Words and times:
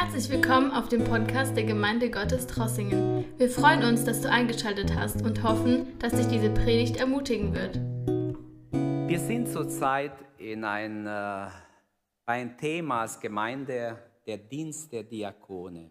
Herzlich 0.00 0.30
willkommen 0.30 0.70
auf 0.70 0.88
dem 0.88 1.02
Podcast 1.02 1.56
der 1.56 1.64
Gemeinde 1.64 2.08
Gottes 2.08 2.46
Trossingen. 2.46 3.24
Wir 3.36 3.50
freuen 3.50 3.82
uns, 3.82 4.04
dass 4.04 4.20
du 4.20 4.30
eingeschaltet 4.30 4.94
hast 4.94 5.22
und 5.22 5.42
hoffen, 5.42 5.98
dass 5.98 6.12
dich 6.12 6.28
diese 6.28 6.50
Predigt 6.50 6.98
ermutigen 6.98 7.52
wird. 7.52 7.80
Wir 9.08 9.18
sind 9.18 9.48
zurzeit 9.48 10.12
in 10.38 10.62
ein, 10.62 11.04
äh, 11.04 11.48
ein 12.26 12.56
Thema 12.56 13.00
als 13.00 13.18
Gemeinde, 13.18 13.98
der 14.24 14.38
Dienst 14.38 14.92
der 14.92 15.02
Diakone. 15.02 15.90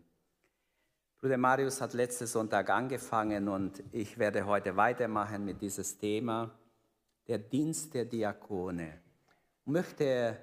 Bruder 1.19 1.37
Marius 1.37 1.81
hat 1.81 1.93
letzten 1.93 2.27
Sonntag 2.27 2.69
angefangen 2.69 3.49
und 3.49 3.83
ich 3.91 4.17
werde 4.17 4.45
heute 4.45 4.77
weitermachen 4.77 5.43
mit 5.43 5.61
diesem 5.61 5.99
Thema, 5.99 6.57
der 7.27 7.39
Dienst 7.39 7.93
der 7.93 8.05
Diakone. 8.05 9.01
Ich 9.65 9.67
möchte 9.69 10.37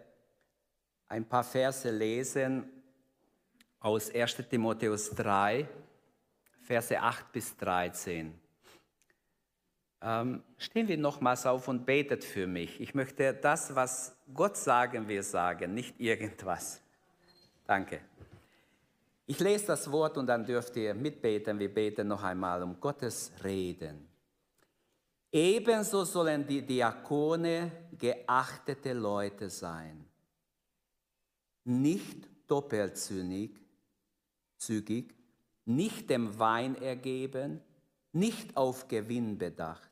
ein 1.09 1.27
paar 1.27 1.45
Verse 1.45 1.91
lesen 1.91 2.71
aus 3.85 4.11
1 4.11 4.49
Timotheus 4.49 5.11
3, 5.11 5.69
Verse 6.63 6.99
8 6.99 7.33
bis 7.33 7.55
13. 7.59 8.33
Ähm, 10.01 10.43
stehen 10.57 10.89
wir 10.89 10.97
nochmals 10.97 11.45
auf 11.45 11.69
und 11.69 11.85
betet 11.85 12.25
für 12.25 12.47
mich. 12.47 12.81
Ich 12.81 12.95
möchte 12.95 13.35
das, 13.35 13.75
was 13.75 14.17
Gott 14.33 14.57
sagen 14.57 15.07
will, 15.07 15.23
sagen, 15.23 15.75
nicht 15.75 16.01
irgendwas. 16.01 16.81
Danke. 17.67 18.01
Ich 19.27 19.39
lese 19.41 19.67
das 19.67 19.93
Wort 19.93 20.17
und 20.17 20.29
dann 20.29 20.47
dürft 20.47 20.75
ihr 20.77 20.95
mitbeten. 20.95 21.59
Wir 21.59 21.73
beten 21.73 22.09
noch 22.09 22.23
einmal 22.23 22.63
um 22.63 22.81
Gottes 22.81 23.33
Reden. 23.45 24.09
Ebenso 25.31 26.05
sollen 26.05 26.47
die 26.47 26.63
Diakone 26.63 27.71
geachtete 27.99 28.95
Leute 28.95 29.51
sein, 29.51 30.07
nicht 31.65 32.29
doppelzüngig, 32.47 33.64
zügig, 34.65 35.15
nicht 35.65 36.11
dem 36.11 36.39
Wein 36.39 36.75
ergeben, 36.77 37.61
nicht 38.13 38.57
auf 38.57 38.89
Gewinn 38.89 39.39
bedacht. 39.39 39.91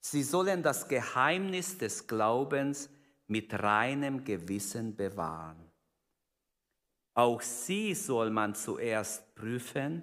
Sie 0.00 0.22
sollen 0.22 0.62
das 0.62 0.88
Geheimnis 0.88 1.78
des 1.78 2.06
Glaubens 2.06 2.88
mit 3.26 3.52
reinem 3.52 4.24
Gewissen 4.24 4.94
bewahren. 4.96 5.70
Auch 7.14 7.40
sie 7.40 7.94
soll 7.94 8.30
man 8.30 8.54
zuerst 8.54 9.34
prüfen, 9.34 10.02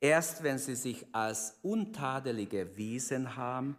erst 0.00 0.42
wenn 0.42 0.58
sie 0.58 0.74
sich 0.74 1.06
als 1.14 1.58
Untadelige 1.62 2.60
erwiesen 2.60 3.36
haben, 3.36 3.76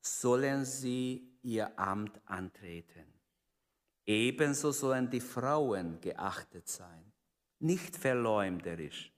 sollen 0.00 0.64
sie 0.64 1.38
ihr 1.42 1.78
Amt 1.78 2.20
antreten. 2.26 3.04
Ebenso 4.06 4.72
sollen 4.72 5.10
die 5.10 5.20
Frauen 5.20 6.00
geachtet 6.00 6.68
sein 6.68 7.09
nicht 7.60 7.96
verleumderisch, 7.96 9.12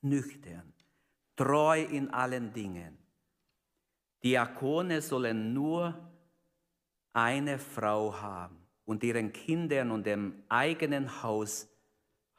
nüchtern, 0.00 0.72
treu 1.36 1.82
in 1.82 2.10
allen 2.10 2.52
Dingen. 2.52 2.98
Diakone 4.24 5.02
sollen 5.02 5.52
nur 5.52 6.10
eine 7.12 7.58
Frau 7.58 8.14
haben 8.20 8.56
und 8.84 9.04
ihren 9.04 9.32
Kindern 9.32 9.90
und 9.90 10.06
dem 10.06 10.42
eigenen 10.48 11.22
Haus, 11.22 11.68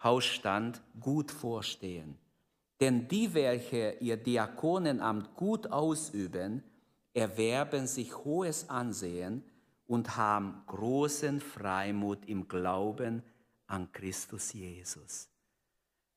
Hausstand 0.01 0.81
gut 0.99 1.31
vorstehen. 1.31 2.17
Denn 2.81 3.07
die, 3.07 3.33
welche 3.33 3.91
ihr 4.01 4.17
Diakonenamt 4.17 5.35
gut 5.35 5.71
ausüben, 5.71 6.63
erwerben 7.13 7.87
sich 7.87 8.17
hohes 8.17 8.69
Ansehen 8.69 9.43
und 9.85 10.17
haben 10.17 10.63
großen 10.65 11.39
Freimut 11.39 12.25
im 12.25 12.47
Glauben 12.47 13.23
an 13.67 13.91
Christus 13.91 14.53
Jesus. 14.53 15.29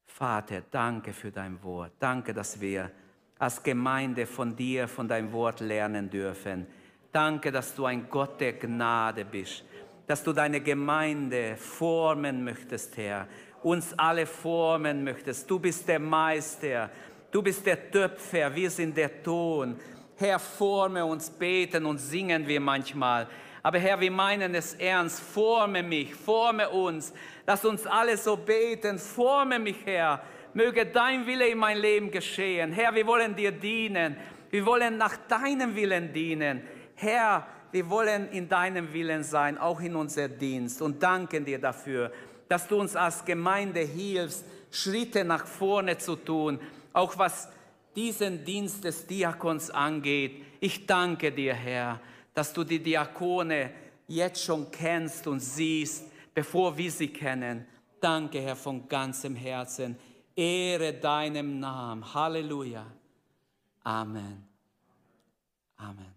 Vater, 0.06 0.62
danke 0.70 1.12
für 1.12 1.30
dein 1.30 1.62
Wort. 1.62 1.92
Danke, 1.98 2.32
dass 2.32 2.60
wir 2.60 2.90
als 3.38 3.62
Gemeinde 3.62 4.26
von 4.26 4.56
dir, 4.56 4.88
von 4.88 5.06
deinem 5.06 5.32
Wort 5.32 5.60
lernen 5.60 6.08
dürfen. 6.08 6.66
Danke, 7.12 7.52
dass 7.52 7.74
du 7.74 7.84
ein 7.84 8.08
Gott 8.08 8.40
der 8.40 8.54
Gnade 8.54 9.24
bist, 9.24 9.64
dass 10.06 10.22
du 10.22 10.32
deine 10.32 10.60
Gemeinde 10.60 11.56
formen 11.56 12.44
möchtest, 12.44 12.96
Herr, 12.96 13.26
uns 13.62 13.98
alle 13.98 14.26
formen 14.26 15.04
möchtest. 15.04 15.50
Du 15.50 15.58
bist 15.58 15.88
der 15.88 15.98
Meister, 15.98 16.90
du 17.30 17.42
bist 17.42 17.66
der 17.66 17.90
Töpfer, 17.90 18.54
wir 18.54 18.70
sind 18.70 18.96
der 18.96 19.22
Ton. 19.22 19.76
Herr, 20.16 20.38
forme 20.38 21.04
uns, 21.04 21.28
beten 21.28 21.84
und 21.84 21.98
singen 21.98 22.46
wir 22.46 22.60
manchmal. 22.60 23.28
Aber 23.66 23.80
Herr, 23.80 23.98
wir 23.98 24.12
meinen 24.12 24.54
es 24.54 24.74
ernst. 24.74 25.18
Forme 25.18 25.82
mich, 25.82 26.14
forme 26.14 26.70
uns. 26.70 27.12
Lass 27.48 27.64
uns 27.64 27.84
alle 27.84 28.16
so 28.16 28.36
beten. 28.36 28.96
Forme 28.96 29.58
mich, 29.58 29.84
Herr. 29.84 30.22
Möge 30.54 30.86
dein 30.86 31.26
Wille 31.26 31.48
in 31.48 31.58
mein 31.58 31.78
Leben 31.78 32.12
geschehen. 32.12 32.70
Herr, 32.70 32.94
wir 32.94 33.04
wollen 33.08 33.34
dir 33.34 33.50
dienen. 33.50 34.16
Wir 34.50 34.64
wollen 34.64 34.96
nach 34.96 35.16
deinem 35.26 35.74
Willen 35.74 36.12
dienen. 36.12 36.62
Herr, 36.94 37.44
wir 37.72 37.90
wollen 37.90 38.28
in 38.28 38.48
deinem 38.48 38.92
Willen 38.92 39.24
sein, 39.24 39.58
auch 39.58 39.80
in 39.80 39.96
unser 39.96 40.28
Dienst. 40.28 40.80
Und 40.80 41.02
danken 41.02 41.44
dir 41.44 41.58
dafür, 41.58 42.12
dass 42.48 42.68
du 42.68 42.78
uns 42.78 42.94
als 42.94 43.24
Gemeinde 43.24 43.80
hilfst, 43.80 44.44
Schritte 44.70 45.24
nach 45.24 45.44
vorne 45.44 45.98
zu 45.98 46.14
tun, 46.14 46.60
auch 46.92 47.18
was 47.18 47.48
diesen 47.96 48.44
Dienst 48.44 48.84
des 48.84 49.08
Diakons 49.08 49.72
angeht. 49.72 50.40
Ich 50.60 50.86
danke 50.86 51.32
dir, 51.32 51.54
Herr 51.54 52.00
dass 52.36 52.52
du 52.52 52.64
die 52.64 52.82
Diakone 52.82 53.72
jetzt 54.06 54.44
schon 54.44 54.70
kennst 54.70 55.26
und 55.26 55.40
siehst, 55.40 56.04
bevor 56.34 56.76
wir 56.76 56.90
sie 56.92 57.08
kennen. 57.08 57.66
Danke, 57.98 58.42
Herr, 58.42 58.56
von 58.56 58.86
ganzem 58.86 59.34
Herzen. 59.34 59.98
Ehre 60.34 60.92
deinem 60.92 61.60
Namen. 61.60 62.12
Halleluja. 62.12 62.86
Amen. 63.84 64.46
Amen. 65.78 66.14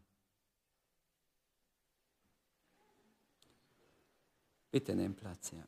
Bitte 4.71 4.93
nimm 4.93 5.15
Platz, 5.15 5.51
ja. 5.51 5.63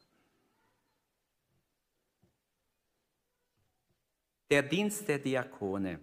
Der 4.49 4.63
Dienst 4.63 5.07
der 5.07 5.19
Diakone. 5.19 6.01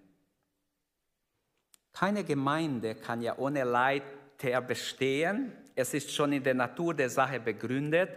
Keine 1.92 2.25
Gemeinde 2.25 2.94
kann 2.94 3.20
ja 3.20 3.36
ohne 3.36 3.65
Leid 3.65 4.04
Charakter 4.38 4.60
bestehen. 4.60 5.53
Es 5.75 5.94
ist 5.94 6.12
schon 6.12 6.32
in 6.32 6.43
der 6.43 6.54
Natur 6.54 6.94
der 6.94 7.10
Sache 7.10 7.41
begründet. 7.41 8.10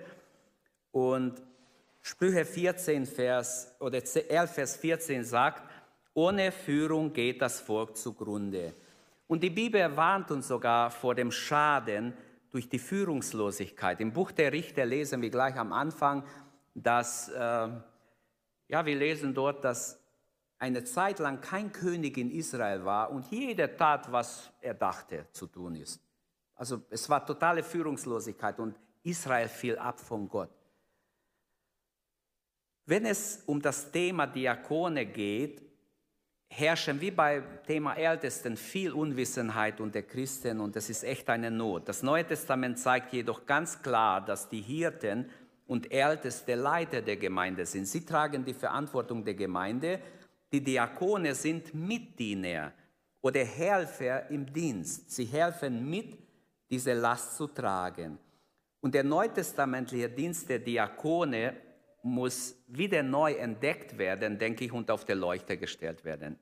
Und 0.92 1.42
Sprüche 2.02 2.46
14, 2.46 3.06
Vers, 3.06 3.76
oder 3.80 3.98
11, 3.98 4.52
Vers 4.52 4.78
14 4.78 5.24
sagt, 5.24 5.64
ohne 6.14 6.52
Führung 6.52 7.14
geht 7.14 7.42
das 7.42 7.60
Volk 7.60 7.98
zugrunde. 7.98 8.74
Und 9.28 9.42
die 9.42 9.50
Bibel 9.50 9.96
warnt 9.96 10.30
uns 10.31 10.48
sogar 10.48 10.92
vor 10.92 11.16
dem 11.16 11.31
Schaden 11.31 12.14
durch 12.52 12.68
die 12.68 12.80
Führungslosigkeit. 12.80 14.02
Im 14.02 14.12
Buch 14.12 14.31
der 14.31 14.52
Richter 14.52 14.86
lesen 14.86 15.22
wir 15.22 15.30
gleich 15.30 15.56
am 15.56 15.72
Anfang, 15.72 16.24
dass, 16.74 17.30
äh, 17.30 17.40
ja, 18.68 18.86
wir 18.86 18.96
lesen 18.96 19.34
dort, 19.34 19.64
dass 19.64 20.00
eine 20.60 20.84
Zeit 20.84 21.20
lang 21.20 21.40
kein 21.40 21.72
König 21.72 22.18
in 22.18 22.30
Israel 22.30 22.84
war 22.84 23.10
und 23.12 23.31
jeder 23.31 23.76
tat, 23.78 24.12
was 24.12 24.52
er 24.60 24.74
dachte 24.74 25.28
zu 25.31 25.48
tun 25.48 25.76
ist. 25.76 26.02
Also 26.62 26.80
es 26.92 27.10
war 27.10 27.26
totale 27.26 27.64
Führungslosigkeit 27.64 28.60
und 28.60 28.76
Israel 29.02 29.48
fiel 29.48 29.80
ab 29.80 30.00
von 30.00 30.30
Gott. 30.30 30.52
Wenn 32.86 33.08
es 33.08 33.42
um 33.48 33.60
das 33.60 33.90
Thema 33.90 34.28
Diakone 34.28 35.08
geht, 35.08 35.64
herrschen 36.48 37.02
wie 37.02 37.10
beim 37.10 37.44
Thema 37.66 37.96
Ältesten 37.96 38.56
viel 38.56 38.92
Unwissenheit 38.92 39.82
unter 39.82 40.04
Christen 40.04 40.60
und 40.60 40.76
das 40.76 40.92
ist 40.92 41.04
echt 41.04 41.28
eine 41.32 41.50
Not. 41.50 41.90
Das 41.90 42.04
Neue 42.04 42.28
Testament 42.28 42.78
zeigt 42.78 43.12
jedoch 43.12 43.48
ganz 43.48 43.81
klar, 43.81 44.24
dass 44.24 44.48
die 44.48 44.62
Hirten 44.62 45.31
und 45.66 45.92
Älteste 45.92 46.54
Leiter 46.54 47.02
der 47.02 47.18
Gemeinde 47.18 47.66
sind. 47.66 47.88
Sie 47.88 48.06
tragen 48.06 48.46
die 48.46 48.54
Verantwortung 48.54 49.25
der 49.25 49.34
Gemeinde. 49.34 50.00
Die 50.54 50.64
Diakone 50.64 51.34
sind 51.34 51.74
Mitdiener 51.74 52.72
oder 53.19 53.44
Helfer 53.44 54.30
im 54.30 54.46
Dienst. 54.46 55.10
Sie 55.10 55.25
helfen 55.25 55.90
mit, 55.90 56.20
diese 56.71 56.94
Last 56.94 57.38
zu 57.38 57.47
tragen. 57.47 58.18
Und 58.79 58.95
der 58.95 59.03
neutestamentliche 59.03 60.09
Dienst 60.09 60.50
der 60.50 60.59
Diakone 60.59 61.56
muss 62.01 62.56
wieder 62.68 63.03
neu 63.03 63.33
entdeckt 63.33 63.97
werden, 63.97 64.39
denke 64.39 64.65
ich, 64.65 64.71
und 64.71 64.89
auf 64.89 65.06
der 65.06 65.15
Leuchte 65.15 65.57
gestellt 65.57 66.03
werden. 66.03 66.39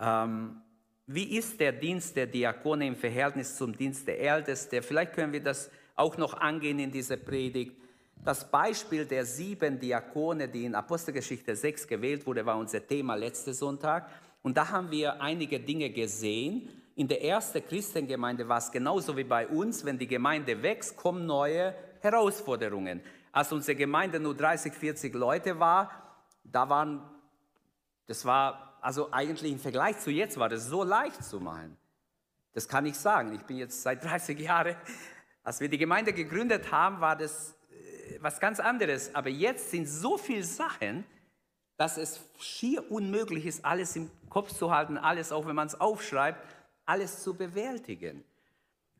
Ähm, 0.00 0.62
wie 1.06 1.36
ist 1.36 1.60
der 1.60 1.72
Dienst 1.72 2.16
der 2.16 2.26
Diakone 2.26 2.86
im 2.86 2.96
Verhältnis 2.96 3.56
zum 3.56 3.76
Dienst 3.76 4.06
der 4.06 4.18
Ältesten? 4.18 4.82
Vielleicht 4.82 5.12
können 5.12 5.32
wir 5.32 5.42
das 5.42 5.70
auch 5.94 6.16
noch 6.16 6.34
angehen 6.34 6.78
in 6.78 6.90
dieser 6.90 7.16
Predigt. 7.16 7.76
Das 8.24 8.48
Beispiel 8.48 9.04
der 9.04 9.26
sieben 9.26 9.78
Diakone, 9.78 10.48
die 10.48 10.64
in 10.64 10.74
Apostelgeschichte 10.74 11.54
6 11.56 11.86
gewählt 11.88 12.24
wurde, 12.24 12.46
war 12.46 12.56
unser 12.56 12.86
Thema 12.86 13.14
letzten 13.16 13.52
Sonntag. 13.52 14.08
Und 14.42 14.56
da 14.56 14.70
haben 14.70 14.90
wir 14.90 15.20
einige 15.20 15.60
Dinge 15.60 15.90
gesehen, 15.90 16.68
in 16.94 17.08
der 17.08 17.24
ersten 17.24 17.64
Christengemeinde 17.66 18.48
war 18.48 18.58
es 18.58 18.70
genauso 18.70 19.16
wie 19.16 19.24
bei 19.24 19.48
uns, 19.48 19.84
wenn 19.84 19.98
die 19.98 20.06
Gemeinde 20.06 20.62
wächst, 20.62 20.96
kommen 20.96 21.26
neue 21.26 21.74
Herausforderungen. 22.00 23.00
als 23.30 23.50
unsere 23.50 23.76
Gemeinde 23.76 24.20
nur 24.20 24.36
30, 24.36 24.74
40 24.74 25.14
Leute 25.14 25.58
war, 25.58 25.90
da 26.44 26.68
waren, 26.68 27.02
das 28.06 28.26
war, 28.26 28.76
also 28.82 29.10
eigentlich 29.10 29.50
im 29.52 29.58
Vergleich 29.58 29.98
zu 30.00 30.10
jetzt 30.10 30.38
war 30.38 30.50
das 30.50 30.66
so 30.66 30.82
leicht 30.82 31.24
zu 31.24 31.40
machen. 31.40 31.78
Das 32.52 32.68
kann 32.68 32.84
ich 32.84 32.98
sagen. 32.98 33.32
Ich 33.32 33.42
bin 33.42 33.56
jetzt 33.56 33.82
seit 33.82 34.04
30 34.04 34.38
Jahren. 34.38 34.76
Als 35.42 35.60
wir 35.60 35.68
die 35.68 35.78
Gemeinde 35.78 36.12
gegründet 36.12 36.70
haben, 36.70 37.00
war 37.00 37.16
das 37.16 37.56
äh, 37.70 38.18
was 38.20 38.38
ganz 38.38 38.60
anderes. 38.60 39.14
Aber 39.14 39.30
jetzt 39.30 39.70
sind 39.70 39.86
so 39.86 40.18
viele 40.18 40.44
Sachen, 40.44 41.04
dass 41.78 41.96
es 41.96 42.20
schier 42.38 42.90
unmöglich 42.90 43.46
ist, 43.46 43.64
alles 43.64 43.96
im 43.96 44.10
Kopf 44.28 44.52
zu 44.52 44.70
halten, 44.70 44.98
alles, 44.98 45.32
auch 45.32 45.46
wenn 45.46 45.56
man 45.56 45.68
es 45.68 45.80
aufschreibt, 45.80 46.38
alles 46.84 47.22
zu 47.22 47.34
bewältigen. 47.34 48.24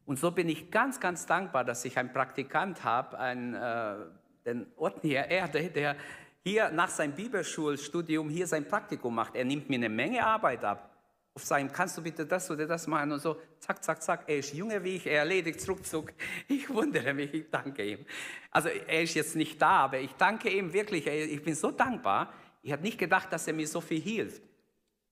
Und 0.04 0.18
so 0.18 0.30
bin 0.30 0.48
ich 0.48 0.70
ganz, 0.70 0.98
ganz 0.98 1.26
dankbar, 1.26 1.64
dass 1.64 1.84
ich 1.84 1.96
einen 1.98 2.12
Praktikant 2.12 2.82
habe, 2.84 3.16
äh, 3.16 4.44
den 4.44 4.66
Otnier 4.76 5.26
Erde, 5.26 5.70
der 5.70 5.96
hier 6.44 6.70
nach 6.70 6.88
seinem 6.88 7.14
Bibelschulstudium 7.14 8.28
hier 8.28 8.46
sein 8.46 8.66
Praktikum 8.66 9.14
macht. 9.14 9.36
Er 9.36 9.44
nimmt 9.44 9.68
mir 9.68 9.76
eine 9.76 9.88
Menge 9.88 10.24
Arbeit 10.24 10.64
ab. 10.64 10.88
Auf 11.34 11.44
seinem, 11.44 11.72
kannst 11.72 11.96
du 11.96 12.02
bitte 12.02 12.26
das 12.26 12.50
oder 12.50 12.66
das 12.66 12.86
machen 12.86 13.12
und 13.12 13.20
so, 13.20 13.40
zack, 13.58 13.82
zack, 13.82 14.02
zack. 14.02 14.24
Er 14.26 14.38
ist 14.38 14.52
jünger 14.52 14.82
wie 14.84 14.96
ich, 14.96 15.06
er 15.06 15.20
erledigt 15.20 15.66
ruckzuck. 15.66 16.12
Ich 16.48 16.68
wundere 16.68 17.14
mich, 17.14 17.32
ich 17.32 17.48
danke 17.48 17.84
ihm. 17.84 18.04
Also 18.50 18.68
er 18.68 19.02
ist 19.02 19.14
jetzt 19.14 19.36
nicht 19.36 19.62
da, 19.62 19.84
aber 19.84 19.98
ich 19.98 20.12
danke 20.12 20.50
ihm 20.50 20.72
wirklich, 20.72 21.06
ich 21.06 21.42
bin 21.42 21.54
so 21.54 21.70
dankbar. 21.70 22.34
Ich 22.60 22.72
habe 22.72 22.82
nicht 22.82 22.98
gedacht, 22.98 23.32
dass 23.32 23.46
er 23.46 23.54
mir 23.54 23.66
so 23.66 23.80
viel 23.80 24.00
hilft. 24.00 24.42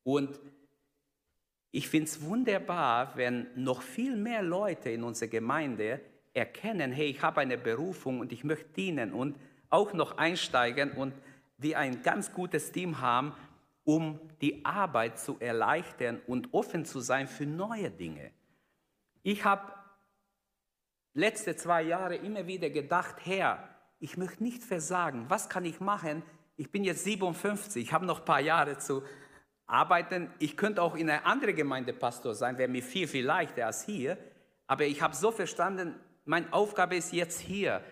Und 0.03 0.39
ich 1.73 1.89
finde 1.89 2.07
es 2.07 2.23
wunderbar, 2.23 3.17
wenn 3.17 3.47
noch 3.55 3.83
viel 3.83 4.17
mehr 4.17 4.43
Leute 4.43 4.91
in 4.91 5.05
unserer 5.05 5.29
Gemeinde 5.29 6.01
erkennen, 6.35 6.93
hey, 6.93 7.07
ich 7.07 7.23
habe 7.23 7.41
eine 7.41 7.59
Berufung 7.59 8.21
und 8.21 8.33
ich 8.33 8.45
möchte 8.45 8.73
dienen 8.75 9.13
und 9.13 9.37
auch 9.69 9.93
noch 9.93 10.19
einsteigen 10.19 10.93
und 10.93 11.15
wir 11.59 11.79
ein 11.79 12.03
ganz 12.03 12.33
gutes 12.33 12.73
Team 12.73 13.01
haben, 13.01 13.35
um 13.85 14.19
die 14.41 14.65
Arbeit 14.65 15.19
zu 15.19 15.39
erleichtern 15.39 16.21
und 16.27 16.53
offen 16.53 16.85
zu 16.85 17.01
sein 17.01 17.29
für 17.29 17.47
neue 17.47 17.91
Dinge. 17.91 18.31
Ich 19.23 19.45
habe 19.45 19.73
letzte 21.15 21.57
zwei 21.57 21.83
Jahre 21.83 22.17
immer 22.17 22.47
wieder 22.47 22.71
gedacht, 22.71 23.17
Herr, 23.25 23.69
ich 23.99 24.17
möchte 24.17 24.43
nicht 24.43 24.63
versagen. 24.63 25.27
Was 25.29 25.49
kann 25.49 25.65
ich 25.65 25.81
machen? 25.81 26.23
Ich 26.57 26.71
bin 26.71 26.85
jetzt 26.85 27.05
57, 27.05 27.83
ich 27.83 27.93
habe 27.93 28.07
noch 28.07 28.21
ein 28.21 28.25
paar 28.25 28.41
Jahre 28.41 28.79
zu 28.79 29.03
arbeiten. 29.71 30.31
Ich 30.39 30.57
könnte 30.57 30.83
auch 30.83 30.97
in 30.97 31.09
einer 31.09 31.27
anderen 31.27 31.55
Gemeinde 31.55 31.93
Pastor 31.93 32.35
sein, 32.35 32.59
wäre 32.59 32.69
mir 32.69 32.83
viel, 32.83 33.07
viel 33.07 33.25
leichter 33.25 33.67
als 33.67 33.85
hier. 33.85 34.19
Aber 34.67 34.85
ich 34.85 35.01
habe 35.03 35.15
so 35.15 35.31
verstanden, 35.31 35.95
meine 36.25 36.53
Aufgabe 36.53 36.97
ist 36.97 37.13
jetzt 37.13 37.41
hier. 37.41 37.83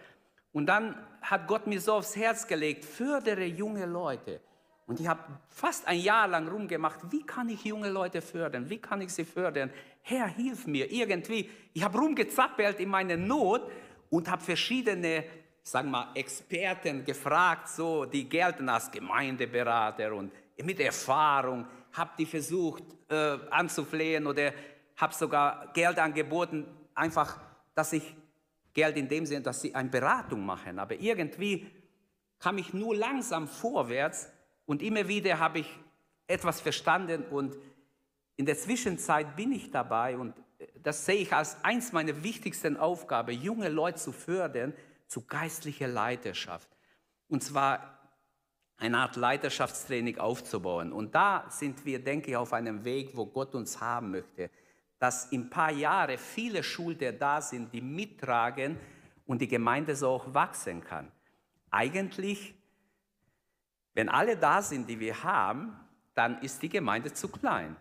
Und 0.52 0.66
dann 0.66 0.94
hat 1.22 1.46
Gott 1.46 1.66
mir 1.66 1.80
so 1.80 1.94
aufs 1.94 2.16
Herz 2.16 2.46
gelegt, 2.46 2.84
fördere 2.84 3.44
junge 3.44 3.86
Leute. 3.86 4.40
Und 4.86 5.00
ich 5.00 5.06
habe 5.06 5.20
fast 5.48 5.86
ein 5.86 6.00
Jahr 6.00 6.26
lang 6.28 6.48
rumgemacht, 6.48 7.00
wie 7.12 7.24
kann 7.24 7.48
ich 7.50 7.62
junge 7.64 7.90
Leute 7.90 8.22
fördern? 8.22 8.70
Wie 8.70 8.78
kann 8.78 9.02
ich 9.02 9.12
sie 9.12 9.24
fördern? 9.24 9.70
Herr, 10.00 10.26
hilf 10.28 10.66
mir 10.66 10.90
irgendwie. 10.90 11.50
Ich 11.74 11.84
habe 11.84 11.98
rumgezappelt 11.98 12.80
in 12.80 12.88
meiner 12.88 13.16
Not 13.16 13.70
und 14.08 14.30
habe 14.30 14.42
verschiedene, 14.42 15.24
sagen 15.62 15.90
wir 15.90 15.98
mal, 15.98 16.12
Experten 16.14 17.04
gefragt, 17.04 17.68
so, 17.68 18.06
die 18.06 18.26
gelten 18.26 18.68
als 18.70 18.90
Gemeindeberater 18.90 20.14
und 20.14 20.32
mit 20.62 20.80
Erfahrung, 20.80 21.66
habe 21.92 22.10
die 22.18 22.26
versucht 22.26 22.84
äh, 23.08 23.38
anzuflehen 23.50 24.26
oder 24.26 24.52
habe 24.96 25.14
sogar 25.14 25.72
Geld 25.72 25.98
angeboten, 25.98 26.66
einfach, 26.94 27.38
dass 27.74 27.92
ich 27.92 28.14
Geld 28.74 28.96
in 28.96 29.08
dem 29.08 29.26
Sinne, 29.26 29.42
dass 29.42 29.60
sie 29.60 29.74
eine 29.74 29.88
Beratung 29.88 30.44
machen. 30.44 30.78
Aber 30.78 30.94
irgendwie 30.94 31.70
kam 32.38 32.58
ich 32.58 32.72
nur 32.72 32.94
langsam 32.94 33.48
vorwärts 33.48 34.28
und 34.66 34.82
immer 34.82 35.08
wieder 35.08 35.38
habe 35.38 35.60
ich 35.60 35.78
etwas 36.26 36.60
verstanden 36.60 37.24
und 37.24 37.56
in 38.36 38.46
der 38.46 38.56
Zwischenzeit 38.56 39.34
bin 39.34 39.52
ich 39.52 39.70
dabei 39.70 40.16
und 40.16 40.34
das 40.82 41.06
sehe 41.06 41.16
ich 41.16 41.32
als 41.32 41.62
eins 41.64 41.92
meiner 41.92 42.22
wichtigsten 42.22 42.76
Aufgaben, 42.76 43.32
junge 43.40 43.68
Leute 43.68 43.98
zu 43.98 44.12
fördern 44.12 44.74
zu 45.06 45.24
geistlicher 45.26 45.88
Leiterschaft. 45.88 46.68
Und 47.28 47.42
zwar 47.42 47.97
eine 48.78 48.98
Art 48.98 49.16
Leiterschaftstraining 49.16 50.18
aufzubauen. 50.18 50.92
Und 50.92 51.14
da 51.14 51.46
sind 51.50 51.84
wir, 51.84 52.02
denke 52.02 52.30
ich, 52.30 52.36
auf 52.36 52.52
einem 52.52 52.84
Weg, 52.84 53.10
wo 53.14 53.26
Gott 53.26 53.54
uns 53.54 53.80
haben 53.80 54.12
möchte 54.12 54.50
dass 54.98 55.26
in 55.26 55.42
ein 55.42 55.50
paar 55.50 55.70
Jahren 55.70 56.18
viele 56.18 56.62
Schulter 56.62 57.12
da 57.12 57.40
sind, 57.40 57.72
die 57.72 57.80
mittragen 57.80 58.76
und 59.26 59.40
die 59.40 59.48
Gemeinde 59.48 59.94
so 59.94 60.08
auch 60.08 60.34
wachsen 60.34 60.82
kann. 60.82 61.10
Eigentlich, 61.70 62.54
wenn 63.94 64.08
alle 64.08 64.36
da 64.36 64.62
sind, 64.62 64.88
die 64.88 64.98
wir 64.98 65.22
haben, 65.22 65.78
dann 66.14 66.40
ist 66.42 66.62
die 66.62 66.68
Gemeinde 66.68 67.12
zu 67.12 67.28
klein. 67.28 67.76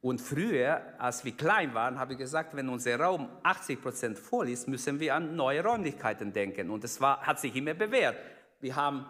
Und 0.00 0.18
früher, 0.18 0.94
als 0.98 1.26
wir 1.26 1.32
klein 1.32 1.74
waren, 1.74 1.98
habe 1.98 2.14
ich 2.14 2.18
gesagt, 2.18 2.56
wenn 2.56 2.70
unser 2.70 2.98
Raum 2.98 3.28
80 3.42 3.82
Prozent 3.82 4.18
voll 4.18 4.48
ist, 4.48 4.66
müssen 4.66 4.98
wir 4.98 5.14
an 5.14 5.36
neue 5.36 5.62
Räumlichkeiten 5.62 6.32
denken. 6.32 6.70
Und 6.70 6.84
das 6.84 6.98
hat 7.00 7.38
sich 7.38 7.54
immer 7.54 7.74
bewährt. 7.74 8.16
Wir 8.60 8.76
haben 8.76 9.04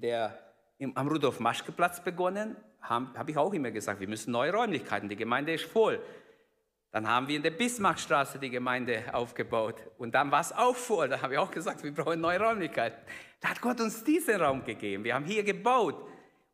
der, 0.00 0.38
im, 0.78 0.96
am 0.96 1.08
Rudolf-Maschke-Platz 1.08 2.02
begonnen, 2.02 2.56
habe 2.80 3.18
hab 3.18 3.28
ich 3.28 3.36
auch 3.36 3.52
immer 3.52 3.70
gesagt, 3.70 4.00
wir 4.00 4.08
müssen 4.08 4.32
neue 4.32 4.52
Räumlichkeiten, 4.52 5.08
die 5.08 5.16
Gemeinde 5.16 5.54
ist 5.54 5.64
voll. 5.64 6.00
Dann 6.94 7.08
haben 7.08 7.26
wir 7.26 7.34
in 7.34 7.42
der 7.42 7.50
Bismarckstraße 7.50 8.38
die 8.38 8.50
Gemeinde 8.50 9.02
aufgebaut. 9.12 9.82
Und 9.98 10.14
dann 10.14 10.30
war 10.30 10.40
es 10.40 10.52
auch 10.52 10.76
voll. 10.76 11.08
Da 11.08 11.20
habe 11.20 11.32
ich 11.32 11.38
auch 11.40 11.50
gesagt, 11.50 11.82
wir 11.82 11.92
brauchen 11.92 12.20
neue 12.20 12.38
Räumlichkeiten. 12.38 12.98
Da 13.40 13.48
hat 13.50 13.60
Gott 13.60 13.80
uns 13.80 14.04
diesen 14.04 14.36
Raum 14.36 14.64
gegeben. 14.64 15.02
Wir 15.02 15.16
haben 15.16 15.24
hier 15.24 15.42
gebaut. 15.42 15.96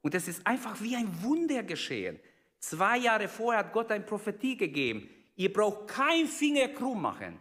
Und 0.01 0.15
es 0.15 0.29
ist 0.29 0.47
einfach 0.47 0.81
wie 0.81 0.97
ein 0.97 1.23
Wunder 1.23 1.63
geschehen. 1.63 2.19
Zwei 2.59 2.97
Jahre 2.97 3.29
vorher 3.29 3.61
hat 3.61 3.73
Gott 3.75 3.91
eine 3.91 4.03
Prophetie 4.03 4.57
gegeben. 4.57 5.11
Ihr 5.37 5.53
braucht 5.53 5.89
kein 5.89 6.27
Finger 6.27 6.69
krumm 6.69 7.03
machen. 7.03 7.39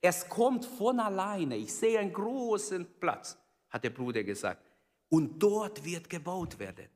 Es 0.00 0.28
kommt 0.28 0.64
von 0.64 0.98
alleine. 0.98 1.56
Ich 1.56 1.72
sehe 1.72 2.00
einen 2.00 2.12
großen 2.12 2.86
Platz, 2.98 3.38
hat 3.70 3.84
der 3.84 3.90
Bruder 3.90 4.24
gesagt. 4.24 4.71
Und 5.12 5.42
dort 5.42 5.84
wird 5.84 6.08
gebaut 6.08 6.58
werden. 6.58 6.86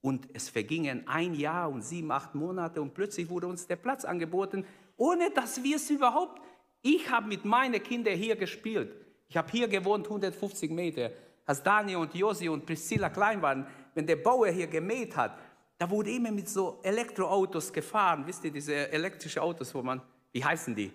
Und 0.00 0.28
es 0.32 0.48
vergingen 0.48 1.06
ein 1.06 1.34
Jahr 1.34 1.70
und 1.70 1.82
sieben, 1.82 2.10
acht 2.10 2.34
Monate 2.34 2.82
und 2.82 2.92
plötzlich 2.92 3.28
wurde 3.30 3.46
uns 3.46 3.68
der 3.68 3.76
Platz 3.76 4.04
angeboten 4.04 4.64
ohne 4.96 5.30
dass 5.30 5.62
wir 5.62 5.76
es 5.76 5.90
überhaupt, 5.90 6.40
ich 6.80 7.10
habe 7.10 7.26
mit 7.26 7.44
meinen 7.44 7.82
Kindern 7.82 8.14
hier 8.14 8.36
gespielt. 8.36 8.94
Ich 9.28 9.36
habe 9.36 9.50
hier 9.50 9.66
gewohnt, 9.68 10.06
150 10.06 10.70
Meter. 10.70 11.10
Als 11.44 11.62
Daniel 11.62 11.98
und 11.98 12.14
Josi 12.14 12.48
und 12.48 12.66
Priscilla 12.66 13.08
klein 13.10 13.42
waren, 13.42 13.66
wenn 13.94 14.06
der 14.06 14.16
Bauer 14.16 14.48
hier 14.48 14.66
gemäht 14.66 15.16
hat, 15.16 15.36
da 15.78 15.90
wurde 15.90 16.10
immer 16.10 16.30
mit 16.30 16.48
so 16.48 16.78
Elektroautos 16.82 17.72
gefahren. 17.72 18.24
Wisst 18.26 18.44
ihr, 18.44 18.52
diese 18.52 18.92
elektrischen 18.92 19.40
Autos, 19.40 19.74
wo 19.74 19.82
man, 19.82 20.00
wie 20.30 20.44
heißen 20.44 20.74
die? 20.74 20.92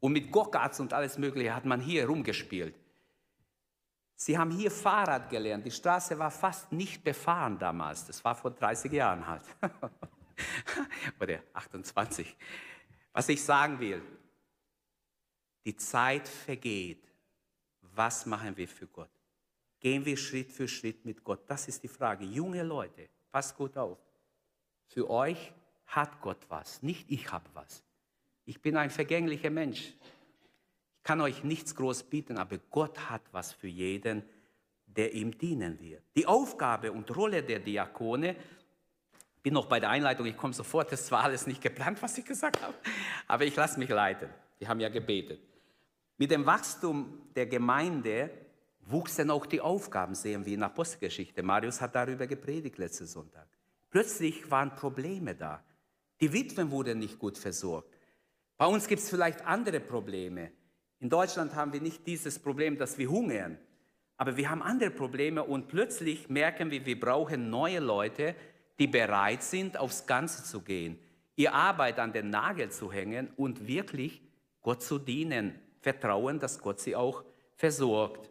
Und 0.00 0.12
mit 0.12 0.30
Go-Karts 0.30 0.80
und 0.80 0.92
alles 0.92 1.16
Mögliche 1.16 1.54
hat 1.54 1.64
man 1.64 1.80
hier 1.80 2.06
rumgespielt. 2.06 2.74
Sie 4.22 4.36
haben 4.36 4.50
hier 4.50 4.70
Fahrrad 4.70 5.30
gelernt. 5.30 5.64
Die 5.64 5.70
Straße 5.70 6.18
war 6.18 6.30
fast 6.30 6.70
nicht 6.72 7.02
befahren 7.02 7.58
damals. 7.58 8.04
Das 8.04 8.22
war 8.22 8.34
vor 8.34 8.50
30 8.50 8.92
Jahren 8.92 9.26
halt. 9.26 9.42
oder 11.20 11.40
28. 11.54 12.36
Was 13.14 13.30
ich 13.30 13.42
sagen 13.42 13.80
will, 13.80 14.02
die 15.64 15.74
Zeit 15.74 16.28
vergeht. 16.28 17.02
Was 17.80 18.26
machen 18.26 18.54
wir 18.58 18.68
für 18.68 18.86
Gott? 18.88 19.08
Gehen 19.80 20.04
wir 20.04 20.18
Schritt 20.18 20.52
für 20.52 20.68
Schritt 20.68 21.06
mit 21.06 21.24
Gott? 21.24 21.40
Das 21.46 21.66
ist 21.66 21.82
die 21.82 21.88
Frage. 21.88 22.26
Junge 22.26 22.62
Leute, 22.62 23.08
passt 23.30 23.56
gut 23.56 23.78
auf. 23.78 23.98
Für 24.88 25.08
euch 25.08 25.50
hat 25.86 26.20
Gott 26.20 26.44
was, 26.50 26.82
nicht 26.82 27.10
ich 27.10 27.32
habe 27.32 27.48
was. 27.54 27.82
Ich 28.44 28.60
bin 28.60 28.76
ein 28.76 28.90
vergänglicher 28.90 29.48
Mensch. 29.48 29.94
Kann 31.10 31.22
euch 31.22 31.42
nichts 31.42 31.74
groß 31.74 32.04
bieten, 32.04 32.38
aber 32.38 32.58
Gott 32.70 33.10
hat 33.10 33.22
was 33.32 33.52
für 33.52 33.66
jeden, 33.66 34.22
der 34.86 35.12
ihm 35.12 35.36
dienen 35.36 35.80
wird. 35.80 36.04
Die 36.14 36.24
Aufgabe 36.24 36.92
und 36.92 37.16
Rolle 37.16 37.42
der 37.42 37.58
Diakone 37.58 38.36
bin 39.42 39.54
noch 39.54 39.66
bei 39.66 39.80
der 39.80 39.90
Einleitung, 39.90 40.26
ich 40.26 40.36
komme 40.36 40.54
sofort, 40.54 40.92
das 40.92 41.10
war 41.10 41.24
alles 41.24 41.48
nicht 41.48 41.60
geplant, 41.60 42.00
was 42.00 42.16
ich 42.16 42.24
gesagt 42.24 42.62
habe, 42.62 42.74
aber 43.26 43.44
ich 43.44 43.56
lasse 43.56 43.80
mich 43.80 43.88
leiten. 43.88 44.28
Die 44.60 44.68
haben 44.68 44.78
ja 44.78 44.88
gebetet. 44.88 45.40
Mit 46.16 46.30
dem 46.30 46.46
Wachstum 46.46 47.22
der 47.34 47.46
Gemeinde 47.46 48.30
wuchsen 48.82 49.32
auch 49.32 49.46
die 49.46 49.60
Aufgaben, 49.60 50.14
sehen 50.14 50.46
wir 50.46 50.54
in 50.54 50.60
der 50.60 50.68
Apostelgeschichte. 50.68 51.42
Marius 51.42 51.80
hat 51.80 51.96
darüber 51.96 52.28
gepredigt 52.28 52.78
letzten 52.78 53.06
Sonntag. 53.06 53.48
Plötzlich 53.90 54.48
waren 54.48 54.76
Probleme 54.76 55.34
da. 55.34 55.60
Die 56.20 56.32
Witwen 56.32 56.70
wurden 56.70 57.00
nicht 57.00 57.18
gut 57.18 57.36
versorgt. 57.36 57.98
Bei 58.56 58.66
uns 58.66 58.86
gibt 58.86 59.02
es 59.02 59.10
vielleicht 59.10 59.44
andere 59.44 59.80
Probleme. 59.80 60.52
In 61.00 61.08
Deutschland 61.08 61.54
haben 61.54 61.72
wir 61.72 61.80
nicht 61.80 62.06
dieses 62.06 62.38
Problem, 62.38 62.76
dass 62.76 62.98
wir 62.98 63.08
hungern. 63.10 63.58
Aber 64.18 64.36
wir 64.36 64.50
haben 64.50 64.62
andere 64.62 64.90
Probleme 64.90 65.42
und 65.42 65.66
plötzlich 65.68 66.28
merken 66.28 66.70
wir, 66.70 66.84
wir 66.84 67.00
brauchen 67.00 67.48
neue 67.48 67.80
Leute, 67.80 68.34
die 68.78 68.86
bereit 68.86 69.42
sind, 69.42 69.78
aufs 69.78 70.06
Ganze 70.06 70.44
zu 70.44 70.60
gehen, 70.60 70.98
ihr 71.36 71.54
Arbeit 71.54 71.98
an 71.98 72.12
den 72.12 72.28
Nagel 72.28 72.70
zu 72.70 72.92
hängen 72.92 73.30
und 73.36 73.66
wirklich 73.66 74.20
Gott 74.60 74.82
zu 74.82 74.98
dienen, 74.98 75.58
vertrauen, 75.80 76.38
dass 76.38 76.60
Gott 76.60 76.80
sie 76.80 76.94
auch 76.94 77.24
versorgt. 77.56 78.30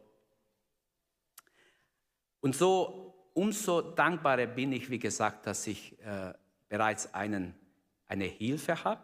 Und 2.39 2.55
so, 2.55 3.31
umso 3.33 3.81
dankbarer 3.81 4.45
bin 4.45 4.71
ich, 4.71 4.91
wie 4.91 4.99
gesagt, 4.99 5.47
dass 5.47 5.65
ich 5.65 5.99
äh, 6.03 6.33
bereits 6.67 7.13
einen, 7.15 7.55
eine 8.05 8.25
Hilfe 8.25 8.83
habe. 8.83 9.01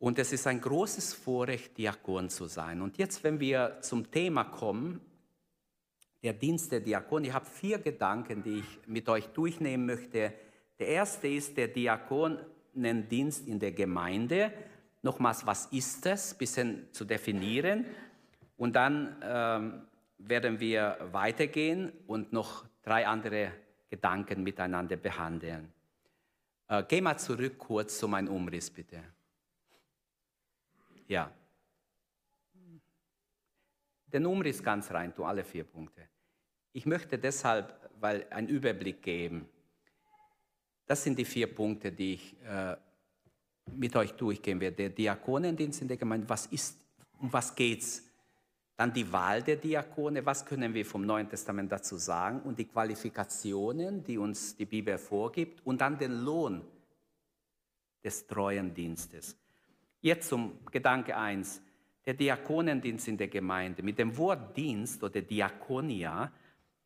Und 0.00 0.18
es 0.18 0.32
ist 0.32 0.46
ein 0.46 0.62
großes 0.62 1.12
Vorrecht, 1.12 1.76
Diakon 1.76 2.30
zu 2.30 2.46
sein. 2.46 2.80
Und 2.80 2.96
jetzt, 2.96 3.22
wenn 3.22 3.38
wir 3.38 3.76
zum 3.82 4.10
Thema 4.10 4.44
kommen, 4.44 4.98
der 6.22 6.32
Dienst 6.32 6.72
der 6.72 6.80
Diakon, 6.80 7.24
ich 7.24 7.34
habe 7.34 7.44
vier 7.44 7.78
Gedanken, 7.78 8.42
die 8.42 8.60
ich 8.60 8.78
mit 8.86 9.10
euch 9.10 9.26
durchnehmen 9.26 9.84
möchte. 9.84 10.32
Der 10.78 10.88
erste 10.88 11.28
ist 11.28 11.54
der 11.58 11.68
Diakonendienst 11.68 13.46
in 13.46 13.60
der 13.60 13.72
Gemeinde. 13.72 14.52
Nochmals, 15.02 15.46
was 15.46 15.66
ist 15.66 16.06
das? 16.06 16.32
Ein 16.32 16.38
bisschen 16.38 16.88
zu 16.92 17.04
definieren. 17.04 17.84
Und 18.56 18.76
dann 18.76 19.16
ähm, 19.22 19.82
werden 20.16 20.60
wir 20.60 20.96
weitergehen 21.12 21.92
und 22.06 22.32
noch 22.32 22.64
drei 22.82 23.06
andere 23.06 23.52
Gedanken 23.90 24.42
miteinander 24.44 24.96
behandeln. 24.96 25.70
Äh, 26.68 26.84
geh 26.88 27.02
mal 27.02 27.18
zurück 27.18 27.58
kurz 27.58 27.98
zu 27.98 28.08
meinem 28.08 28.28
Umriss, 28.28 28.70
bitte. 28.70 29.02
Ja. 31.10 31.28
Den 34.06 34.26
Umriss 34.26 34.62
ganz 34.62 34.92
rein, 34.92 35.12
du 35.16 35.24
alle 35.24 35.42
vier 35.42 35.64
Punkte. 35.64 36.08
Ich 36.72 36.86
möchte 36.86 37.18
deshalb, 37.18 37.90
weil 37.98 38.28
einen 38.30 38.46
Überblick 38.46 39.02
geben. 39.02 39.48
Das 40.86 41.02
sind 41.02 41.18
die 41.18 41.24
vier 41.24 41.52
Punkte, 41.52 41.90
die 41.90 42.14
ich 42.14 42.40
äh, 42.44 42.76
mit 43.74 43.96
euch 43.96 44.12
durchgehen 44.12 44.60
werde. 44.60 44.76
Der 44.76 44.90
Diakonendienst 44.90 45.82
in 45.82 45.88
der 45.88 45.96
Gemeinde, 45.96 46.28
was 46.28 46.46
ist, 46.46 46.78
um 47.18 47.32
was 47.32 47.56
geht's? 47.56 48.04
Dann 48.76 48.92
die 48.92 49.12
Wahl 49.12 49.42
der 49.42 49.56
Diakone, 49.56 50.24
was 50.24 50.46
können 50.46 50.72
wir 50.72 50.86
vom 50.86 51.04
Neuen 51.04 51.28
Testament 51.28 51.72
dazu 51.72 51.96
sagen? 51.96 52.40
Und 52.42 52.56
die 52.56 52.66
Qualifikationen, 52.66 54.04
die 54.04 54.16
uns 54.16 54.56
die 54.56 54.64
Bibel 54.64 54.96
vorgibt. 54.96 55.66
Und 55.66 55.80
dann 55.80 55.98
den 55.98 56.20
Lohn 56.20 56.62
des 58.04 58.28
treuen 58.28 58.72
Dienstes. 58.72 59.36
Jetzt 60.02 60.30
zum 60.30 60.58
Gedanke 60.70 61.14
1, 61.14 61.60
der 62.06 62.14
Diakonendienst 62.14 63.06
in 63.08 63.18
der 63.18 63.28
Gemeinde. 63.28 63.82
Mit 63.82 63.98
dem 63.98 64.16
Wort 64.16 64.56
Dienst 64.56 65.02
oder 65.04 65.20
Diakonia 65.20 66.32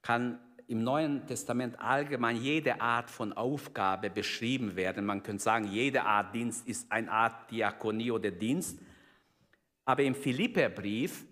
kann 0.02 0.40
im 0.66 0.82
Neuen 0.82 1.24
Testament 1.24 1.78
allgemein 1.78 2.36
jede 2.36 2.80
Art 2.80 3.08
von 3.08 3.32
Aufgabe 3.32 4.10
beschrieben 4.10 4.74
werden. 4.74 5.06
Man 5.06 5.22
könnte 5.22 5.44
sagen, 5.44 5.68
jede 5.68 6.02
Art 6.02 6.34
Dienst 6.34 6.66
ist 6.66 6.90
eine 6.90 7.12
Art 7.12 7.50
Diakonie 7.52 8.10
oder 8.10 8.32
Dienst. 8.32 8.80
Aber 9.84 10.02
im 10.02 10.16
Philipperbrief, 10.16 11.24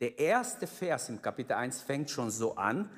der 0.00 0.18
erste 0.18 0.66
Vers 0.66 1.08
im 1.08 1.22
Kapitel 1.22 1.52
1 1.52 1.82
fängt 1.82 2.10
schon 2.10 2.32
so 2.32 2.56
an. 2.56 2.90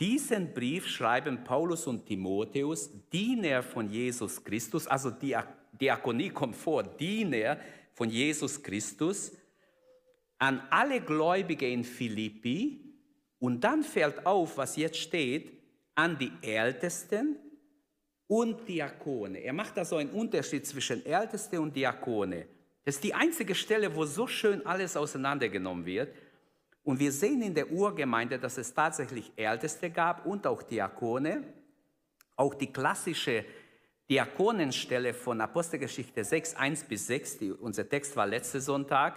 Diesen 0.00 0.52
Brief 0.52 0.86
schreiben 0.86 1.44
Paulus 1.44 1.86
und 1.86 2.04
Timotheus, 2.04 2.90
Diener 3.10 3.62
von 3.62 3.88
Jesus 3.88 4.44
Christus, 4.44 4.86
also 4.86 5.10
Diakonie 5.10 5.63
kommt 6.32 6.56
vor, 6.56 6.82
Diener 6.82 7.58
von 7.92 8.10
Jesus 8.10 8.62
Christus, 8.62 9.32
an 10.38 10.62
alle 10.70 11.00
Gläubige 11.00 11.68
in 11.68 11.84
Philippi, 11.84 12.80
und 13.44 13.60
dann 13.62 13.82
fällt 13.82 14.24
auf, 14.24 14.56
was 14.56 14.76
jetzt 14.76 14.96
steht, 14.96 15.52
an 15.94 16.16
die 16.18 16.32
Ältesten 16.40 17.36
und 18.26 18.66
Diakone. 18.66 19.38
Er 19.38 19.52
macht 19.52 19.76
da 19.76 19.84
so 19.84 19.96
einen 19.96 20.10
Unterschied 20.10 20.66
zwischen 20.66 21.04
Älteste 21.04 21.60
und 21.60 21.76
Diakone. 21.76 22.46
Das 22.84 22.94
ist 22.94 23.04
die 23.04 23.12
einzige 23.12 23.54
Stelle, 23.54 23.94
wo 23.94 24.06
so 24.06 24.26
schön 24.26 24.64
alles 24.66 24.96
auseinandergenommen 24.96 25.84
wird. 25.84 26.14
Und 26.82 26.98
wir 26.98 27.12
sehen 27.12 27.42
in 27.42 27.54
der 27.54 27.70
Urgemeinde, 27.70 28.38
dass 28.38 28.56
es 28.56 28.72
tatsächlich 28.72 29.30
Älteste 29.36 29.90
gab 29.90 30.24
und 30.24 30.46
auch 30.46 30.62
Diakone. 30.62 31.44
Auch 32.36 32.54
die 32.54 32.72
klassische 32.72 33.44
Diakonenstelle 34.10 35.14
von 35.14 35.40
Apostelgeschichte 35.40 36.24
6, 36.24 36.56
1 36.56 36.84
bis 36.84 37.06
6, 37.06 37.38
die, 37.38 37.52
unser 37.52 37.88
Text 37.88 38.16
war 38.16 38.26
letzten 38.26 38.60
Sonntag, 38.60 39.16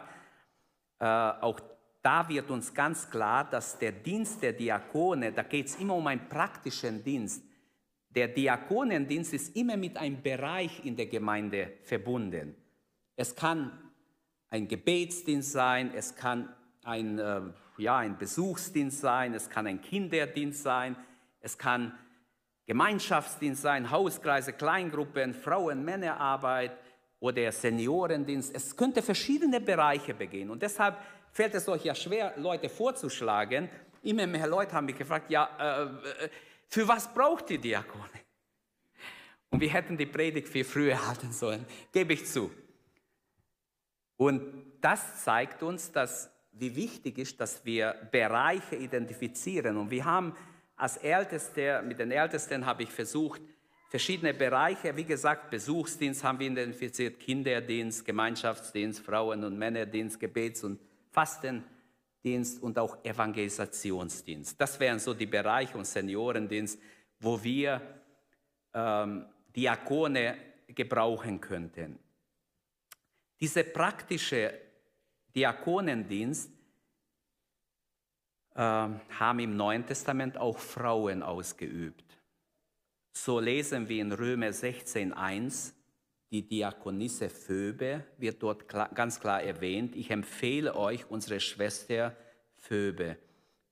äh, 0.99 1.05
auch 1.05 1.59
da 2.01 2.29
wird 2.29 2.49
uns 2.49 2.73
ganz 2.73 3.09
klar, 3.09 3.49
dass 3.49 3.77
der 3.77 3.91
Dienst 3.91 4.41
der 4.41 4.53
Diakone, 4.53 5.33
da 5.33 5.43
geht 5.43 5.67
es 5.67 5.75
immer 5.75 5.95
um 5.95 6.07
einen 6.07 6.29
praktischen 6.29 7.03
Dienst. 7.03 7.43
Der 8.09 8.29
Diakonendienst 8.29 9.33
ist 9.33 9.55
immer 9.57 9.75
mit 9.75 9.97
einem 9.97 10.21
Bereich 10.21 10.85
in 10.85 10.95
der 10.95 11.07
Gemeinde 11.07 11.73
verbunden. 11.83 12.55
Es 13.17 13.35
kann 13.35 13.91
ein 14.49 14.69
Gebetsdienst 14.69 15.51
sein, 15.51 15.91
es 15.93 16.15
kann 16.15 16.55
ein, 16.83 17.19
äh, 17.19 17.41
ja, 17.77 17.97
ein 17.97 18.17
Besuchsdienst 18.17 19.01
sein, 19.01 19.33
es 19.33 19.49
kann 19.49 19.67
ein 19.67 19.81
Kinderdienst 19.81 20.63
sein, 20.63 20.95
es 21.41 21.57
kann 21.57 21.93
Gemeinschaftsdienst 22.67 23.61
sein, 23.61 23.89
Hauskreise, 23.89 24.51
Kleingruppen, 24.51 25.33
Frauen-Männerarbeit 25.33 26.77
oder 27.21 27.49
Seniorendienst. 27.51 28.53
Es 28.53 28.75
könnte 28.75 29.01
verschiedene 29.01 29.61
Bereiche 29.61 30.13
begehen. 30.13 30.49
Und 30.49 30.61
deshalb 30.61 30.97
fällt 31.31 31.55
es 31.55 31.67
euch 31.69 31.85
ja 31.85 31.95
schwer, 31.95 32.33
Leute 32.35 32.67
vorzuschlagen. 32.67 33.69
Immer 34.03 34.27
mehr 34.27 34.47
Leute 34.47 34.73
haben 34.73 34.85
mich 34.85 34.97
gefragt, 34.97 35.31
ja, 35.31 35.49
äh, 35.57 36.25
äh, 36.25 36.29
für 36.67 36.85
was 36.87 37.11
braucht 37.13 37.49
die 37.49 37.57
Diakone? 37.57 38.03
Und 39.49 39.61
wir 39.61 39.69
hätten 39.69 39.95
die 39.95 40.05
Predigt 40.05 40.49
viel 40.49 40.65
früher 40.65 41.07
halten 41.07 41.31
sollen, 41.31 41.65
gebe 41.93 42.13
ich 42.13 42.25
zu. 42.25 42.51
Und 44.17 44.73
das 44.81 45.23
zeigt 45.23 45.63
uns, 45.63 45.91
dass, 45.93 46.29
wie 46.51 46.75
wichtig 46.75 47.17
ist, 47.17 47.39
dass 47.39 47.63
wir 47.63 47.95
Bereiche 48.11 48.75
identifizieren. 48.75 49.77
Und 49.77 49.89
wir 49.89 50.03
haben 50.03 50.35
als 50.77 50.97
Älteste, 50.97 51.81
mit 51.83 51.99
den 51.99 52.11
Ältesten 52.11 52.65
habe 52.65 52.83
ich 52.83 52.91
versucht, 52.91 53.41
verschiedene 53.89 54.33
Bereiche, 54.33 54.95
wie 54.95 55.03
gesagt, 55.03 55.49
Besuchsdienst 55.49 56.23
haben 56.23 56.39
wir 56.39 56.47
identifiziert, 56.47 57.19
Kinderdienst, 57.19 58.05
Gemeinschaftsdienst, 58.05 58.99
Frauen- 59.01 59.43
und 59.43 59.57
Männerdienst, 59.57 60.19
Gebets- 60.19 60.63
und 60.63 60.79
Fastendienst 61.09 62.61
und 62.61 62.77
auch 62.77 63.03
Evangelisationsdienst. 63.03 64.61
Das 64.61 64.79
wären 64.79 64.99
so 64.99 65.15
die 65.15 65.25
Bereiche 65.25 65.77
und 65.77 65.85
Seniorendienst, 65.85 66.79
wo 67.19 67.43
wir 67.43 67.81
ähm, 68.73 69.25
Diakone 69.55 70.37
gebrauchen 70.67 71.41
könnten. 71.41 71.97
Diese 73.39 73.63
praktische 73.63 74.53
Diakonendienst 75.35 76.51
haben 78.57 79.39
im 79.39 79.55
Neuen 79.55 79.85
Testament 79.85 80.37
auch 80.37 80.57
Frauen 80.57 81.21
ausgeübt. 81.21 82.03
So 83.13 83.39
lesen 83.39 83.87
wir 83.87 84.01
in 84.01 84.11
Römer 84.11 84.49
16.1, 84.49 85.73
die 86.29 86.47
Diakonisse 86.47 87.29
Phoebe 87.29 88.03
wird 88.17 88.43
dort 88.43 88.67
ganz 88.67 89.19
klar 89.19 89.41
erwähnt. 89.41 89.95
Ich 89.95 90.11
empfehle 90.11 90.75
euch 90.75 91.09
unsere 91.09 91.39
Schwester 91.39 92.15
Phoebe, 92.55 93.17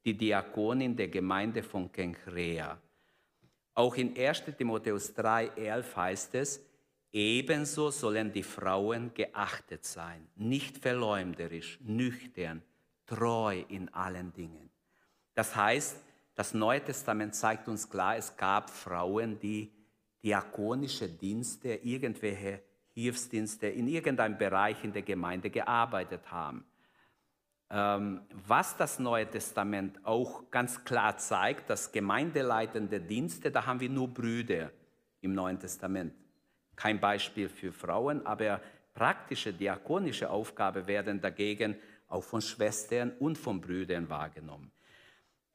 die 0.06 0.16
Diakonin 0.16 0.96
der 0.96 1.10
Gemeinde 1.10 1.64
von 1.64 1.92
Kenchrea. 1.92 2.80
Auch 3.74 3.96
in 3.96 4.18
1 4.18 4.44
Timotheus 4.58 5.14
3,11 5.16 5.96
heißt 5.96 6.36
es, 6.36 6.62
ebenso 7.12 7.92
sollen 7.92 8.32
die 8.32 8.44
Frauen 8.44 9.14
geachtet 9.14 9.84
sein, 9.84 10.28
nicht 10.36 10.78
verleumderisch, 10.78 11.80
nüchtern, 11.82 12.62
treu 13.06 13.64
in 13.68 13.94
allen 13.94 14.32
Dingen. 14.34 14.70
Das 15.36 15.56
heißt, 15.56 16.02
das 16.34 16.54
Neue 16.54 16.84
Testament 16.84 17.36
zeigt 17.36 17.68
uns 17.68 17.90
klar, 17.90 18.18
es 18.18 18.36
gab 18.36 18.70
Frauen, 18.70 19.40
die 19.40 19.72
diakonische 20.24 21.08
Dienste, 21.08 21.76
irgendwelche 21.76 22.62
Hilfsdienste 22.94 23.68
in 23.68 23.88
irgendeinem 23.88 24.38
Bereich 24.38 24.84
in 24.84 24.94
der 24.94 25.02
Gemeinde 25.02 25.50
gearbeitet 25.50 26.32
haben. 26.32 26.66
Ähm, 27.70 28.22
was 28.48 28.78
das 28.78 29.00
Neue 29.00 29.30
Testament 29.30 30.00
auch 30.06 30.50
ganz 30.52 30.84
klar 30.84 31.18
zeigt, 31.18 31.70
dass 31.70 31.92
gemeindeleitende 31.92 33.02
Dienste, 33.02 33.52
da 33.52 33.66
haben 33.66 33.80
wir 33.80 33.90
nur 33.90 34.08
Brüder 34.08 34.72
im 35.22 35.34
Neuen 35.34 35.60
Testament. 35.60 36.14
Kein 36.76 37.00
Beispiel 37.00 37.50
für 37.50 37.72
Frauen, 37.72 38.26
aber 38.26 38.62
praktische 38.94 39.52
diakonische 39.52 40.30
Aufgaben 40.30 40.88
werden 40.88 41.20
dagegen 41.20 41.76
auch 42.08 42.24
von 42.24 42.42
Schwestern 42.42 43.12
und 43.20 43.38
von 43.38 43.60
Brüdern 43.60 44.10
wahrgenommen. 44.10 44.72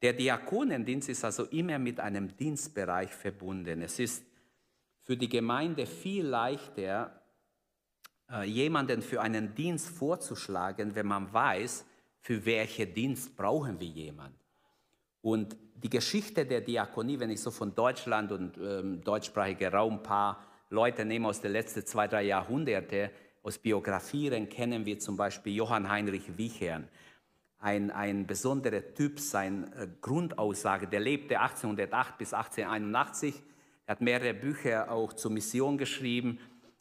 Der 0.01 0.13
Diakonendienst 0.13 1.09
ist 1.09 1.23
also 1.23 1.45
immer 1.45 1.77
mit 1.77 1.99
einem 1.99 2.35
Dienstbereich 2.35 3.11
verbunden. 3.11 3.81
Es 3.81 3.99
ist 3.99 4.25
für 4.99 5.15
die 5.15 5.29
Gemeinde 5.29 5.85
viel 5.85 6.25
leichter, 6.25 7.21
äh, 8.31 8.43
jemanden 8.43 9.01
für 9.01 9.21
einen 9.21 9.53
Dienst 9.53 9.89
vorzuschlagen, 9.89 10.95
wenn 10.95 11.05
man 11.05 11.31
weiß, 11.31 11.85
für 12.19 12.43
welchen 12.45 12.93
Dienst 12.93 13.35
brauchen 13.35 13.79
wir 13.79 13.87
jemanden. 13.87 14.39
Und 15.21 15.55
die 15.75 15.89
Geschichte 15.89 16.45
der 16.45 16.61
Diakonie, 16.61 17.19
wenn 17.19 17.29
ich 17.29 17.41
so 17.41 17.51
von 17.51 17.75
Deutschland 17.75 18.31
und 18.31 18.57
ähm, 18.57 19.03
deutschsprachiger 19.03 19.71
Raum 19.71 19.95
ein 19.95 20.03
paar 20.03 20.43
Leute 20.69 21.05
nehme 21.05 21.27
aus 21.27 21.41
den 21.41 21.51
letzten 21.51 21.85
zwei, 21.85 22.07
drei 22.07 22.23
Jahrhunderten, 22.23 23.09
aus 23.43 23.57
Biografien 23.57 24.49
kennen 24.49 24.85
wir 24.85 24.99
zum 24.99 25.17
Beispiel 25.17 25.55
Johann 25.55 25.89
Heinrich 25.89 26.37
Wichern. 26.37 26.87
Ein, 27.61 27.91
ein 27.91 28.25
besonderer 28.25 28.93
Typ, 28.93 29.19
seine 29.19 29.67
äh, 29.75 29.87
Grundaussage. 30.01 30.87
Der 30.87 30.99
lebte 30.99 31.39
1808 31.39 32.17
bis 32.17 32.33
1881. 32.33 33.35
Er 33.85 33.91
hat 33.91 34.01
mehrere 34.01 34.33
Bücher 34.33 34.91
auch 34.91 35.13
zur 35.13 35.31
Mission 35.31 35.77
geschrieben. 35.77 36.39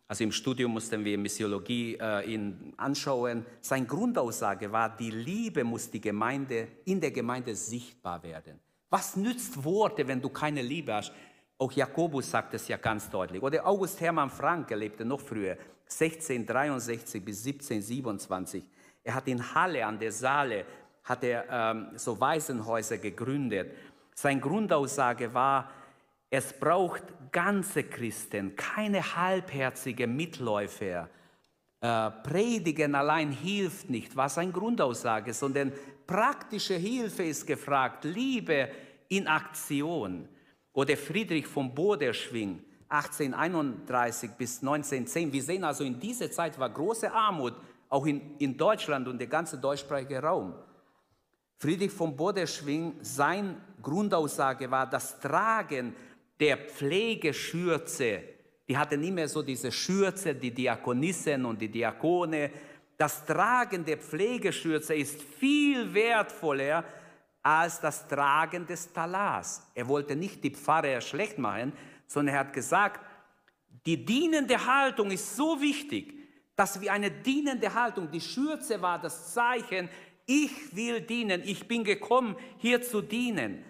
Also 0.08 0.24
im 0.24 0.32
Studium 0.32 0.72
mussten 0.72 1.04
wir 1.04 1.18
Missiologie 1.18 1.98
äh, 2.00 2.32
ihn 2.32 2.72
anschauen. 2.78 3.44
Seine 3.60 3.86
Grundaussage 3.86 4.72
war, 4.72 4.96
die 4.96 5.10
Liebe 5.10 5.62
muss 5.62 5.90
die 5.90 6.00
Gemeinde, 6.00 6.66
in 6.86 7.00
der 7.00 7.10
Gemeinde 7.10 7.54
sichtbar 7.54 8.22
werden. 8.22 8.58
Was 8.88 9.16
nützt 9.16 9.62
Worte, 9.62 10.08
wenn 10.08 10.20
du 10.20 10.30
keine 10.30 10.62
Liebe 10.62 10.94
hast? 10.94 11.12
Auch 11.58 11.70
Jakobus 11.72 12.30
sagt 12.30 12.54
es 12.54 12.66
ja 12.68 12.78
ganz 12.78 13.10
deutlich. 13.10 13.42
Oder 13.42 13.66
August 13.66 14.00
Hermann 14.00 14.30
Franke 14.30 14.74
lebte 14.74 15.04
noch 15.04 15.20
früher, 15.20 15.58
1663 15.84 17.22
bis 17.22 17.46
1727. 17.46 18.64
Er 19.02 19.14
hat 19.14 19.28
in 19.28 19.54
Halle 19.54 19.84
an 19.86 19.98
der 19.98 20.12
Saale 20.12 20.64
hat 21.04 21.24
er 21.24 21.46
ähm, 21.50 21.88
so 21.96 22.20
Waisenhäuser 22.20 22.98
gegründet. 22.98 23.72
Seine 24.14 24.40
Grundaussage 24.40 25.32
war, 25.34 25.70
es 26.28 26.52
braucht 26.52 27.02
ganze 27.32 27.82
Christen, 27.84 28.54
keine 28.54 29.16
halbherzigen 29.16 30.14
Mitläufer. 30.14 31.08
Äh, 31.80 32.10
Predigen 32.22 32.94
allein 32.94 33.32
hilft 33.32 33.90
nicht, 33.90 34.14
war 34.14 34.28
seine 34.28 34.52
Grundaussage, 34.52 35.32
sondern 35.32 35.72
praktische 36.06 36.74
Hilfe 36.74 37.24
ist 37.24 37.46
gefragt, 37.46 38.04
Liebe 38.04 38.68
in 39.08 39.26
Aktion. 39.26 40.28
Oder 40.72 40.96
Friedrich 40.96 41.48
von 41.48 41.74
Boderschwing, 41.74 42.62
1831 42.88 44.30
bis 44.32 44.60
1910. 44.60 45.32
Wir 45.32 45.42
sehen 45.42 45.64
also, 45.64 45.82
in 45.82 45.98
dieser 45.98 46.30
Zeit 46.30 46.56
war 46.58 46.70
große 46.70 47.10
Armut, 47.10 47.54
auch 47.90 48.06
in, 48.06 48.36
in 48.38 48.56
Deutschland 48.56 49.06
und 49.08 49.18
der 49.18 49.26
ganze 49.26 49.58
deutschsprachige 49.58 50.22
Raum. 50.22 50.54
Friedrich 51.58 51.90
von 51.90 52.16
Boderschwing, 52.16 52.94
sein 53.02 53.60
Grundaussage 53.82 54.70
war, 54.70 54.88
das 54.88 55.20
Tragen 55.20 55.94
der 56.38 56.56
Pflegeschürze, 56.56 58.22
die 58.66 58.78
hatten 58.78 59.02
immer 59.02 59.26
so 59.26 59.42
diese 59.42 59.70
Schürze, 59.72 60.34
die 60.34 60.52
Diakonissen 60.52 61.44
und 61.44 61.60
die 61.60 61.68
Diakone. 61.68 62.50
Das 62.96 63.26
Tragen 63.26 63.84
der 63.84 63.98
Pflegeschürze 63.98 64.94
ist 64.94 65.20
viel 65.20 65.92
wertvoller 65.92 66.84
als 67.42 67.80
das 67.80 68.06
Tragen 68.06 68.64
des 68.66 68.92
Talars. 68.92 69.66
Er 69.74 69.88
wollte 69.88 70.14
nicht 70.14 70.44
die 70.44 70.50
Pfarrer 70.50 71.00
schlecht 71.00 71.36
machen, 71.36 71.72
sondern 72.06 72.36
er 72.36 72.40
hat 72.40 72.52
gesagt, 72.52 73.00
die 73.84 74.04
dienende 74.04 74.64
Haltung 74.64 75.10
ist 75.10 75.34
so 75.34 75.60
wichtig, 75.60 76.19
dass 76.56 76.80
wir 76.80 76.92
eine 76.92 77.10
dienende 77.10 77.72
Haltung, 77.72 78.10
die 78.10 78.20
Schürze 78.20 78.80
war 78.82 79.00
das 79.00 79.32
Zeichen, 79.32 79.88
ich 80.26 80.76
will 80.76 81.00
dienen, 81.00 81.42
ich 81.44 81.66
bin 81.66 81.82
gekommen, 81.82 82.36
hier 82.58 82.82
zu 82.82 83.00
dienen. 83.00 83.64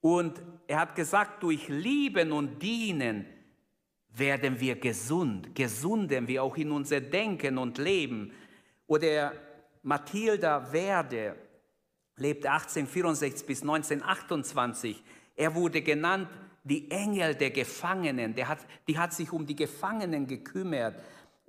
Und 0.00 0.40
er 0.66 0.80
hat 0.80 0.94
gesagt, 0.94 1.42
durch 1.42 1.68
Lieben 1.68 2.32
und 2.32 2.62
Dienen 2.62 3.26
werden 4.08 4.58
wir 4.58 4.76
gesund, 4.76 5.54
gesunden 5.54 6.26
wir 6.26 6.42
auch 6.42 6.56
in 6.56 6.70
unser 6.70 7.00
Denken 7.00 7.58
und 7.58 7.78
Leben. 7.78 8.32
Oder 8.86 9.32
Mathilda 9.82 10.72
Werde 10.72 11.36
lebt 12.16 12.46
1864 12.46 13.46
bis 13.46 13.62
1928. 13.62 15.02
Er 15.36 15.54
wurde 15.54 15.82
genannt 15.82 16.28
die 16.64 16.90
Engel 16.90 17.34
der 17.34 17.50
Gefangenen. 17.50 18.34
Der 18.34 18.48
hat, 18.48 18.58
die 18.86 18.98
hat 18.98 19.12
sich 19.12 19.32
um 19.32 19.46
die 19.46 19.56
Gefangenen 19.56 20.26
gekümmert. 20.26 21.00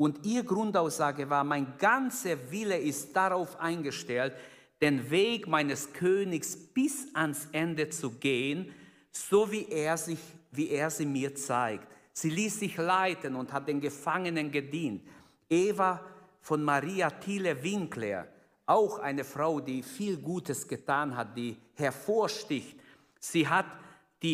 Und 0.02 0.26
ihr 0.26 0.42
Grundaussage 0.42 1.30
war, 1.30 1.44
mein 1.44 1.78
ganzer 1.78 2.36
Wille 2.50 2.76
ist 2.76 3.16
darauf 3.16 3.60
eingestellt, 3.60 4.34
den 4.82 5.12
Weg 5.12 5.48
meines 5.48 5.94
Königs 5.94 6.58
bis 6.58 7.14
ans 7.14 7.48
Ende 7.52 7.88
zu 7.88 8.10
gehen, 8.10 8.74
so 9.12 9.52
wie 9.52 9.68
er, 9.70 9.96
sich, 9.98 10.18
wie 10.50 10.70
er 10.70 10.90
sie 10.90 11.06
mir 11.06 11.36
zeigt. 11.36 11.88
Sie 12.14 12.32
ließ 12.32 12.62
sich 12.62 12.78
leiten 12.78 13.36
und 13.36 13.54
hat 13.54 13.68
den 13.68 13.80
Gefangenen 13.80 14.50
gedient. 14.50 15.04
Eva 15.48 16.04
von 16.40 16.64
Maria 16.64 17.12
Thiele 17.12 17.62
Winkler, 17.62 18.26
auch 18.66 18.98
eine 18.98 19.24
Frau, 19.24 19.60
die 19.60 19.84
viel 19.84 20.18
Gutes 20.18 20.68
getan 20.68 21.16
hat, 21.16 21.38
die 21.38 21.56
hervorsticht. 21.76 22.76
Sie 23.20 23.48
hat 23.48 23.68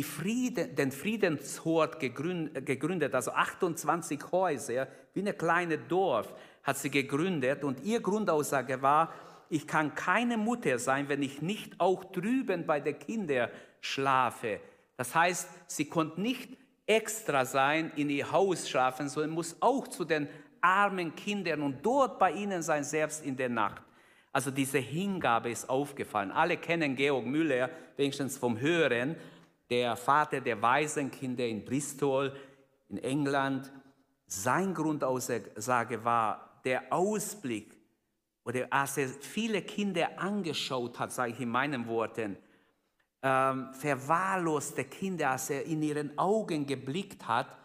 Frieden, 0.03 0.75
den 0.75 0.91
Friedenshort 0.91 1.99
gegründet, 1.99 3.15
also 3.15 3.32
28 3.32 4.32
Häuser, 4.32 4.88
wie 5.17 5.21
eine 5.21 5.34
kleine 5.34 5.80
Dorf 5.80 6.32
hat 6.62 6.77
sie 6.77 6.91
gegründet. 6.91 7.63
Und 7.63 7.84
ihr 7.84 7.99
Grundaussage 8.01 8.84
war, 8.84 9.12
ich 9.49 9.65
kann 9.65 9.95
keine 9.95 10.38
Mutter 10.38 10.77
sein, 10.77 11.10
wenn 11.10 11.23
ich 11.23 11.41
nicht 11.41 11.80
auch 11.80 12.03
drüben 12.06 12.67
bei 12.67 12.80
den 12.80 12.99
Kindern 12.99 13.49
schlafe. 13.82 14.60
Das 14.95 15.15
heißt, 15.15 15.49
sie 15.65 15.86
konnte 15.86 16.21
nicht 16.21 16.56
extra 16.86 17.45
sein, 17.45 17.91
in 17.95 18.12
ihr 18.12 18.32
Haus 18.32 18.69
schlafen, 18.69 19.10
sondern 19.10 19.32
muss 19.32 19.58
auch 19.60 19.88
zu 19.88 20.06
den 20.06 20.27
armen 20.62 21.15
Kindern 21.15 21.63
und 21.63 21.84
dort 21.84 22.19
bei 22.19 22.32
ihnen 22.34 22.62
sein, 22.62 22.84
selbst 22.84 23.25
in 23.25 23.36
der 23.36 23.49
Nacht. 23.49 23.82
Also 24.32 24.51
diese 24.51 24.77
Hingabe 24.77 25.49
ist 25.49 25.67
aufgefallen. 25.67 26.32
Alle 26.32 26.58
kennen 26.58 26.95
Georg 26.95 27.25
Müller, 27.25 27.71
wenigstens 27.95 28.38
vom 28.38 28.60
Hören 28.60 29.15
der 29.71 29.95
Vater 29.95 30.41
der 30.41 30.62
Waisenkinder 30.62 31.47
in 31.47 31.65
Bristol 31.65 32.34
in 32.89 32.99
England, 32.99 33.71
sein 34.27 34.73
Grundaussage 34.73 36.03
war 36.03 36.61
der 36.63 36.91
Ausblick, 36.91 37.75
oder 38.43 38.67
als 38.71 38.97
er 38.97 39.09
viele 39.09 39.61
Kinder 39.61 40.19
angeschaut 40.19 40.99
hat, 40.99 41.11
sage 41.11 41.33
ich 41.33 41.39
in 41.39 41.49
meinen 41.49 41.87
Worten, 41.87 42.37
ähm, 43.21 43.73
verwahrloste 43.73 44.85
Kinder, 44.85 45.31
als 45.31 45.49
er 45.49 45.65
in 45.65 45.81
ihren 45.81 46.17
Augen 46.17 46.65
geblickt 46.65 47.27
hat, 47.27 47.57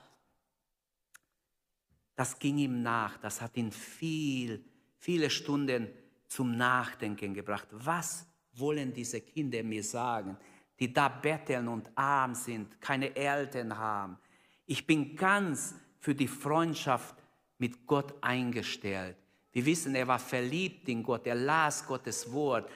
das 2.14 2.38
ging 2.38 2.58
ihm 2.58 2.82
nach, 2.82 3.18
das 3.18 3.40
hat 3.40 3.56
ihn 3.56 3.70
viel, 3.70 4.64
viele 4.98 5.30
Stunden 5.30 5.88
zum 6.26 6.56
Nachdenken 6.56 7.34
gebracht. 7.34 7.68
Was 7.70 8.26
wollen 8.54 8.92
diese 8.92 9.20
Kinder 9.20 9.62
mir 9.62 9.82
sagen? 9.82 10.36
die 10.82 10.92
da 10.92 11.08
betteln 11.08 11.68
und 11.68 11.90
arm 11.94 12.34
sind, 12.34 12.80
keine 12.80 13.14
Eltern 13.14 13.78
haben. 13.78 14.18
Ich 14.66 14.84
bin 14.84 15.14
ganz 15.14 15.76
für 16.02 16.16
die 16.16 16.26
Freundschaft 16.26 17.14
mit 17.58 17.86
Gott 17.86 18.12
eingestellt. 18.20 19.16
Wir 19.52 19.64
wissen, 19.64 19.94
er 19.94 20.08
war 20.08 20.18
verliebt 20.18 20.88
in 20.88 21.00
Gott, 21.00 21.28
er 21.28 21.36
las 21.36 21.86
Gottes 21.86 22.30
Wort. 22.32 22.68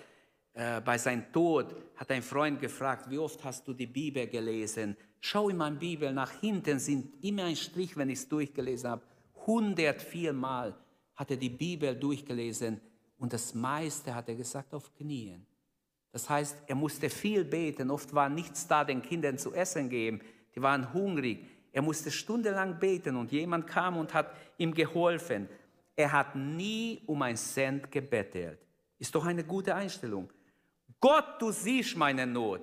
Äh, 0.53 0.81
bei 0.81 0.97
seinem 0.97 1.33
Tod 1.33 1.75
hat 1.97 2.09
ein 2.13 2.23
Freund 2.23 2.61
gefragt, 2.61 3.11
wie 3.11 3.19
oft 3.19 3.43
hast 3.43 3.67
du 3.67 3.73
die 3.73 3.89
Bibel 3.89 4.29
gelesen? 4.29 4.97
Schau 5.21 5.49
in 5.49 5.57
meine 5.57 5.75
Bibel, 5.75 6.13
nach 6.13 6.31
hinten 6.41 6.79
sind 6.79 7.25
immer 7.25 7.45
ein 7.45 7.57
Strich, 7.57 7.97
wenn 7.97 8.11
ich 8.11 8.21
es 8.21 8.29
durchgelesen 8.29 8.91
habe. 8.91 9.03
104 9.41 10.33
Mal 10.33 10.77
hat 11.17 11.33
er 11.33 11.37
die 11.37 11.51
Bibel 11.51 11.97
durchgelesen 11.97 12.81
und 13.19 13.33
das 13.33 13.55
meiste 13.55 14.15
hat 14.15 14.29
er 14.29 14.37
gesagt 14.37 14.73
auf 14.73 14.95
Knien. 14.95 15.45
Das 16.13 16.31
heißt, 16.31 16.59
er 16.69 16.77
musste 16.77 17.11
viel 17.11 17.45
beten. 17.45 17.91
Oft 17.91 18.15
war 18.15 18.29
nichts 18.29 18.69
da, 18.69 18.85
den 18.85 19.03
Kindern 19.03 19.37
zu 19.37 19.53
essen 19.53 19.89
geben. 19.89 20.21
Die 20.55 20.63
waren 20.63 20.93
hungrig. 20.93 21.45
Er 21.77 21.83
musste 21.83 22.11
stundenlang 22.11 22.79
beten 22.79 23.17
und 23.17 23.31
jemand 23.31 23.67
kam 23.67 23.99
und 23.99 24.15
hat 24.15 24.35
ihm 24.57 24.73
geholfen. 24.73 25.47
Er 25.95 26.11
hat 26.11 26.35
nie 26.35 27.03
um 27.05 27.21
ein 27.21 27.37
Cent 27.37 27.93
gebettelt. 27.93 28.59
Ist 28.99 29.15
doch 29.15 29.27
eine 29.27 29.45
gute 29.45 29.75
Einstellung. 29.75 30.33
Gott, 30.99 31.27
du 31.39 31.53
siehst 31.53 31.95
meine 31.95 32.27
Not. 32.27 32.63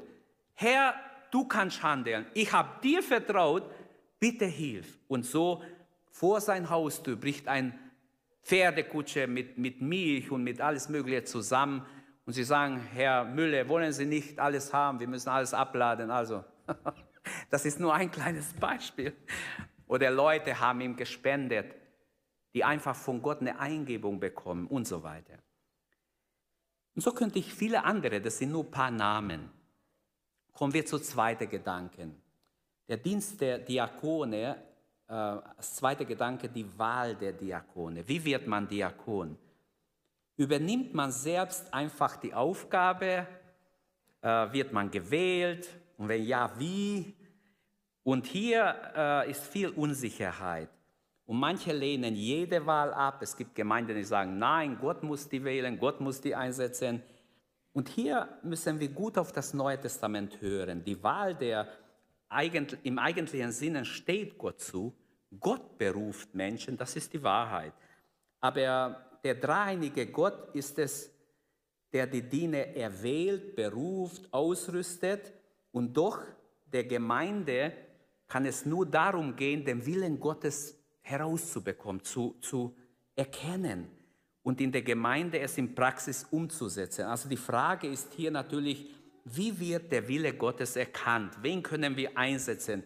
Herr, 0.55 0.95
du 1.29 1.45
kannst 1.45 1.83
handeln. 1.83 2.25
Ich 2.33 2.51
habe 2.51 2.81
dir 2.81 3.03
vertraut. 3.03 3.69
Bitte 4.19 4.45
hilf. 4.45 4.97
Und 5.07 5.27
so 5.27 5.61
vor 6.09 6.41
sein 6.41 6.67
Haustür 6.67 7.15
bricht 7.15 7.47
ein 7.47 7.77
Pferdekutsche 8.41 9.27
mit, 9.27 9.59
mit 9.59 9.79
Milch 9.79 10.31
und 10.31 10.43
mit 10.43 10.59
alles 10.59 10.89
Mögliche 10.89 11.23
zusammen 11.23 11.85
und 12.25 12.33
Sie 12.33 12.43
sagen, 12.43 12.81
Herr 12.93 13.25
Müller, 13.25 13.69
wollen 13.69 13.93
Sie 13.93 14.07
nicht 14.07 14.39
alles 14.39 14.73
haben, 14.73 14.99
wir 14.99 15.07
müssen 15.07 15.29
alles 15.29 15.53
abladen. 15.53 16.09
Also, 16.09 16.43
das 17.49 17.65
ist 17.65 17.79
nur 17.79 17.93
ein 17.93 18.11
kleines 18.11 18.53
Beispiel. 18.53 19.15
Oder 19.87 20.11
Leute 20.11 20.59
haben 20.59 20.81
ihm 20.81 20.95
gespendet, 20.95 21.75
die 22.53 22.63
einfach 22.63 22.95
von 22.95 23.21
Gott 23.21 23.41
eine 23.41 23.59
Eingebung 23.59 24.19
bekommen 24.19 24.67
und 24.67 24.87
so 24.87 25.03
weiter. 25.03 25.39
Und 26.95 27.01
so 27.01 27.11
könnte 27.11 27.39
ich 27.39 27.53
viele 27.53 27.83
andere, 27.83 28.21
das 28.21 28.37
sind 28.37 28.51
nur 28.51 28.63
ein 28.63 28.71
paar 28.71 28.91
Namen. 28.91 29.49
Kommen 30.51 30.73
wir 30.73 30.85
zu 30.85 30.99
zweiten 30.99 31.49
Gedanken. 31.49 32.21
Der 32.87 32.97
Dienst 32.97 33.41
der 33.41 33.57
Diakone, 33.57 34.55
äh, 35.07 35.13
als 35.13 35.75
zweiter 35.75 36.05
Gedanke 36.05 36.49
die 36.49 36.77
Wahl 36.77 37.15
der 37.15 37.33
Diakone. 37.33 38.07
Wie 38.07 38.23
wird 38.23 38.45
man 38.47 38.67
Diakon? 38.67 39.37
Übernimmt 40.35 40.93
man 40.93 41.11
selbst 41.11 41.73
einfach 41.73 42.17
die 42.17 42.33
Aufgabe? 42.33 43.27
Äh, 44.21 44.51
wird 44.51 44.71
man 44.73 44.91
gewählt? 44.91 45.67
Und 45.97 46.07
wenn 46.07 46.23
ja, 46.23 46.51
wie? 46.57 47.13
Und 48.03 48.25
hier 48.25 48.75
äh, 48.95 49.31
ist 49.31 49.45
viel 49.45 49.69
Unsicherheit. 49.69 50.69
Und 51.25 51.39
manche 51.39 51.71
lehnen 51.71 52.15
jede 52.15 52.65
Wahl 52.65 52.93
ab. 52.93 53.21
Es 53.21 53.35
gibt 53.35 53.55
Gemeinden, 53.55 53.95
die 53.95 54.03
sagen, 54.03 54.37
nein, 54.37 54.77
Gott 54.79 55.03
muss 55.03 55.29
die 55.29 55.43
wählen, 55.43 55.79
Gott 55.79 56.01
muss 56.01 56.19
die 56.19 56.35
einsetzen. 56.35 57.01
Und 57.71 57.87
hier 57.89 58.27
müssen 58.43 58.79
wir 58.79 58.89
gut 58.89 59.17
auf 59.17 59.31
das 59.31 59.53
Neue 59.53 59.79
Testament 59.79 60.41
hören. 60.41 60.83
Die 60.83 61.01
Wahl 61.01 61.33
der 61.33 61.67
im 62.83 62.99
eigentlichen 62.99 63.51
Sinne 63.51 63.85
steht 63.85 64.37
Gott 64.37 64.59
zu. 64.59 64.93
Gott 65.39 65.77
beruft 65.77 66.33
Menschen, 66.33 66.77
das 66.77 66.95
ist 66.95 67.13
die 67.13 67.23
Wahrheit. 67.23 67.73
Aber 68.39 69.05
der 69.23 69.35
dreieinige 69.35 70.07
Gott 70.07 70.53
ist 70.53 70.77
es, 70.79 71.11
der 71.91 72.07
die 72.07 72.23
Diener 72.23 72.75
erwählt, 72.75 73.55
beruft, 73.55 74.31
ausrüstet 74.33 75.31
und 75.73 75.97
doch 75.97 76.21
der 76.71 76.85
Gemeinde 76.85 77.73
kann 78.27 78.45
es 78.45 78.65
nur 78.65 78.85
darum 78.85 79.35
gehen, 79.35 79.65
den 79.65 79.85
Willen 79.85 80.19
Gottes 80.19 80.79
herauszubekommen, 81.01 82.01
zu, 82.03 82.37
zu 82.39 82.73
erkennen 83.15 83.89
und 84.43 84.61
in 84.61 84.71
der 84.71 84.83
Gemeinde 84.83 85.39
es 85.39 85.57
in 85.57 85.75
Praxis 85.75 86.25
umzusetzen. 86.31 87.05
Also 87.05 87.27
die 87.27 87.37
Frage 87.37 87.87
ist 87.87 88.13
hier 88.13 88.31
natürlich, 88.31 88.89
wie 89.25 89.57
wird 89.59 89.91
der 89.91 90.07
Wille 90.07 90.33
Gottes 90.33 90.75
erkannt? 90.75 91.35
Wen 91.41 91.61
können 91.61 91.95
wir 91.95 92.17
einsetzen? 92.17 92.83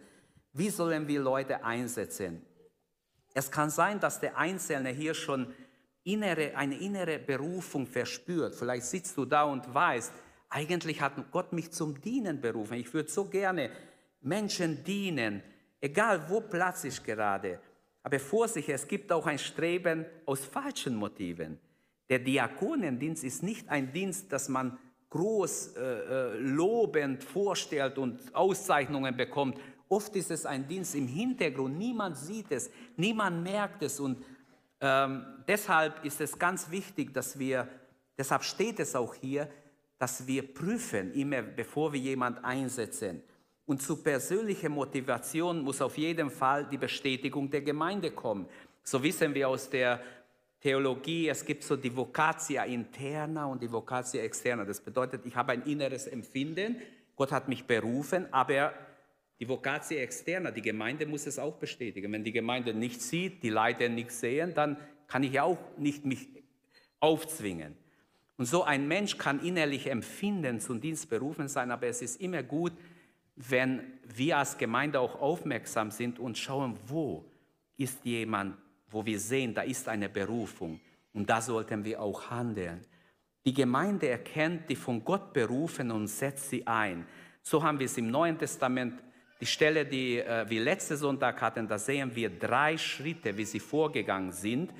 Wie 0.52 0.70
sollen 0.70 1.06
wir 1.06 1.20
Leute 1.20 1.64
einsetzen? 1.64 2.42
Es 3.34 3.50
kann 3.50 3.70
sein, 3.70 4.00
dass 4.00 4.20
der 4.20 4.36
Einzelne 4.36 4.90
hier 4.90 5.14
schon 5.14 5.52
innere, 6.04 6.56
eine 6.56 6.78
innere 6.78 7.18
Berufung 7.18 7.86
verspürt. 7.86 8.54
Vielleicht 8.54 8.86
sitzt 8.86 9.16
du 9.16 9.24
da 9.24 9.44
und 9.44 9.72
weißt, 9.72 10.12
eigentlich 10.50 11.00
hat 11.00 11.30
Gott 11.30 11.52
mich 11.52 11.70
zum 11.72 12.00
Dienen 12.00 12.40
berufen. 12.40 12.74
Ich 12.74 12.92
würde 12.92 13.10
so 13.10 13.26
gerne 13.26 13.70
Menschen 14.20 14.82
dienen, 14.84 15.42
egal 15.80 16.28
wo 16.28 16.40
Platz 16.40 16.84
ich 16.84 17.02
gerade. 17.02 17.60
Aber 18.02 18.18
Vorsicht, 18.18 18.68
es 18.68 18.86
gibt 18.88 19.12
auch 19.12 19.26
ein 19.26 19.38
Streben 19.38 20.06
aus 20.24 20.44
falschen 20.44 20.96
Motiven. 20.96 21.58
Der 22.08 22.18
Diakonendienst 22.18 23.24
ist 23.24 23.42
nicht 23.42 23.68
ein 23.68 23.92
Dienst, 23.92 24.32
das 24.32 24.48
man 24.48 24.78
groß 25.10 25.76
äh, 25.76 25.80
äh, 25.80 26.38
lobend 26.38 27.22
vorstellt 27.22 27.98
und 27.98 28.34
Auszeichnungen 28.34 29.16
bekommt. 29.16 29.58
Oft 29.88 30.14
ist 30.16 30.30
es 30.30 30.44
ein 30.46 30.66
Dienst 30.68 30.94
im 30.94 31.06
Hintergrund, 31.06 31.78
niemand 31.78 32.16
sieht 32.16 32.50
es, 32.50 32.70
niemand 32.96 33.42
merkt 33.42 33.82
es 33.82 34.00
und 34.00 34.22
ähm, 34.80 35.24
deshalb 35.46 36.04
ist 36.04 36.20
es 36.20 36.38
ganz 36.38 36.70
wichtig, 36.70 37.12
dass 37.14 37.38
wir, 37.38 37.66
deshalb 38.16 38.44
steht 38.44 38.80
es 38.80 38.94
auch 38.94 39.14
hier, 39.14 39.48
dass 39.98 40.26
wir 40.26 40.54
prüfen, 40.54 41.12
immer 41.12 41.42
bevor 41.42 41.92
wir 41.92 42.00
jemand 42.00 42.44
einsetzen. 42.44 43.22
Und 43.66 43.82
zu 43.82 44.02
persönlicher 44.02 44.68
Motivation 44.68 45.62
muss 45.62 45.82
auf 45.82 45.98
jeden 45.98 46.30
Fall 46.30 46.66
die 46.70 46.78
Bestätigung 46.78 47.50
der 47.50 47.60
Gemeinde 47.60 48.12
kommen. 48.12 48.46
So 48.82 49.02
wissen 49.02 49.34
wir 49.34 49.48
aus 49.48 49.68
der 49.68 50.00
Theologie, 50.60 51.28
es 51.28 51.44
gibt 51.44 51.62
so 51.62 51.76
die 51.76 51.94
Vocatia 51.94 52.64
interna 52.64 53.46
und 53.46 53.62
die 53.62 53.70
Vocatia 53.70 54.22
externa. 54.22 54.64
Das 54.64 54.80
bedeutet, 54.80 55.24
ich 55.26 55.36
habe 55.36 55.52
ein 55.52 55.62
inneres 55.62 56.06
Empfinden, 56.06 56.76
Gott 57.14 57.30
hat 57.30 57.48
mich 57.48 57.64
berufen, 57.64 58.32
aber 58.32 58.72
die 59.38 59.48
Vocatia 59.48 60.00
externa, 60.00 60.50
die 60.50 60.62
Gemeinde 60.62 61.06
muss 61.06 61.26
es 61.26 61.38
auch 61.38 61.56
bestätigen. 61.56 62.12
Wenn 62.12 62.24
die 62.24 62.32
Gemeinde 62.32 62.74
nicht 62.74 63.02
sieht, 63.02 63.42
die 63.42 63.50
Leiter 63.50 63.88
nicht 63.88 64.10
sehen, 64.10 64.54
dann 64.54 64.76
kann 65.06 65.22
ich 65.22 65.38
auch 65.38 65.58
nicht 65.76 66.04
mich 66.04 66.28
aufzwingen. 67.00 67.76
Und 68.38 68.46
so 68.46 68.62
ein 68.62 68.86
Mensch 68.88 69.18
kann 69.18 69.40
innerlich 69.40 69.90
empfinden, 69.90 70.60
zum 70.60 70.80
Dienst 70.80 71.10
berufen 71.10 71.48
sein, 71.48 71.72
aber 71.72 71.88
es 71.88 72.00
ist 72.00 72.20
immer 72.20 72.42
gut, 72.42 72.72
wenn 73.34 73.82
wir 74.04 74.38
als 74.38 74.56
Gemeinde 74.56 75.00
auch 75.00 75.20
aufmerksam 75.20 75.90
sind 75.90 76.18
und 76.18 76.38
schauen, 76.38 76.78
wo 76.86 77.24
ist 77.76 78.04
jemand, 78.04 78.56
wo 78.90 79.04
wir 79.04 79.18
sehen, 79.18 79.54
da 79.54 79.62
ist 79.62 79.88
eine 79.88 80.08
Berufung. 80.08 80.80
Und 81.12 81.28
da 81.28 81.42
sollten 81.42 81.84
wir 81.84 82.00
auch 82.00 82.30
handeln. 82.30 82.84
Die 83.44 83.52
Gemeinde 83.52 84.08
erkennt 84.08 84.68
die 84.70 84.76
von 84.76 85.04
Gott 85.04 85.32
berufen 85.32 85.90
und 85.90 86.06
setzt 86.06 86.50
sie 86.50 86.66
ein. 86.66 87.06
So 87.42 87.62
haben 87.62 87.78
wir 87.78 87.86
es 87.86 87.98
im 87.98 88.10
Neuen 88.10 88.38
Testament 88.38 89.02
die 89.40 89.46
Stelle, 89.46 89.84
die 89.84 90.18
äh, 90.18 90.48
wir 90.48 90.60
letzte 90.60 90.96
Sonntag 90.96 91.40
hatten, 91.40 91.66
da 91.66 91.78
sehen 91.78 92.14
wir 92.14 92.30
drei 92.30 92.76
Schritte, 92.76 93.36
wie 93.36 93.44
sie 93.44 93.60
vorgegangen 93.60 94.32
sind. 94.32 94.72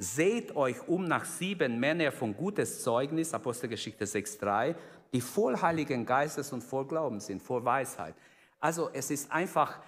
Seht 0.00 0.54
euch 0.54 0.86
um 0.86 1.04
nach 1.04 1.24
sieben 1.24 1.80
Männern 1.80 2.12
von 2.12 2.36
gutes 2.36 2.84
Zeugnis, 2.84 3.34
Apostelgeschichte 3.34 4.04
6,3, 4.04 4.76
die 5.12 5.20
voll 5.20 5.60
Heiligen 5.60 6.06
Geistes 6.06 6.52
und 6.52 6.62
voll 6.62 6.86
Glauben 6.86 7.18
sind, 7.18 7.42
voll 7.42 7.64
Weisheit. 7.64 8.14
Also 8.60 8.90
es 8.92 9.10
ist 9.10 9.32
einfach, 9.32 9.80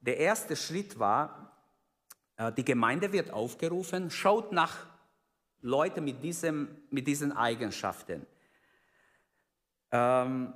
der 0.00 0.18
erste 0.18 0.54
Schritt 0.54 1.00
war, 1.00 1.52
äh, 2.36 2.52
die 2.52 2.64
Gemeinde 2.64 3.12
wird 3.12 3.32
aufgerufen, 3.32 4.08
schaut 4.08 4.52
nach 4.52 4.86
Leuten 5.62 6.04
mit, 6.04 6.22
diesem, 6.22 6.68
mit 6.90 7.08
diesen 7.08 7.32
Eigenschaften. 7.32 8.24
Ähm, 9.90 10.52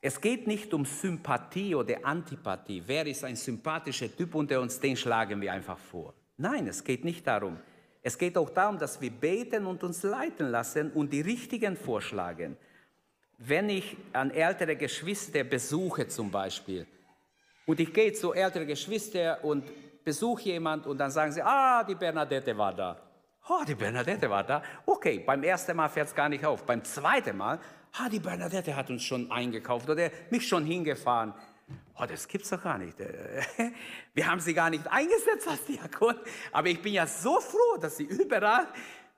es 0.00 0.20
geht 0.20 0.46
nicht 0.46 0.72
um 0.72 0.84
Sympathie 0.84 1.74
oder 1.74 2.04
Antipathie. 2.04 2.84
Wer 2.86 3.06
ist 3.08 3.24
ein 3.24 3.34
sympathischer 3.34 4.14
Typ 4.14 4.36
unter 4.36 4.60
uns, 4.60 4.78
den 4.78 4.96
schlagen 4.96 5.40
wir 5.40 5.52
einfach 5.52 5.78
vor. 5.78 6.14
Nein, 6.36 6.68
es 6.68 6.84
geht 6.84 7.04
nicht 7.04 7.26
darum. 7.26 7.58
Es 8.06 8.16
geht 8.16 8.38
auch 8.38 8.50
darum, 8.50 8.78
dass 8.78 9.00
wir 9.00 9.10
beten 9.10 9.66
und 9.66 9.82
uns 9.82 10.04
leiten 10.04 10.52
lassen 10.52 10.92
und 10.92 11.12
die 11.12 11.22
richtigen 11.22 11.76
vorschlagen. 11.76 12.56
Wenn 13.36 13.68
ich 13.68 13.96
an 14.12 14.30
ältere 14.30 14.76
Geschwister 14.76 15.42
besuche 15.42 16.06
zum 16.06 16.30
Beispiel 16.30 16.86
und 17.66 17.80
ich 17.80 17.92
gehe 17.92 18.12
zu 18.12 18.32
älteren 18.32 18.68
Geschwistern 18.68 19.38
und 19.42 19.64
besuche 20.04 20.42
jemand 20.42 20.86
und 20.86 20.98
dann 20.98 21.10
sagen 21.10 21.32
sie, 21.32 21.42
ah, 21.42 21.82
die 21.82 21.96
Bernadette 21.96 22.56
war 22.56 22.72
da. 22.72 22.96
Oh, 23.48 23.64
die 23.66 23.74
Bernadette 23.74 24.30
war 24.30 24.44
da. 24.44 24.62
Okay, 24.86 25.24
beim 25.26 25.42
ersten 25.42 25.76
Mal 25.76 25.88
fährt 25.88 26.06
es 26.06 26.14
gar 26.14 26.28
nicht 26.28 26.44
auf. 26.44 26.64
Beim 26.64 26.84
zweiten 26.84 27.36
Mal 27.36 27.58
ah, 27.98 28.08
die 28.08 28.20
Bernadette 28.20 28.76
hat 28.76 28.88
uns 28.88 29.02
schon 29.02 29.28
eingekauft 29.32 29.90
oder 29.90 30.10
mich 30.30 30.46
schon 30.46 30.64
hingefahren. 30.64 31.34
Oh, 31.98 32.04
das 32.06 32.28
gibt's 32.28 32.50
doch 32.50 32.62
gar 32.62 32.78
nicht. 32.78 32.96
Wir 34.14 34.26
haben 34.26 34.40
sie 34.40 34.54
gar 34.54 34.70
nicht 34.70 34.86
eingesetzt 34.86 35.48
als 35.48 35.64
Diakon, 35.64 36.14
aber 36.52 36.68
ich 36.68 36.80
bin 36.80 36.92
ja 36.92 37.06
so 37.06 37.40
froh, 37.40 37.78
dass 37.80 37.96
sie 37.96 38.04
überall 38.04 38.68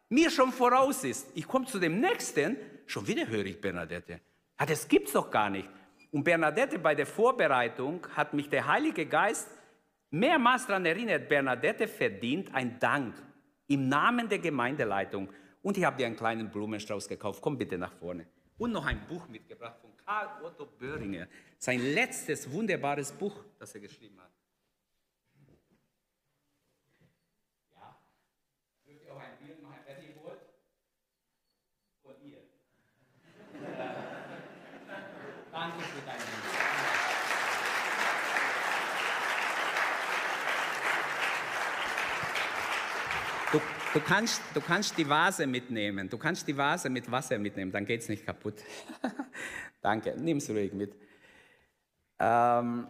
mir 0.09 0.31
schon 0.31 0.53
voraus 0.53 1.05
ist. 1.05 1.29
Ich 1.35 1.47
komme 1.47 1.67
zu 1.67 1.79
dem 1.79 2.01
nächsten, 2.01 2.57
schon 2.87 3.07
wieder 3.07 3.27
höre 3.27 3.47
ich 3.47 3.61
Bernadette. 3.61 4.21
Ah, 4.57 4.67
das 4.67 4.87
gibt's 4.87 5.13
doch 5.13 5.31
gar 5.31 5.51
nicht. 5.51 5.69
Und 6.11 6.25
Bernadette 6.25 6.79
bei 6.79 6.95
der 6.95 7.07
Vorbereitung 7.07 8.07
hat 8.15 8.33
mich 8.33 8.49
der 8.49 8.67
Heilige 8.67 9.07
Geist 9.07 9.49
mehrmals 10.11 10.67
daran 10.67 10.87
erinnert, 10.87 11.29
Bernadette 11.29 11.87
verdient 11.87 12.55
ein 12.55 12.79
Dank 12.79 13.15
im 13.67 13.89
Namen 13.89 14.29
der 14.29 14.39
Gemeindeleitung. 14.39 15.29
Und 15.63 15.77
ich 15.77 15.85
habe 15.85 15.99
dir 15.99 16.07
einen 16.07 16.17
kleinen 16.17 16.51
Blumenstrauß 16.51 17.09
gekauft. 17.09 17.43
Komm 17.43 17.59
bitte 17.59 17.77
nach 17.77 17.93
vorne 17.93 18.27
und 18.59 18.73
noch 18.73 18.85
ein 18.85 19.01
Buch 19.07 19.27
mitgebracht 19.29 19.81
von 19.81 19.91
Karl 20.05 20.29
Otto 20.43 20.67
Böhringer. 20.67 21.27
Sein 21.59 21.81
letztes 21.81 22.51
wunderbares 22.51 23.11
Buch, 23.11 23.45
das 23.59 23.75
er 23.75 23.81
geschrieben 23.81 24.21
hat. 24.21 24.31
Ja, 27.75 28.01
dürft 28.87 29.05
ihr 29.05 29.13
auch 29.13 29.21
ein 29.21 29.37
Bild 29.45 29.61
machen, 29.61 29.81
wenn 29.85 30.09
ihr 30.09 30.23
wollt? 30.23 30.39
Von 32.01 32.15
ihr. 32.25 32.39
Danke 35.51 35.81
für 35.81 36.07
deine 36.07 36.23
Du, 43.51 43.61
du, 43.95 44.01
kannst, 44.01 44.43
du 44.55 44.61
kannst 44.61 44.97
die 44.97 45.09
Vase 45.09 45.47
mitnehmen. 45.47 46.09
Du 46.09 46.19
kannst 46.19 46.47
die 46.47 46.57
Vase 46.57 46.89
mit 46.89 47.11
Wasser 47.11 47.39
mitnehmen, 47.39 47.73
dann 47.73 47.85
geht 47.85 48.03
es 48.03 48.09
nicht 48.09 48.25
kaputt. 48.25 48.63
Danke, 49.81 50.15
nimm 50.19 50.37
es 50.37 50.49
ruhig 50.51 50.73
mit. 50.73 50.95
Ähm, 52.19 52.87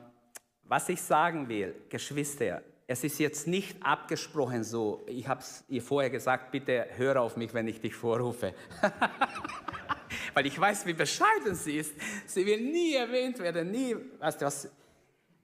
was 0.64 0.88
ich 0.88 1.00
sagen 1.00 1.48
will, 1.48 1.74
Geschwister, 1.88 2.62
es 2.86 3.04
ist 3.04 3.18
jetzt 3.18 3.46
nicht 3.46 3.76
abgesprochen 3.82 4.64
so, 4.64 5.04
ich 5.06 5.28
habe 5.28 5.40
es 5.40 5.64
ihr 5.68 5.82
vorher 5.82 6.10
gesagt, 6.10 6.50
bitte 6.50 6.86
hör 6.96 7.20
auf 7.20 7.36
mich, 7.36 7.52
wenn 7.52 7.68
ich 7.68 7.80
dich 7.80 7.94
vorrufe. 7.94 8.54
Weil 10.34 10.46
ich 10.46 10.58
weiß, 10.58 10.86
wie 10.86 10.94
bescheiden 10.94 11.54
sie 11.54 11.78
ist. 11.78 11.92
Sie 12.26 12.46
will 12.46 12.60
nie 12.60 12.94
erwähnt 12.94 13.38
werden, 13.40 13.70
nie. 13.70 13.94
Weißt 14.18 14.40
du 14.40 14.46
was? 14.46 14.70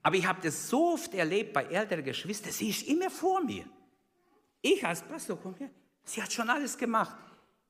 Aber 0.02 0.16
ich 0.16 0.26
habe 0.26 0.40
das 0.42 0.68
so 0.68 0.92
oft 0.92 1.14
erlebt 1.14 1.52
bei 1.52 1.64
älteren 1.64 2.04
Geschwistern, 2.04 2.52
sie 2.52 2.70
ist 2.70 2.86
immer 2.86 3.10
vor 3.10 3.42
mir. 3.42 3.64
Ich 4.62 4.86
als 4.86 5.02
Pastor, 5.02 5.38
komm 5.42 5.54
her, 5.56 5.70
sie 6.04 6.22
hat 6.22 6.32
schon 6.32 6.48
alles 6.48 6.78
gemacht. 6.78 7.16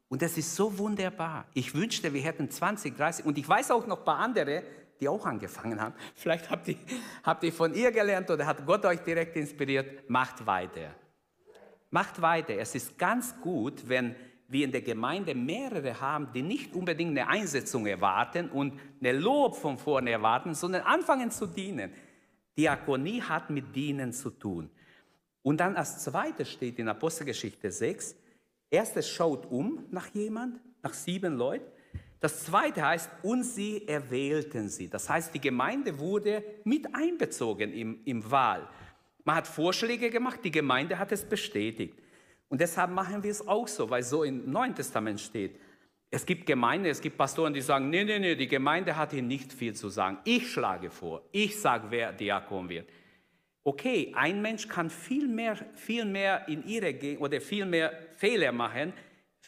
Und 0.08 0.22
das 0.22 0.36
ist 0.36 0.54
so 0.54 0.76
wunderbar. 0.78 1.46
Ich 1.54 1.74
wünschte, 1.74 2.12
wir 2.12 2.20
hätten 2.22 2.50
20, 2.50 2.96
30, 2.96 3.24
und 3.24 3.38
ich 3.38 3.48
weiß 3.48 3.70
auch 3.72 3.86
noch 3.86 3.98
ein 3.98 4.04
paar 4.04 4.18
andere, 4.18 4.62
die 5.00 5.08
auch 5.08 5.26
angefangen 5.26 5.80
haben. 5.80 5.94
Vielleicht 6.14 6.50
habt 6.50 6.68
ihr, 6.68 6.76
habt 7.22 7.42
ihr 7.44 7.52
von 7.52 7.74
ihr 7.74 7.90
gelernt 7.90 8.30
oder 8.30 8.46
hat 8.46 8.64
Gott 8.64 8.84
euch 8.84 9.00
direkt 9.00 9.36
inspiriert. 9.36 10.08
Macht 10.08 10.46
weiter. 10.46 10.94
Macht 11.90 12.20
weiter. 12.20 12.54
Es 12.54 12.74
ist 12.74 12.98
ganz 12.98 13.40
gut, 13.40 13.88
wenn 13.88 14.14
wir 14.48 14.64
in 14.64 14.72
der 14.72 14.82
Gemeinde 14.82 15.34
mehrere 15.34 16.00
haben, 16.00 16.32
die 16.32 16.42
nicht 16.42 16.74
unbedingt 16.74 17.10
eine 17.10 17.28
Einsetzung 17.28 17.86
erwarten 17.86 18.50
und 18.50 18.78
eine 19.00 19.12
Lob 19.12 19.56
von 19.56 19.78
vorne 19.78 20.10
erwarten, 20.10 20.54
sondern 20.54 20.82
anfangen 20.82 21.30
zu 21.30 21.46
dienen. 21.46 21.92
Diakonie 22.56 23.22
hat 23.22 23.50
mit 23.50 23.74
Dienen 23.74 24.12
zu 24.12 24.30
tun. 24.30 24.70
Und 25.42 25.58
dann 25.58 25.76
als 25.76 26.04
zweites 26.04 26.50
steht 26.50 26.78
in 26.78 26.88
Apostelgeschichte 26.88 27.70
6, 27.70 28.16
erstes 28.70 29.08
schaut 29.08 29.46
um 29.50 29.84
nach 29.90 30.08
jemand, 30.08 30.60
nach 30.82 30.94
sieben 30.94 31.36
Leuten. 31.36 31.66
Das 32.24 32.42
zweite 32.42 32.82
heißt, 32.82 33.10
und 33.22 33.42
sie 33.42 33.86
erwählten 33.86 34.70
sie. 34.70 34.88
Das 34.88 35.10
heißt, 35.10 35.34
die 35.34 35.40
Gemeinde 35.42 35.98
wurde 35.98 36.42
mit 36.64 36.86
einbezogen 36.94 37.70
im, 37.70 37.98
im 38.06 38.30
Wahl. 38.30 38.66
Man 39.24 39.36
hat 39.36 39.46
Vorschläge 39.46 40.08
gemacht, 40.08 40.40
die 40.42 40.50
Gemeinde 40.50 40.98
hat 40.98 41.12
es 41.12 41.22
bestätigt. 41.22 41.98
Und 42.48 42.62
deshalb 42.62 42.92
machen 42.92 43.22
wir 43.22 43.30
es 43.30 43.46
auch 43.46 43.68
so, 43.68 43.90
weil 43.90 44.02
so 44.02 44.24
im 44.24 44.50
Neuen 44.50 44.74
Testament 44.74 45.20
steht, 45.20 45.60
es 46.10 46.24
gibt 46.24 46.46
Gemeinden, 46.46 46.86
es 46.86 47.02
gibt 47.02 47.18
Pastoren, 47.18 47.52
die 47.52 47.60
sagen, 47.60 47.90
nee, 47.90 48.04
nee, 48.04 48.18
nee, 48.18 48.34
die 48.34 48.48
Gemeinde 48.48 48.96
hat 48.96 49.12
hier 49.12 49.20
nicht 49.20 49.52
viel 49.52 49.74
zu 49.74 49.90
sagen. 49.90 50.16
Ich 50.24 50.50
schlage 50.50 50.90
vor, 50.90 51.20
ich 51.30 51.60
sage, 51.60 51.88
wer 51.90 52.10
Diakon 52.10 52.70
wird. 52.70 52.88
Okay, 53.64 54.14
ein 54.16 54.40
Mensch 54.40 54.66
kann 54.66 54.88
viel 54.88 55.28
mehr, 55.28 55.56
viel 55.74 56.06
mehr 56.06 56.48
in 56.48 56.66
ihre 56.66 57.18
oder 57.18 57.38
viel 57.42 57.66
mehr 57.66 57.92
Fehler 58.16 58.52
machen, 58.52 58.94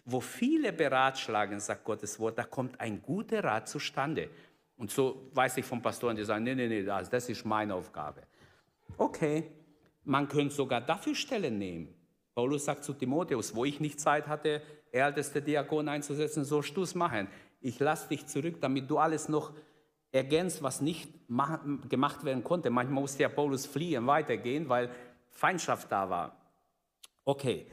wo 0.06 0.20
viele 0.20 0.72
beratschlagen, 0.72 1.58
sagt 1.58 1.84
Gottes 1.84 2.18
Wort, 2.20 2.38
da 2.38 2.44
kommt 2.44 2.80
ein 2.80 3.02
guter 3.02 3.42
Rat 3.42 3.68
zustande. 3.68 4.30
Und 4.76 4.90
so 4.90 5.30
weiß 5.34 5.56
ich 5.56 5.64
von 5.64 5.82
Pastoren, 5.82 6.16
die 6.16 6.24
sagen, 6.24 6.44
nee, 6.44 6.54
nee, 6.54 6.68
nee, 6.68 6.84
das, 6.84 7.10
das 7.10 7.28
ist 7.28 7.44
meine 7.44 7.74
Aufgabe. 7.74 8.22
Okay, 8.96 9.50
man 10.04 10.28
könnte 10.28 10.54
sogar 10.54 10.80
dafür 10.80 11.14
Stellen 11.14 11.58
nehmen. 11.58 11.92
Paulus 12.34 12.64
sagt 12.64 12.84
zu 12.84 12.92
Timotheus, 12.92 13.54
wo 13.54 13.64
ich 13.64 13.80
nicht 13.80 13.98
Zeit 13.98 14.28
hatte, 14.28 14.62
älteste 14.92 15.42
Diakon 15.42 15.88
einzusetzen, 15.88 16.44
so 16.44 16.62
Stuss 16.62 16.94
machen. 16.94 17.26
Ich 17.60 17.80
lasse 17.80 18.08
dich 18.08 18.26
zurück, 18.26 18.60
damit 18.60 18.88
du 18.88 18.98
alles 18.98 19.28
noch 19.28 19.52
ergänzt, 20.12 20.62
was 20.62 20.80
nicht 20.80 21.10
gemacht 21.88 22.24
werden 22.24 22.44
konnte. 22.44 22.70
Manchmal 22.70 23.00
musste 23.00 23.24
ja 23.24 23.28
Paulus 23.28 23.66
fliehen, 23.66 24.06
weitergehen, 24.06 24.68
weil 24.68 24.90
Feindschaft 25.30 25.90
da 25.90 26.08
war. 26.08 26.36
Okay. 27.24 27.66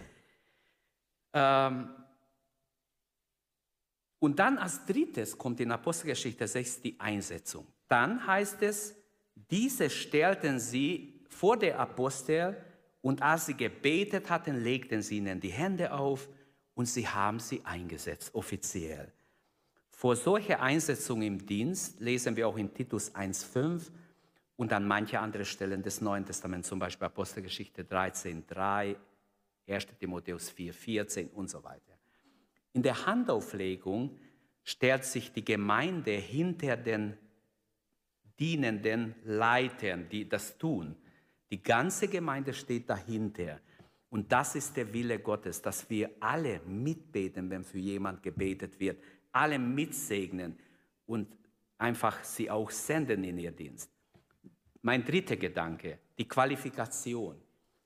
Ähm, 1.33 1.89
und 4.23 4.39
dann 4.39 4.57
als 4.57 4.85
drittes 4.85 5.37
kommt 5.37 5.59
in 5.59 5.69
Apostelgeschichte 5.69 6.47
6 6.47 6.81
die 6.81 6.97
Einsetzung. 6.97 7.67
Dann 7.89 8.25
heißt 8.25 8.61
es, 8.61 8.95
diese 9.35 9.89
stellten 9.89 10.61
sie 10.61 11.19
vor 11.27 11.57
der 11.57 11.77
Apostel 11.77 12.55
und 13.01 13.21
als 13.21 13.47
sie 13.47 13.53
gebetet 13.53 14.29
hatten, 14.29 14.63
legten 14.63 15.01
sie 15.01 15.17
ihnen 15.17 15.41
die 15.41 15.49
Hände 15.49 15.91
auf 15.91 16.29
und 16.73 16.85
sie 16.85 17.05
haben 17.05 17.41
sie 17.41 17.65
eingesetzt, 17.65 18.33
offiziell. 18.33 19.11
Vor 19.89 20.15
solcher 20.15 20.61
Einsetzung 20.61 21.21
im 21.21 21.45
Dienst 21.45 21.99
lesen 21.99 22.37
wir 22.37 22.47
auch 22.47 22.55
in 22.55 22.73
Titus 22.73 23.13
1,5 23.13 23.91
und 24.55 24.71
an 24.71 24.87
manche 24.87 25.19
andere 25.19 25.43
Stellen 25.43 25.83
des 25.83 25.99
Neuen 25.99 26.25
Testaments, 26.25 26.69
zum 26.69 26.79
Beispiel 26.79 27.07
Apostelgeschichte 27.07 27.83
13,3, 27.83 28.95
1. 29.67 29.87
Timotheus 29.99 30.49
4,14 30.49 31.29
und 31.31 31.49
so 31.49 31.61
weiter. 31.61 31.92
In 32.73 32.83
der 32.83 33.05
Handauflegung 33.05 34.17
stellt 34.63 35.05
sich 35.05 35.31
die 35.31 35.45
Gemeinde 35.45 36.11
hinter 36.11 36.75
den 36.75 37.17
dienenden 38.39 39.15
Leitern, 39.23 40.09
die 40.09 40.27
das 40.27 40.57
tun. 40.57 40.95
Die 41.51 41.61
ganze 41.61 42.07
Gemeinde 42.07 42.53
steht 42.53 42.89
dahinter. 42.89 43.59
Und 44.09 44.31
das 44.31 44.55
ist 44.55 44.75
der 44.75 44.91
Wille 44.93 45.19
Gottes, 45.19 45.61
dass 45.61 45.89
wir 45.89 46.09
alle 46.19 46.59
mitbeten, 46.65 47.49
wenn 47.49 47.63
für 47.63 47.79
jemand 47.79 48.21
gebetet 48.23 48.79
wird, 48.79 49.01
alle 49.31 49.59
mitsegnen 49.59 50.57
und 51.05 51.35
einfach 51.77 52.23
sie 52.23 52.49
auch 52.49 52.69
senden 52.69 53.23
in 53.23 53.37
ihr 53.37 53.51
Dienst. 53.51 53.89
Mein 54.81 55.03
dritter 55.03 55.35
Gedanke, 55.35 55.99
die 56.17 56.27
Qualifikation. 56.27 57.37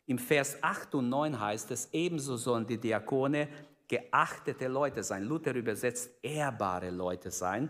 Im 0.06 0.18
Vers 0.18 0.62
8 0.62 0.96
und 0.96 1.10
9 1.10 1.40
heißt 1.40 1.72
es, 1.72 1.90
ebenso 1.92 2.38
sollen 2.38 2.66
die 2.66 2.78
Diakone 2.78 3.48
geachtete 3.88 4.68
Leute 4.68 5.04
sein. 5.04 5.24
Luther 5.24 5.56
übersetzt 5.56 6.12
ehrbare 6.22 6.90
Leute 6.90 7.32
sein, 7.32 7.70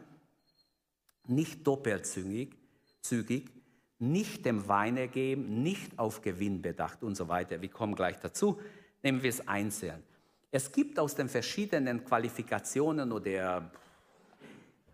nicht 1.27 1.65
doppelzügig, 1.65 2.55
zügig, 3.01 3.51
nicht 3.99 4.45
dem 4.45 4.67
Wein 4.67 4.97
ergeben, 4.97 5.63
nicht 5.63 5.97
auf 5.97 6.21
Gewinn 6.21 6.61
bedacht 6.61 7.03
und 7.03 7.15
so 7.15 7.27
weiter. 7.27 7.61
Wir 7.61 7.69
kommen 7.69 7.95
gleich 7.95 8.19
dazu. 8.19 8.59
Nehmen 9.01 9.23
wir 9.23 9.29
es 9.29 9.47
einzeln. 9.47 10.03
Es 10.51 10.71
gibt 10.71 10.99
aus 10.99 11.15
den 11.15 11.29
verschiedenen 11.29 12.03
Qualifikationen 12.03 13.11
oder 13.11 13.71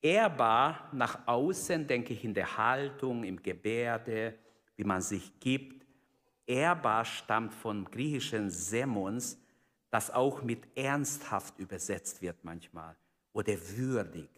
ehrbar 0.00 0.88
nach 0.92 1.26
außen, 1.26 1.86
denke 1.86 2.14
ich, 2.14 2.24
in 2.24 2.34
der 2.34 2.56
Haltung, 2.56 3.24
im 3.24 3.42
Gebärde, 3.42 4.34
wie 4.76 4.84
man 4.84 5.02
sich 5.02 5.38
gibt. 5.40 5.86
Ehrbar 6.46 7.04
stammt 7.04 7.54
vom 7.54 7.84
griechischen 7.84 8.50
Semons, 8.50 9.38
das 9.90 10.10
auch 10.10 10.42
mit 10.42 10.66
ernsthaft 10.76 11.58
übersetzt 11.58 12.22
wird 12.22 12.44
manchmal 12.44 12.96
oder 13.32 13.54
würdig. 13.76 14.28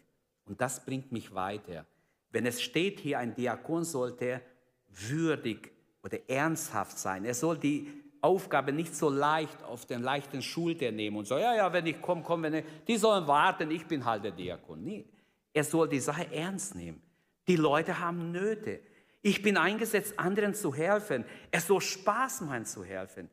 Und 0.45 0.59
das 0.59 0.83
bringt 0.83 1.11
mich 1.11 1.33
weiter. 1.33 1.85
Wenn 2.31 2.45
es 2.45 2.61
steht 2.61 2.99
hier, 2.99 3.19
ein 3.19 3.33
Diakon 3.33 3.83
sollte 3.83 4.41
würdig 4.89 5.71
oder 6.03 6.17
ernsthaft 6.27 6.97
sein. 6.97 7.25
Er 7.25 7.33
soll 7.33 7.57
die 7.57 8.02
Aufgabe 8.23 8.71
nicht 8.71 8.95
so 8.95 9.09
leicht 9.09 9.61
auf 9.63 9.85
den 9.85 10.01
leichten 10.01 10.41
Schulter 10.41 10.91
nehmen 10.91 11.17
und 11.17 11.25
so, 11.25 11.37
ja, 11.37 11.55
ja, 11.55 11.73
wenn 11.73 11.85
ich 11.85 12.01
komme, 12.01 12.23
komm, 12.23 12.43
wenn 12.43 12.53
ich, 12.53 12.65
die 12.87 12.95
sollen 12.95 13.27
warten, 13.27 13.69
ich 13.69 13.85
bin 13.85 14.05
halt 14.05 14.23
der 14.23 14.31
Diakon. 14.31 14.81
Nee, 14.81 15.05
er 15.51 15.65
soll 15.65 15.89
die 15.89 15.99
Sache 15.99 16.31
ernst 16.31 16.73
nehmen. 16.73 17.01
Die 17.49 17.57
Leute 17.57 17.99
haben 17.99 18.31
Nöte. 18.31 18.79
Ich 19.21 19.41
bin 19.41 19.57
eingesetzt, 19.57 20.17
anderen 20.17 20.53
zu 20.53 20.73
helfen. 20.73 21.25
Es 21.51 21.67
soll 21.67 21.81
Spaß 21.81 22.41
machen 22.41 22.65
zu 22.65 22.85
helfen. 22.85 23.29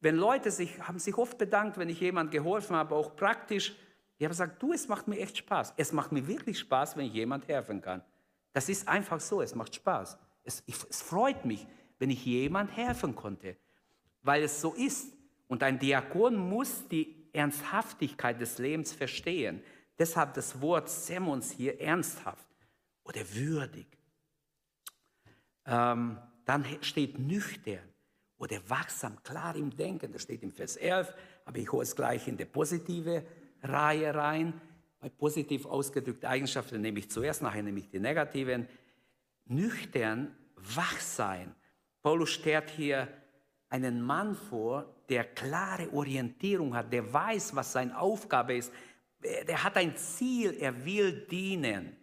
Wenn 0.00 0.16
Leute 0.16 0.50
sich, 0.50 0.80
haben 0.80 0.98
sich 0.98 1.18
oft 1.18 1.36
bedankt, 1.36 1.76
wenn 1.76 1.90
ich 1.90 2.00
jemand 2.00 2.30
geholfen 2.30 2.74
habe, 2.76 2.94
auch 2.94 3.14
praktisch. 3.14 3.76
Ich 4.16 4.24
habe 4.24 4.32
gesagt, 4.32 4.62
du, 4.62 4.72
es 4.72 4.88
macht 4.88 5.06
mir 5.06 5.18
echt 5.18 5.36
Spaß. 5.36 5.74
Es 5.76 5.92
macht 5.92 6.12
mir 6.12 6.26
wirklich 6.26 6.58
Spaß, 6.58 6.96
wenn 6.96 7.04
ich 7.04 7.12
jemand 7.12 7.46
helfen 7.46 7.82
kann. 7.82 8.02
Das 8.54 8.70
ist 8.70 8.88
einfach 8.88 9.20
so, 9.20 9.42
es 9.42 9.54
macht 9.54 9.74
Spaß. 9.74 10.16
Es, 10.44 10.62
es 10.66 11.02
freut 11.02 11.44
mich, 11.44 11.66
wenn 11.98 12.08
ich 12.08 12.24
jemand 12.24 12.74
helfen 12.74 13.14
konnte 13.14 13.58
weil 14.22 14.42
es 14.42 14.60
so 14.60 14.74
ist. 14.74 15.12
Und 15.48 15.62
ein 15.62 15.78
Diakon 15.78 16.36
muss 16.36 16.86
die 16.88 17.28
Ernsthaftigkeit 17.32 18.40
des 18.40 18.58
Lebens 18.58 18.92
verstehen. 18.92 19.62
Deshalb 19.98 20.34
das 20.34 20.60
Wort 20.60 20.88
Semons 20.88 21.50
hier 21.52 21.80
ernsthaft 21.80 22.46
oder 23.04 23.20
würdig. 23.34 23.86
Ähm, 25.66 26.18
dann 26.44 26.64
steht 26.80 27.18
nüchtern 27.18 27.88
oder 28.38 28.58
wachsam, 28.68 29.22
klar 29.22 29.54
im 29.56 29.76
Denken. 29.76 30.12
Das 30.12 30.22
steht 30.22 30.42
im 30.42 30.52
Vers 30.52 30.76
11, 30.76 31.12
aber 31.44 31.58
ich 31.58 31.70
hole 31.70 31.82
es 31.82 31.94
gleich 31.94 32.26
in 32.26 32.36
die 32.36 32.44
positive 32.44 33.24
Reihe 33.62 34.14
rein. 34.14 34.60
Bei 34.98 35.08
positiv 35.08 35.66
ausgedrückte 35.66 36.28
Eigenschaften 36.28 36.80
nehme 36.80 36.98
ich 36.98 37.10
zuerst, 37.10 37.42
nachher 37.42 37.62
nehme 37.62 37.78
ich 37.80 37.88
die 37.90 38.00
negativen. 38.00 38.68
Nüchtern, 39.46 40.34
wach 40.56 41.00
sein. 41.00 41.54
Paulus 42.02 42.30
stellt 42.30 42.70
hier 42.70 43.08
einen 43.70 44.02
Mann 44.02 44.34
vor, 44.34 44.84
der 45.08 45.24
klare 45.24 45.92
Orientierung 45.92 46.74
hat, 46.74 46.92
der 46.92 47.12
weiß, 47.12 47.54
was 47.54 47.72
seine 47.72 47.98
Aufgabe 47.98 48.56
ist. 48.56 48.72
Der 49.22 49.62
hat 49.62 49.76
ein 49.76 49.96
Ziel, 49.96 50.56
er 50.60 50.84
will 50.84 51.26
dienen. 51.30 51.96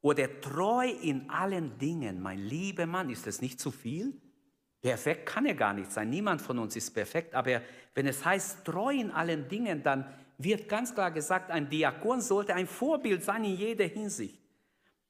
Oder 0.00 0.40
treu 0.40 0.88
in 1.02 1.30
allen 1.30 1.78
Dingen. 1.78 2.20
Mein 2.20 2.38
lieber 2.38 2.86
Mann, 2.86 3.10
ist 3.10 3.26
das 3.26 3.40
nicht 3.40 3.60
zu 3.60 3.70
viel? 3.70 4.12
Perfekt 4.80 5.26
kann 5.26 5.46
er 5.46 5.54
gar 5.54 5.72
nicht 5.72 5.90
sein. 5.90 6.10
Niemand 6.10 6.42
von 6.42 6.58
uns 6.58 6.76
ist 6.76 6.90
perfekt. 6.90 7.34
Aber 7.34 7.62
wenn 7.94 8.06
es 8.06 8.24
heißt 8.24 8.64
treu 8.64 8.92
in 8.92 9.10
allen 9.10 9.48
Dingen, 9.48 9.82
dann 9.82 10.06
wird 10.36 10.68
ganz 10.68 10.94
klar 10.94 11.10
gesagt, 11.10 11.50
ein 11.50 11.68
Diakon 11.70 12.20
sollte 12.20 12.54
ein 12.54 12.66
Vorbild 12.66 13.22
sein 13.22 13.44
in 13.44 13.56
jeder 13.56 13.86
Hinsicht. 13.86 14.38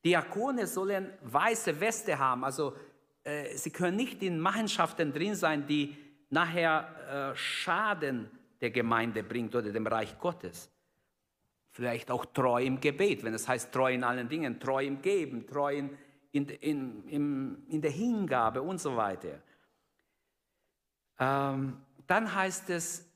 Diakone 0.04 0.66
sollen 0.66 1.10
weiße 1.22 1.80
Weste 1.80 2.18
haben, 2.18 2.44
also 2.44 2.74
äh, 3.24 3.56
sie 3.56 3.70
können 3.70 3.96
nicht 3.96 4.22
in 4.22 4.38
Machenschaften 4.38 5.12
drin 5.12 5.34
sein, 5.34 5.66
die 5.66 5.96
nachher 6.30 7.32
äh, 7.32 7.36
Schaden 7.36 8.30
der 8.60 8.70
Gemeinde 8.70 9.22
bringt 9.22 9.54
oder 9.54 9.72
dem 9.72 9.86
Reich 9.86 10.18
Gottes. 10.18 10.70
vielleicht 11.70 12.10
auch 12.10 12.24
treu 12.26 12.62
im 12.62 12.80
Gebet, 12.80 13.24
wenn 13.24 13.34
es 13.34 13.48
heißt 13.48 13.72
treu 13.72 13.92
in 13.92 14.04
allen 14.04 14.28
Dingen, 14.28 14.60
treu 14.60 14.84
im 14.84 15.02
Geben, 15.02 15.44
treu 15.44 15.76
in, 15.76 15.90
in, 16.30 16.48
in, 16.48 17.08
in, 17.08 17.66
in 17.68 17.82
der 17.82 17.90
Hingabe 17.90 18.62
und 18.62 18.78
so 18.78 18.96
weiter. 18.96 19.42
Ähm, 21.18 21.78
dann 22.06 22.32
heißt 22.32 22.70
es, 22.70 23.10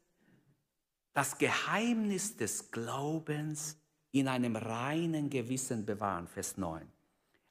das 1.12 1.38
Geheimnis 1.38 2.36
des 2.36 2.70
Glaubens 2.70 3.80
in 4.10 4.26
einem 4.28 4.56
reinen 4.56 5.30
Gewissen 5.30 5.84
bewahren, 5.84 6.26
Vers 6.26 6.56
9. 6.56 6.82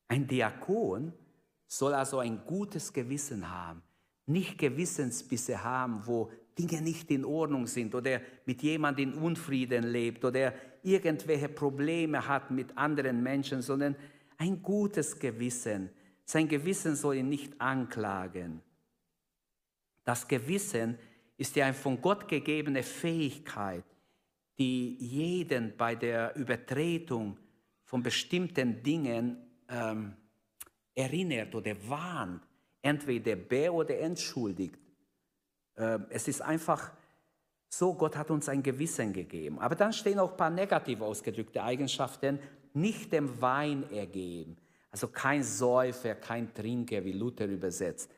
Ein 0.10 0.28
Diakon 0.28 1.14
soll 1.68 1.94
also 1.94 2.20
ein 2.20 2.44
gutes 2.46 2.92
Gewissen 2.92 3.50
haben, 3.50 3.84
nicht 4.26 4.58
Gewissensbisse 4.58 5.64
haben, 5.64 6.06
wo 6.06 6.32
Dinge 6.58 6.82
nicht 6.82 7.12
in 7.12 7.24
Ordnung 7.24 7.68
sind 7.68 7.94
oder 7.94 8.22
mit 8.46 8.64
jemandem 8.64 9.14
in 9.14 9.18
Unfrieden 9.20 9.84
lebt 9.84 10.26
oder 10.26 10.54
irgendwelche 10.82 11.50
Probleme 11.50 12.28
hat 12.28 12.50
mit 12.50 12.76
anderen 12.78 13.22
Menschen, 13.22 13.62
sondern 13.62 13.96
ein 14.38 14.62
gutes 14.62 15.20
Gewissen. 15.20 15.90
Sein 16.26 16.48
Gewissen 16.48 16.96
soll 16.96 17.18
ihn 17.18 17.30
nicht 17.30 17.60
anklagen. 17.62 18.62
Das 20.04 20.28
Gewissen 20.28 20.98
ist 21.38 21.56
ja 21.56 21.66
eine 21.66 21.74
von 21.74 22.02
Gott 22.02 22.28
gegebene 22.28 22.82
Fähigkeit, 22.82 23.84
die 24.58 24.96
jeden 24.96 25.76
bei 25.78 25.96
der 25.96 26.36
Übertretung 26.36 27.38
von 27.84 28.02
bestimmten 28.02 28.82
Dingen 28.82 29.38
ähm, 29.70 30.14
erinnert 30.98 31.54
oder 31.54 31.76
warnt, 31.88 32.42
entweder 32.82 33.36
bär 33.36 33.74
oder 33.74 33.98
entschuldigt. 34.00 34.80
Ähm, 35.78 36.08
es 36.10 36.28
ist 36.28 36.42
einfach 36.42 36.92
so, 37.70 37.94
Gott 37.94 38.16
hat 38.16 38.32
uns 38.32 38.50
ein 38.50 38.64
Gewissen 38.64 39.14
gegeben. 39.14 39.60
Aber 39.60 39.76
dann 39.76 39.94
stehen 39.94 40.18
auch 40.20 40.32
ein 40.32 40.38
paar 40.38 40.50
negativ 40.50 41.02
ausgedrückte 41.02 41.62
Eigenschaften, 41.62 42.40
nicht 42.74 43.12
dem 43.14 43.40
Wein 43.40 43.90
ergeben. 43.92 44.58
Also 44.90 45.10
kein 45.10 45.44
Säufer, 45.44 46.16
kein 46.16 46.52
Trinker, 46.54 47.04
wie 47.06 47.12
Luther 47.12 47.46
übersetzt. 47.46 48.10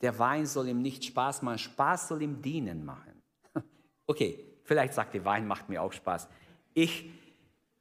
Der 0.00 0.18
Wein 0.18 0.46
soll 0.46 0.68
ihm 0.68 0.82
nicht 0.82 1.04
Spaß 1.04 1.42
machen, 1.42 1.58
Spaß 1.58 2.08
soll 2.08 2.22
ihm 2.22 2.42
dienen 2.42 2.84
machen. 2.84 3.22
Okay, 4.04 4.44
vielleicht 4.64 4.94
sagt 4.94 5.14
der 5.14 5.24
Wein 5.24 5.46
macht 5.46 5.68
mir 5.68 5.80
auch 5.80 5.92
Spaß. 5.92 6.28
Ich, 6.74 7.08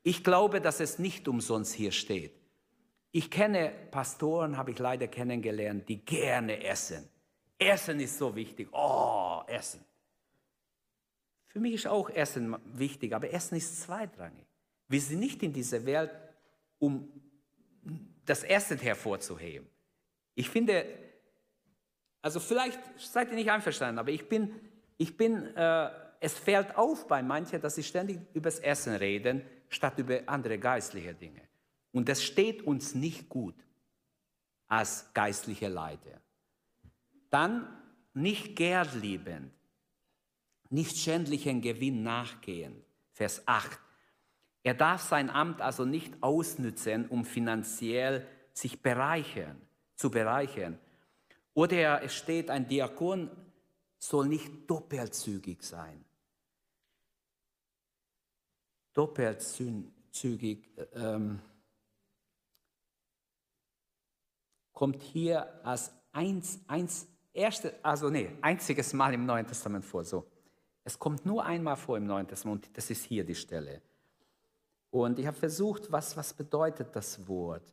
ich 0.04 0.24
glaube, 0.24 0.62
dass 0.62 0.80
es 0.80 1.00
nicht 1.00 1.28
umsonst 1.28 1.74
hier 1.74 1.92
steht. 1.92 2.41
Ich 3.12 3.30
kenne 3.30 3.74
Pastoren, 3.92 4.58
habe 4.58 4.72
ich 4.72 4.80
leider 4.80 5.08
kennengelernt, 5.08 5.88
die 5.90 5.98
gerne 6.06 6.64
essen. 6.64 7.08
Essen 7.58 8.00
ist 8.00 8.18
so 8.18 8.36
wichtig. 8.36 8.70
Oh, 8.72 9.42
Essen. 9.48 9.84
Für 11.48 11.60
mich 11.60 11.74
ist 11.74 11.88
auch 11.88 12.10
Essen 12.10 12.56
wichtig, 12.66 13.14
aber 13.14 13.32
Essen 13.32 13.56
ist 13.56 13.82
zweitrangig. 13.82 14.46
Wir 14.88 15.02
sind 15.02 15.20
nicht 15.20 15.44
in 15.44 15.52
dieser 15.52 15.86
Welt, 15.86 16.12
um 16.80 17.12
das 18.26 18.44
Essen 18.44 18.78
hervorzuheben. 18.78 19.68
Ich 20.36 20.50
finde, 20.50 20.86
also 22.22 22.40
vielleicht 22.40 22.80
seid 22.98 23.30
ihr 23.30 23.36
nicht 23.36 23.52
einverstanden, 23.52 24.00
aber 24.00 24.12
ich 24.12 24.30
bin, 24.30 24.56
ich 24.98 25.18
bin 25.18 25.56
äh, 25.56 25.90
es 26.24 26.38
fällt 26.38 26.78
auf 26.78 27.08
bei 27.08 27.24
manchen, 27.24 27.60
dass 27.60 27.76
sie 27.76 27.84
ständig 27.84 28.20
über 28.34 28.50
das 28.50 28.60
Essen 28.60 28.94
reden, 28.94 29.42
statt 29.70 29.98
über 29.98 30.22
andere 30.28 30.60
geistliche 30.60 31.16
Dinge. 31.16 31.42
Und 31.92 32.10
das 32.10 32.24
steht 32.24 32.64
uns 32.64 32.96
nicht 32.96 33.30
gut 33.30 33.56
als 34.68 35.14
geistliche 35.14 35.68
Leiter. 35.68 36.22
Dann 37.30 37.68
nicht 38.14 38.56
gerdliebend, 38.56 39.52
nicht 40.70 40.98
schändlichen 40.98 41.62
Gewinn 41.62 42.04
nachgehen. 42.04 42.84
Vers 43.12 43.46
8. 43.46 43.80
Er 44.64 44.74
darf 44.74 45.02
sein 45.02 45.30
Amt 45.30 45.62
also 45.62 45.86
nicht 45.86 46.22
ausnützen, 46.22 47.08
um 47.10 47.26
finanziell 47.26 48.28
sich 48.54 48.82
bereichern, 48.82 49.60
zu 49.96 50.10
bereichern. 50.10 50.80
Oder 51.54 52.04
es 52.04 52.16
steht, 52.16 52.50
ein 52.50 52.68
Diakon 52.68 53.30
soll 53.98 54.28
nicht 54.28 54.70
doppelzügig 54.70 55.62
sein. 55.64 56.06
Doppelzügig 58.94 60.70
ähm, 60.94 61.40
kommt 64.82 65.04
hier 65.04 65.48
als 65.64 65.92
eins, 66.12 66.60
eins, 66.66 67.08
erste, 67.34 67.72
also 67.84 68.10
nee, 68.10 68.32
einziges 68.42 68.94
Mal 68.94 69.14
im 69.14 69.28
Neuen 69.28 69.46
Testament 69.46 69.86
vor. 69.86 70.04
So. 70.04 70.26
Es 70.84 70.98
kommt 70.98 71.24
nur 71.24 71.46
einmal 71.46 71.76
vor 71.76 71.98
im 71.98 72.08
Neuen 72.08 72.28
Testament 72.28 72.66
und 72.66 72.76
das 72.76 72.90
ist 72.90 73.06
hier 73.06 73.24
die 73.24 73.36
Stelle. 73.36 73.84
Und 74.90 75.20
ich 75.20 75.28
habe 75.28 75.38
versucht, 75.38 75.92
was, 75.92 76.18
was 76.18 76.34
bedeutet 76.34 76.96
das 76.96 77.28
Wort? 77.28 77.72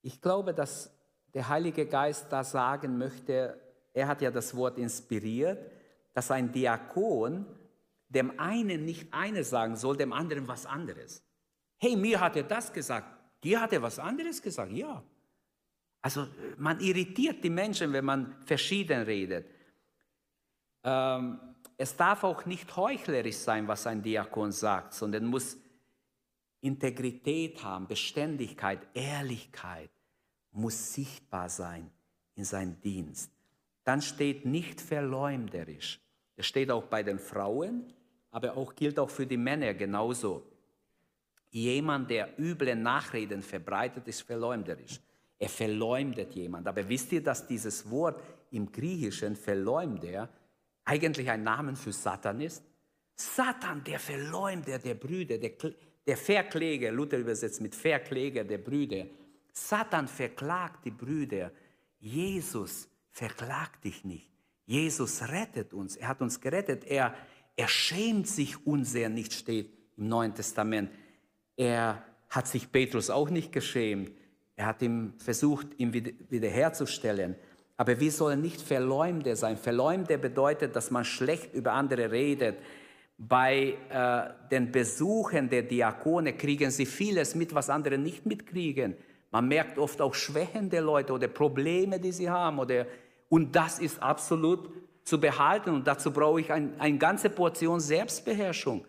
Ich 0.00 0.20
glaube, 0.20 0.52
dass 0.52 0.92
der 1.32 1.48
Heilige 1.48 1.86
Geist 1.86 2.26
da 2.32 2.42
sagen 2.42 2.98
möchte, 2.98 3.56
er 3.92 4.08
hat 4.08 4.20
ja 4.20 4.32
das 4.32 4.56
Wort 4.56 4.78
inspiriert, 4.78 5.70
dass 6.12 6.32
ein 6.32 6.50
Diakon 6.50 7.46
dem 8.08 8.36
einen 8.40 8.84
nicht 8.84 9.14
eine 9.14 9.44
sagen 9.44 9.76
soll, 9.76 9.96
dem 9.96 10.12
anderen 10.12 10.48
was 10.48 10.66
anderes. 10.66 11.22
Hey, 11.76 11.94
mir 11.94 12.18
hat 12.18 12.34
er 12.34 12.42
das 12.42 12.72
gesagt, 12.72 13.06
dir 13.44 13.60
hat 13.60 13.72
er 13.72 13.80
was 13.80 14.00
anderes 14.00 14.42
gesagt, 14.42 14.72
ja. 14.72 15.04
Also 16.02 16.26
man 16.58 16.80
irritiert 16.80 17.42
die 17.44 17.50
Menschen, 17.50 17.92
wenn 17.92 18.04
man 18.04 18.36
verschieden 18.44 19.02
redet. 19.02 19.46
Ähm, 20.82 21.38
es 21.76 21.96
darf 21.96 22.24
auch 22.24 22.44
nicht 22.44 22.76
heuchlerisch 22.76 23.36
sein, 23.36 23.66
was 23.68 23.86
ein 23.86 24.02
Diakon 24.02 24.52
sagt, 24.52 24.94
sondern 24.94 25.24
muss 25.26 25.56
Integrität 26.60 27.62
haben, 27.62 27.86
Beständigkeit, 27.86 28.86
Ehrlichkeit 28.94 29.90
muss 30.52 30.92
sichtbar 30.92 31.48
sein 31.48 31.90
in 32.34 32.44
seinem 32.44 32.80
Dienst. 32.80 33.32
Dann 33.84 34.02
steht 34.02 34.44
nicht 34.44 34.80
verleumderisch. 34.80 36.00
Das 36.36 36.46
steht 36.46 36.70
auch 36.70 36.84
bei 36.84 37.02
den 37.02 37.18
Frauen, 37.18 37.92
aber 38.30 38.56
auch 38.56 38.74
gilt 38.74 38.98
auch 38.98 39.10
für 39.10 39.26
die 39.26 39.36
Männer 39.36 39.74
genauso. 39.74 40.46
Jemand, 41.50 42.10
der 42.10 42.38
üble 42.38 42.74
Nachreden 42.76 43.42
verbreitet, 43.42 44.08
ist 44.08 44.22
verleumderisch. 44.22 45.00
Er 45.42 45.48
verleumdet 45.48 46.36
jemand. 46.36 46.68
Aber 46.68 46.88
wisst 46.88 47.10
ihr, 47.10 47.20
dass 47.20 47.44
dieses 47.44 47.90
Wort 47.90 48.22
im 48.52 48.70
Griechischen 48.70 49.34
Verleumder 49.34 50.28
eigentlich 50.84 51.28
ein 51.28 51.42
Name 51.42 51.74
für 51.74 51.92
Satan 51.92 52.40
ist? 52.40 52.62
Satan, 53.16 53.82
der 53.82 53.98
Verleumder 53.98 54.78
der 54.78 54.94
Brüder, 54.94 55.38
der, 55.38 55.50
der 56.06 56.16
Verkläger, 56.16 56.92
Luther 56.92 57.18
übersetzt 57.18 57.60
mit 57.60 57.74
Verkläger 57.74 58.44
der 58.44 58.58
Brüder, 58.58 59.06
Satan 59.52 60.06
verklagt 60.06 60.84
die 60.84 60.92
Brüder. 60.92 61.50
Jesus 61.98 62.88
verklagt 63.10 63.82
dich 63.82 64.04
nicht. 64.04 64.30
Jesus 64.64 65.22
rettet 65.28 65.74
uns. 65.74 65.96
Er 65.96 66.06
hat 66.06 66.22
uns 66.22 66.40
gerettet. 66.40 66.84
Er, 66.84 67.16
er 67.56 67.66
schämt 67.66 68.28
sich 68.28 68.64
unser 68.64 69.08
nicht, 69.08 69.32
steht 69.32 69.72
im 69.96 70.06
Neuen 70.06 70.36
Testament. 70.36 70.92
Er 71.56 72.04
hat 72.30 72.46
sich 72.46 72.70
Petrus 72.70 73.10
auch 73.10 73.28
nicht 73.28 73.50
geschämt. 73.50 74.12
Er 74.56 74.66
hat 74.66 74.82
ihm 74.82 75.14
versucht, 75.18 75.68
ihn 75.78 75.92
wiederherzustellen. 75.92 77.36
Aber 77.76 77.98
wir 77.98 78.12
sollen 78.12 78.42
nicht 78.42 78.60
Verleumder 78.60 79.34
sein. 79.34 79.56
Verleumder 79.56 80.18
bedeutet, 80.18 80.76
dass 80.76 80.90
man 80.90 81.04
schlecht 81.04 81.54
über 81.54 81.72
andere 81.72 82.10
redet. 82.10 82.58
Bei 83.16 83.74
äh, 83.88 84.48
den 84.50 84.70
Besuchen 84.70 85.48
der 85.48 85.62
Diakone 85.62 86.34
kriegen 86.34 86.70
sie 86.70 86.86
vieles 86.86 87.34
mit, 87.34 87.54
was 87.54 87.70
andere 87.70 87.98
nicht 87.98 88.26
mitkriegen. 88.26 88.96
Man 89.30 89.48
merkt 89.48 89.78
oft 89.78 90.00
auch 90.00 90.14
Schwächen 90.14 90.68
der 90.68 90.82
Leute 90.82 91.12
oder 91.12 91.28
Probleme, 91.28 91.98
die 91.98 92.12
sie 92.12 92.28
haben. 92.28 92.58
Oder, 92.58 92.86
und 93.28 93.56
das 93.56 93.78
ist 93.78 94.02
absolut 94.02 94.70
zu 95.04 95.18
behalten. 95.18 95.70
Und 95.70 95.86
dazu 95.86 96.12
brauche 96.12 96.40
ich 96.40 96.52
ein, 96.52 96.78
eine 96.78 96.98
ganze 96.98 97.30
Portion 97.30 97.80
Selbstbeherrschung. 97.80 98.84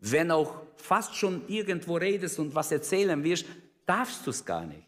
Wenn 0.00 0.30
auch 0.30 0.56
fast 0.76 1.14
schon 1.14 1.42
irgendwo 1.46 1.96
redest 1.96 2.38
und 2.38 2.54
was 2.54 2.72
erzählen 2.72 3.22
wirst, 3.22 3.46
darfst 3.86 4.26
du 4.26 4.30
es 4.30 4.44
gar 4.44 4.66
nicht. 4.66 4.82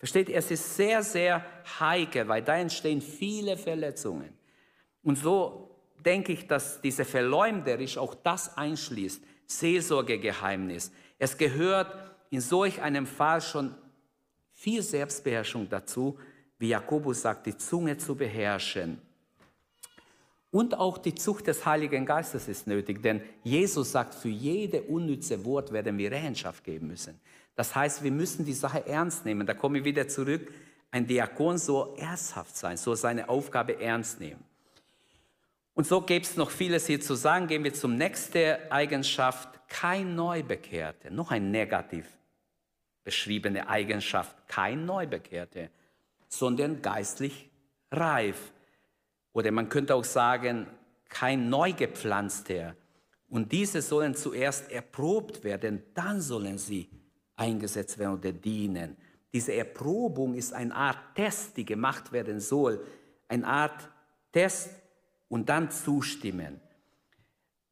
Versteht? 0.00 0.30
Es 0.30 0.50
ist 0.50 0.76
sehr, 0.76 1.02
sehr 1.02 1.44
heikel, 1.78 2.26
weil 2.26 2.42
da 2.42 2.56
entstehen 2.56 3.02
viele 3.02 3.58
Verletzungen. 3.58 4.30
Und 5.02 5.16
so 5.16 5.76
denke 6.04 6.32
ich, 6.32 6.46
dass 6.46 6.80
diese 6.80 7.04
Verleumderisch 7.04 7.98
auch 7.98 8.14
das 8.14 8.56
einschließt, 8.56 9.22
Seelsorgegeheimnis. 9.46 10.90
Es 11.18 11.36
gehört 11.36 11.94
in 12.30 12.40
solch 12.40 12.80
einem 12.80 13.06
Fall 13.06 13.42
schon 13.42 13.74
viel 14.54 14.82
Selbstbeherrschung 14.82 15.68
dazu, 15.68 16.18
wie 16.58 16.68
Jakobus 16.68 17.20
sagt, 17.20 17.44
die 17.44 17.56
Zunge 17.56 17.98
zu 17.98 18.14
beherrschen. 18.14 19.02
Und 20.50 20.78
auch 20.78 20.96
die 20.96 21.14
Zucht 21.14 21.46
des 21.46 21.66
Heiligen 21.66 22.06
Geistes 22.06 22.48
ist 22.48 22.66
nötig, 22.66 23.02
denn 23.02 23.20
Jesus 23.44 23.92
sagt, 23.92 24.14
für 24.14 24.28
jede 24.28 24.82
unnütze 24.82 25.44
Wort 25.44 25.72
werden 25.72 25.98
wir 25.98 26.10
Rechenschaft 26.10 26.64
geben 26.64 26.88
müssen. 26.88 27.20
Das 27.60 27.74
heißt, 27.74 28.02
wir 28.02 28.10
müssen 28.10 28.46
die 28.46 28.54
Sache 28.54 28.86
ernst 28.86 29.26
nehmen. 29.26 29.46
Da 29.46 29.52
komme 29.52 29.80
ich 29.80 29.84
wieder 29.84 30.08
zurück. 30.08 30.50
Ein 30.90 31.06
Diakon 31.06 31.58
soll 31.58 31.94
ernsthaft 31.98 32.56
sein, 32.56 32.78
soll 32.78 32.96
seine 32.96 33.28
Aufgabe 33.28 33.78
ernst 33.78 34.18
nehmen. 34.18 34.42
Und 35.74 35.86
so 35.86 36.00
gäbe 36.00 36.24
es 36.24 36.38
noch 36.38 36.50
vieles 36.50 36.86
hier 36.86 37.02
zu 37.02 37.14
sagen. 37.14 37.48
Gehen 37.48 37.62
wir 37.62 37.74
zum 37.74 37.98
nächsten 37.98 38.56
Eigenschaft. 38.70 39.60
Kein 39.68 40.14
Neubekehrte. 40.14 41.10
Noch 41.10 41.32
ein 41.32 41.50
negativ 41.50 42.06
beschriebene 43.04 43.68
Eigenschaft. 43.68 44.34
Kein 44.48 44.86
Neubekehrte, 44.86 45.68
sondern 46.28 46.80
geistlich 46.80 47.50
reif. 47.90 48.54
Oder 49.34 49.50
man 49.50 49.68
könnte 49.68 49.94
auch 49.96 50.04
sagen, 50.04 50.66
kein 51.10 51.50
Neugepflanzter. 51.50 52.74
Und 53.28 53.52
diese 53.52 53.82
sollen 53.82 54.14
zuerst 54.14 54.70
erprobt 54.70 55.44
werden, 55.44 55.82
dann 55.92 56.22
sollen 56.22 56.56
sie 56.56 56.88
eingesetzt 57.40 57.98
werden 57.98 58.18
oder 58.18 58.32
dienen. 58.32 58.96
Diese 59.32 59.54
Erprobung 59.54 60.34
ist 60.34 60.52
eine 60.52 60.74
Art 60.74 60.98
Test, 61.14 61.56
die 61.56 61.64
gemacht 61.64 62.12
werden 62.12 62.40
soll. 62.40 62.84
Eine 63.28 63.46
Art 63.46 63.88
Test 64.32 64.70
und 65.28 65.48
dann 65.48 65.70
zustimmen. 65.70 66.60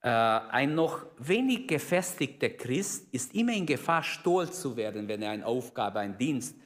Äh, 0.00 0.08
ein 0.08 0.74
noch 0.74 1.04
wenig 1.18 1.66
gefestigter 1.66 2.50
Christ 2.50 3.12
ist 3.12 3.34
immer 3.34 3.52
in 3.52 3.66
Gefahr, 3.66 4.02
stolz 4.02 4.60
zu 4.60 4.76
werden, 4.76 5.08
wenn 5.08 5.22
er 5.22 5.32
eine 5.32 5.44
Aufgabe, 5.44 5.98
einen 5.98 6.16
Dienst 6.16 6.56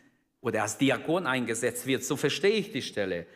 oder 0.40 0.62
als 0.62 0.76
Diakon 0.76 1.26
eingesetzt 1.26 1.86
wird. 1.86 2.04
So 2.04 2.16
verstehe 2.16 2.56
ich 2.56 2.72
die 2.72 2.82
Stelle. 2.82 3.26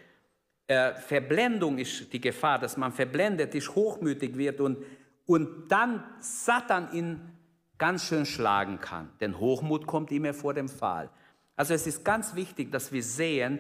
Äh, 0.67 0.95
Verblendung 0.95 1.79
ist 1.79 2.12
die 2.12 2.21
Gefahr, 2.21 2.59
dass 2.59 2.77
man 2.77 2.93
verblendet 2.93 3.55
ist, 3.55 3.75
hochmütig 3.75 4.37
wird 4.37 4.61
und, 4.61 4.85
und 5.25 5.69
dann 5.69 6.05
Satan 6.21 6.93
ihn 6.93 7.36
ganz 7.79 8.07
schön 8.07 8.27
schlagen 8.27 8.81
kann. 8.81 9.11
Denn 9.20 9.39
Hochmut 9.39 9.87
kommt 9.87 10.11
immer 10.12 10.35
vor 10.35 10.55
dem 10.55 10.68
Fall. 10.68 11.11
Also 11.57 11.74
es 11.74 11.87
ist 11.87 12.05
ganz 12.05 12.35
wichtig, 12.35 12.70
dass 12.70 12.93
wir 12.93 13.03
sehen, 13.03 13.59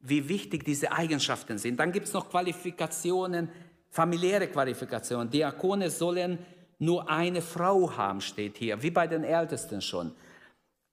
wie 0.00 0.28
wichtig 0.28 0.64
diese 0.64 0.92
Eigenschaften 0.92 1.58
sind. 1.58 1.78
Dann 1.78 1.92
gibt 1.92 2.06
es 2.06 2.12
noch 2.12 2.30
Qualifikationen, 2.30 3.48
familiäre 3.90 4.46
Qualifikationen. 4.48 5.30
Diakone 5.30 5.90
sollen 5.90 6.38
nur 6.78 7.08
eine 7.10 7.42
Frau 7.42 7.96
haben, 7.96 8.20
steht 8.20 8.58
hier, 8.58 8.82
wie 8.82 8.90
bei 8.90 9.06
den 9.06 9.24
Ältesten 9.24 9.80
schon. 9.80 10.14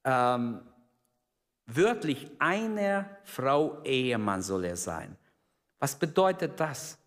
Ähm, 0.04 0.62
wörtlich 1.66 2.30
eine 2.40 3.06
Frau 3.24 3.82
Ehemann 3.84 4.42
soll 4.42 4.66
er 4.66 4.78
sein. 4.78 5.16
Was 5.80 5.96
bedeutet 5.96 6.60
das? 6.60 6.98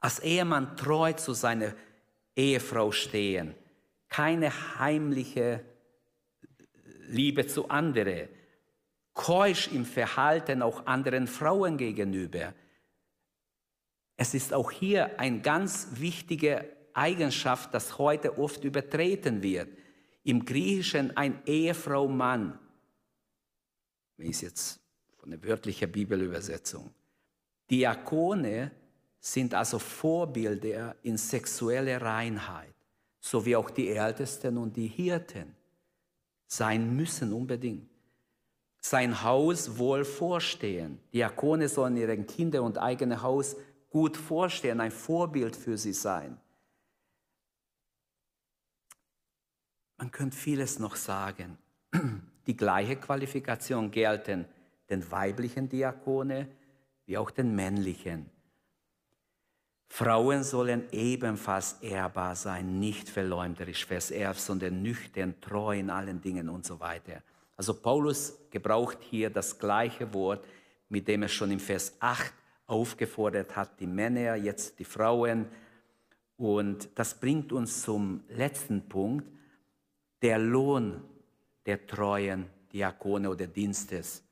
Als 0.00 0.20
Ehemann 0.20 0.76
treu 0.76 1.12
zu 1.12 1.32
seiner 1.32 1.72
Ehefrau 2.36 2.92
stehen, 2.92 3.54
keine 4.08 4.50
heimliche 4.78 5.64
Liebe 7.08 7.46
zu 7.46 7.68
anderen, 7.68 8.28
keusch 9.14 9.68
im 9.68 9.84
Verhalten 9.84 10.62
auch 10.62 10.86
anderen 10.86 11.26
Frauen 11.26 11.76
gegenüber. 11.76 12.54
Es 14.16 14.34
ist 14.34 14.52
auch 14.52 14.70
hier 14.70 15.18
eine 15.18 15.40
ganz 15.40 15.88
wichtige 15.92 16.64
Eigenschaft, 16.92 17.72
das 17.72 17.98
heute 17.98 18.38
oft 18.38 18.64
übertreten 18.64 19.42
wird. 19.42 19.68
Im 20.24 20.44
Griechischen 20.44 21.16
ein 21.16 21.40
Ehefrau-Mann. 21.46 22.58
Ist 24.18 24.40
jetzt 24.42 24.80
von 25.16 25.30
der 25.30 25.42
wörtlichen 25.42 25.90
Bibelübersetzung? 25.90 26.92
Diakone 27.70 28.72
sind 29.20 29.54
also 29.54 29.78
Vorbilder 29.78 30.96
in 31.02 31.16
sexueller 31.16 32.02
Reinheit, 32.02 32.74
so 33.20 33.44
wie 33.44 33.56
auch 33.56 33.70
die 33.70 33.90
Ältesten 33.90 34.58
und 34.58 34.76
die 34.76 34.86
Hirten 34.86 35.54
sein 36.46 36.96
müssen 36.96 37.32
unbedingt 37.32 37.88
sein 38.80 39.22
Haus 39.22 39.78
wohl 39.78 40.04
vorstehen. 40.04 41.00
Diakone 41.12 41.68
sollen 41.68 41.96
ihren 41.96 42.26
Kinder 42.26 42.62
und 42.62 42.78
eigene 42.78 43.22
Haus 43.22 43.56
gut 43.90 44.16
vorstehen, 44.16 44.80
ein 44.80 44.90
Vorbild 44.90 45.56
für 45.56 45.76
sie 45.76 45.92
sein. 45.92 46.38
Man 49.96 50.10
könnte 50.10 50.36
vieles 50.36 50.78
noch 50.78 50.96
sagen. 50.96 51.58
Die 52.46 52.56
gleiche 52.56 52.96
Qualifikation 52.96 53.90
gelten 53.90 54.46
den 54.88 55.10
weiblichen 55.10 55.68
Diakone 55.68 56.48
wie 57.04 57.18
auch 57.18 57.30
den 57.30 57.54
männlichen. 57.54 58.30
Frauen 59.88 60.44
sollen 60.44 60.84
ebenfalls 60.92 61.78
ehrbar 61.80 62.36
sein, 62.36 62.78
nicht 62.78 63.08
verleumderisch, 63.08 63.86
Vers 63.86 64.10
11, 64.10 64.38
sondern 64.38 64.82
nüchtern, 64.82 65.40
treu 65.40 65.78
in 65.78 65.90
allen 65.90 66.20
Dingen 66.20 66.48
und 66.48 66.64
so 66.64 66.78
weiter. 66.78 67.22
Also 67.56 67.74
Paulus 67.74 68.38
gebraucht 68.50 68.98
hier 69.00 69.30
das 69.30 69.58
gleiche 69.58 70.12
Wort, 70.14 70.46
mit 70.88 71.08
dem 71.08 71.22
er 71.22 71.28
schon 71.28 71.50
im 71.50 71.58
Vers 71.58 71.96
8 72.00 72.32
aufgefordert 72.66 73.56
hat, 73.56 73.80
die 73.80 73.86
Männer, 73.86 74.36
jetzt 74.36 74.78
die 74.78 74.84
Frauen. 74.84 75.46
Und 76.36 76.88
das 76.94 77.18
bringt 77.18 77.52
uns 77.52 77.82
zum 77.82 78.22
letzten 78.28 78.88
Punkt, 78.88 79.26
der 80.22 80.38
Lohn 80.38 81.02
der 81.66 81.86
treuen 81.86 82.46
Diakone 82.72 83.30
oder 83.30 83.46
Dienstes. 83.46 84.22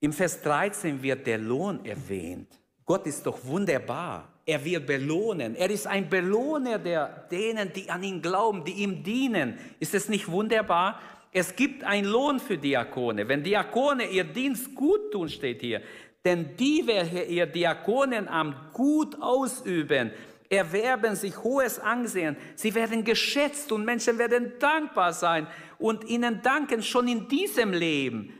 Im 0.00 0.12
Vers 0.12 0.42
13 0.42 1.02
wird 1.02 1.26
der 1.26 1.38
Lohn 1.38 1.84
erwähnt. 1.84 2.48
Gott 2.86 3.06
ist 3.06 3.26
doch 3.26 3.44
wunderbar. 3.44 4.28
Er 4.46 4.64
wird 4.64 4.86
belohnen. 4.86 5.56
Er 5.56 5.68
ist 5.68 5.88
ein 5.88 6.08
Belohner 6.08 6.78
der 6.78 7.26
denen, 7.30 7.72
die 7.72 7.90
an 7.90 8.04
ihn 8.04 8.22
glauben, 8.22 8.64
die 8.64 8.74
ihm 8.74 9.02
dienen. 9.02 9.58
Ist 9.80 9.92
es 9.92 10.08
nicht 10.08 10.28
wunderbar? 10.28 11.00
Es 11.32 11.56
gibt 11.56 11.82
einen 11.82 12.06
Lohn 12.06 12.38
für 12.38 12.56
Diakone. 12.56 13.26
Wenn 13.26 13.42
Diakone 13.42 14.08
ihr 14.08 14.22
Dienst 14.22 14.72
gut 14.76 15.10
tun, 15.10 15.28
steht 15.28 15.60
hier. 15.60 15.82
Denn 16.24 16.56
die, 16.56 16.86
welche 16.86 17.22
ihr 17.24 17.46
Diakonenamt 17.46 18.72
gut 18.72 19.20
ausüben, 19.20 20.12
erwerben 20.48 21.16
sich 21.16 21.36
hohes 21.42 21.80
Ansehen. 21.80 22.36
Sie 22.54 22.72
werden 22.72 23.02
geschätzt 23.02 23.72
und 23.72 23.84
Menschen 23.84 24.16
werden 24.16 24.52
dankbar 24.60 25.12
sein 25.12 25.48
und 25.78 26.04
ihnen 26.04 26.40
danken 26.42 26.84
schon 26.84 27.08
in 27.08 27.26
diesem 27.26 27.72
Leben 27.72 28.32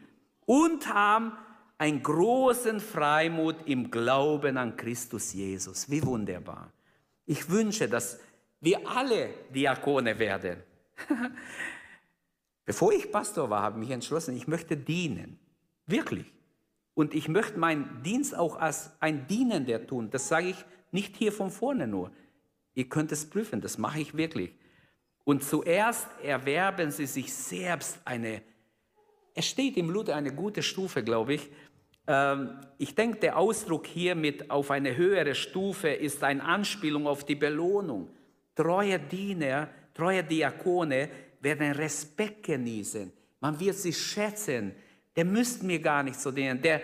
und 0.45 0.93
haben 0.93 1.33
einen 1.79 2.03
großen 2.03 2.81
Freimut 2.81 3.57
im 3.67 3.91
Glauben 3.91 4.57
an 4.57 4.77
Christus 4.77 5.33
Jesus. 5.33 5.91
Wie 5.91 6.03
wunderbar. 6.05 6.73
Ich 7.27 7.51
wünsche, 7.51 7.89
dass 7.89 8.19
wir 8.61 8.89
alle 8.89 9.31
Diakone 9.55 10.19
werden. 10.19 10.63
Bevor 12.65 12.93
ich 12.93 13.13
Pastor 13.13 13.51
war, 13.51 13.63
habe 13.63 13.79
ich 13.79 13.87
mich 13.87 13.95
entschlossen, 13.95 14.37
ich 14.37 14.49
möchte 14.49 14.77
dienen. 14.77 15.39
Wirklich. 15.87 16.27
Und 16.95 17.15
ich 17.15 17.29
möchte 17.29 17.59
meinen 17.59 18.03
Dienst 18.03 18.37
auch 18.37 18.57
als 18.57 18.91
ein 19.01 19.27
Dienender 19.27 19.87
tun. 19.87 20.11
Das 20.11 20.29
sage 20.29 20.49
ich 20.49 20.65
nicht 20.91 21.17
hier 21.17 21.31
von 21.31 21.51
vorne 21.51 21.87
nur. 21.87 22.11
Ihr 22.75 22.89
könnt 22.89 23.13
es 23.13 23.29
prüfen, 23.29 23.61
das 23.61 23.79
mache 23.79 24.01
ich 24.01 24.17
wirklich. 24.17 24.53
Und 25.25 25.45
zuerst 25.45 26.09
erwerben 26.23 26.91
sie 26.91 27.07
sich 27.07 27.35
selbst 27.35 28.01
eine, 28.05 28.43
es 29.35 29.47
steht 29.47 29.77
im 29.77 29.91
Luther 29.91 30.17
eine 30.17 30.33
gute 30.33 30.63
Stufe, 30.63 31.03
glaube 31.03 31.35
ich, 31.35 31.51
ich 32.79 32.95
denke, 32.95 33.19
der 33.19 33.37
Ausdruck 33.37 33.87
hier 33.87 34.15
mit 34.15 34.51
auf 34.51 34.71
eine 34.71 34.97
höhere 34.97 35.35
Stufe 35.35 35.89
ist 35.89 36.23
eine 36.23 36.43
Anspielung 36.43 37.07
auf 37.07 37.25
die 37.25 37.35
Belohnung. 37.35 38.09
Treue 38.55 38.99
Diener, 38.99 39.69
treue 39.93 40.23
Diakone 40.23 41.09
werden 41.41 41.73
Respekt 41.73 42.45
genießen. 42.45 43.13
Man 43.41 43.59
wird 43.59 43.77
sie 43.77 43.93
schätzen. 43.93 44.73
Der 45.17 45.25
müsste 45.25 45.67
mir 45.67 45.81
gar 45.81 46.03
nicht 46.03 46.21
so 46.21 46.31
dienen. 46.31 46.63
Der, 46.63 46.81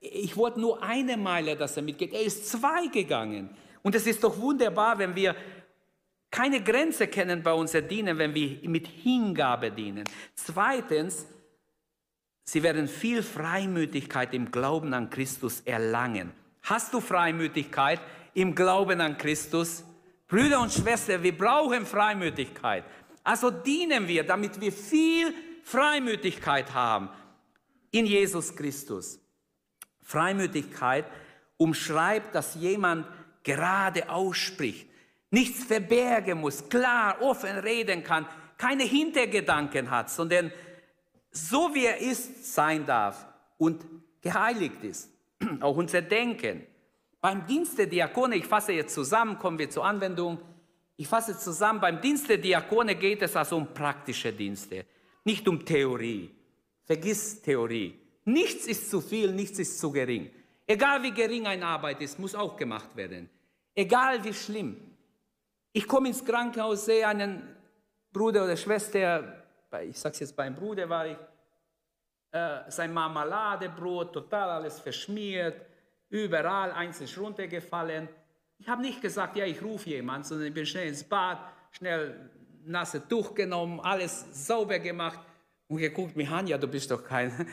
ich 0.00 0.36
wollte 0.36 0.60
nur 0.60 0.82
eine 0.82 1.16
Meile, 1.16 1.56
dass 1.56 1.76
er 1.76 1.82
mitgeht. 1.82 2.12
Er 2.12 2.22
ist 2.22 2.48
zwei 2.48 2.86
gegangen. 2.88 3.50
Und 3.82 3.94
es 3.94 4.06
ist 4.06 4.22
doch 4.22 4.38
wunderbar, 4.38 4.98
wenn 4.98 5.14
wir 5.14 5.34
keine 6.30 6.62
Grenze 6.62 7.06
kennen 7.06 7.42
bei 7.42 7.52
unser 7.52 7.80
Dienen, 7.80 8.18
wenn 8.18 8.34
wir 8.34 8.68
mit 8.68 8.86
Hingabe 8.88 9.70
dienen. 9.70 10.04
Zweitens, 10.34 11.26
Sie 12.48 12.62
werden 12.62 12.86
viel 12.86 13.24
Freimütigkeit 13.24 14.32
im 14.32 14.52
Glauben 14.52 14.94
an 14.94 15.10
Christus 15.10 15.62
erlangen. 15.62 16.32
Hast 16.62 16.94
du 16.94 17.00
Freimütigkeit 17.00 18.00
im 18.34 18.54
Glauben 18.54 19.00
an 19.00 19.18
Christus? 19.18 19.82
Brüder 20.28 20.60
und 20.60 20.72
Schwestern, 20.72 21.22
wir 21.24 21.36
brauchen 21.36 21.84
Freimütigkeit. 21.84 22.84
Also 23.24 23.50
dienen 23.50 24.06
wir, 24.06 24.24
damit 24.24 24.60
wir 24.60 24.70
viel 24.70 25.34
Freimütigkeit 25.64 26.72
haben 26.72 27.08
in 27.90 28.06
Jesus 28.06 28.54
Christus. 28.54 29.18
Freimütigkeit 30.02 31.06
umschreibt, 31.56 32.32
dass 32.32 32.54
jemand 32.54 33.06
gerade 33.42 34.08
ausspricht, 34.08 34.88
nichts 35.30 35.64
verbergen 35.64 36.40
muss, 36.40 36.68
klar, 36.68 37.20
offen 37.20 37.58
reden 37.58 38.04
kann, 38.04 38.26
keine 38.56 38.84
Hintergedanken 38.84 39.90
hat, 39.90 40.10
sondern 40.10 40.52
so 41.36 41.74
wie 41.74 41.86
er 41.86 41.98
ist, 41.98 42.54
sein 42.54 42.86
darf 42.86 43.26
und 43.58 43.84
geheiligt 44.20 44.82
ist. 44.82 45.10
Auch 45.60 45.76
unser 45.76 46.02
Denken. 46.02 46.66
Beim 47.20 47.46
Dienst 47.46 47.78
der 47.78 47.86
Diakone, 47.86 48.36
ich 48.36 48.46
fasse 48.46 48.72
jetzt 48.72 48.94
zusammen, 48.94 49.38
kommen 49.38 49.58
wir 49.58 49.68
zur 49.68 49.84
Anwendung. 49.84 50.38
Ich 50.96 51.08
fasse 51.08 51.36
zusammen, 51.36 51.80
beim 51.80 52.00
Dienst 52.00 52.28
der 52.28 52.38
Diakone 52.38 52.94
geht 52.94 53.20
es 53.22 53.36
also 53.36 53.56
um 53.56 53.74
praktische 53.74 54.32
Dienste, 54.32 54.86
nicht 55.24 55.46
um 55.46 55.64
Theorie. 55.64 56.30
Vergiss 56.84 57.42
Theorie. 57.42 57.98
Nichts 58.24 58.66
ist 58.66 58.90
zu 58.90 59.00
viel, 59.00 59.32
nichts 59.32 59.58
ist 59.58 59.78
zu 59.78 59.90
gering. 59.92 60.30
Egal 60.66 61.02
wie 61.02 61.12
gering 61.12 61.46
eine 61.46 61.66
Arbeit 61.66 62.00
ist, 62.00 62.18
muss 62.18 62.34
auch 62.34 62.56
gemacht 62.56 62.96
werden. 62.96 63.28
Egal 63.74 64.24
wie 64.24 64.32
schlimm. 64.32 64.76
Ich 65.72 65.86
komme 65.86 66.08
ins 66.08 66.24
Krankenhaus, 66.24 66.86
sehe 66.86 67.06
einen 67.06 67.42
Bruder 68.12 68.44
oder 68.44 68.56
Schwester, 68.56 69.45
ich 69.82 69.98
sage 69.98 70.14
es 70.14 70.20
jetzt 70.20 70.36
beim 70.36 70.54
Bruder 70.54 70.88
war 70.88 71.06
ich, 71.06 71.16
äh, 72.32 72.70
sein 72.70 72.92
Marmeladebrot, 72.92 74.12
total 74.12 74.50
alles 74.50 74.80
verschmiert, 74.80 75.60
überall, 76.08 76.88
ist 76.88 77.18
runtergefallen. 77.18 78.08
Ich 78.58 78.68
habe 78.68 78.82
nicht 78.82 79.00
gesagt, 79.00 79.36
ja, 79.36 79.44
ich 79.44 79.62
rufe 79.62 79.90
jemanden, 79.90 80.24
sondern 80.24 80.48
ich 80.48 80.54
bin 80.54 80.66
schnell 80.66 80.88
ins 80.88 81.04
Bad, 81.04 81.38
schnell 81.72 82.30
nasse 82.64 83.06
Tuch 83.06 83.34
genommen, 83.34 83.80
alles 83.80 84.46
sauber 84.46 84.78
gemacht 84.78 85.20
und 85.68 85.78
geguckt 85.78 86.16
mich 86.16 86.28
an, 86.28 86.46
ja, 86.46 86.58
du 86.58 86.68
bist 86.68 86.90
doch 86.90 87.04
kein. 87.04 87.32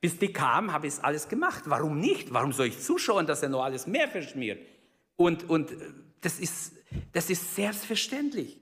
Bis 0.00 0.18
die 0.18 0.32
kam, 0.32 0.72
habe 0.72 0.88
ich 0.88 1.02
alles 1.02 1.28
gemacht. 1.28 1.64
Warum 1.66 2.00
nicht? 2.00 2.32
Warum 2.32 2.52
soll 2.52 2.66
ich 2.66 2.80
zuschauen, 2.80 3.26
dass 3.26 3.42
er 3.42 3.48
noch 3.48 3.62
alles 3.62 3.86
mehr 3.86 4.08
verschmiert? 4.08 4.60
Und, 5.16 5.48
und 5.48 5.72
das, 6.20 6.40
ist, 6.40 6.72
das 7.12 7.30
ist 7.30 7.54
selbstverständlich. 7.54 8.60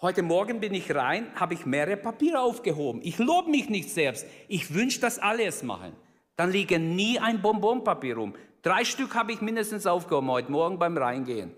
Heute 0.00 0.22
Morgen 0.22 0.60
bin 0.60 0.74
ich 0.74 0.94
rein, 0.94 1.26
habe 1.34 1.54
ich 1.54 1.66
mehrere 1.66 1.96
Papiere 1.96 2.38
aufgehoben. 2.38 3.00
Ich 3.02 3.18
lobe 3.18 3.50
mich 3.50 3.68
nicht 3.68 3.90
selbst. 3.90 4.26
Ich 4.46 4.72
wünsche, 4.72 5.00
dass 5.00 5.18
alle 5.18 5.44
es 5.44 5.64
machen. 5.64 5.92
Dann 6.36 6.52
liegen 6.52 6.94
nie 6.94 7.18
ein 7.18 7.42
Bonbonpapier 7.42 8.14
rum. 8.14 8.32
Drei 8.62 8.84
Stück 8.84 9.16
habe 9.16 9.32
ich 9.32 9.40
mindestens 9.40 9.88
aufgehoben 9.88 10.30
heute 10.30 10.52
Morgen 10.52 10.78
beim 10.78 10.96
Reingehen. 10.96 11.52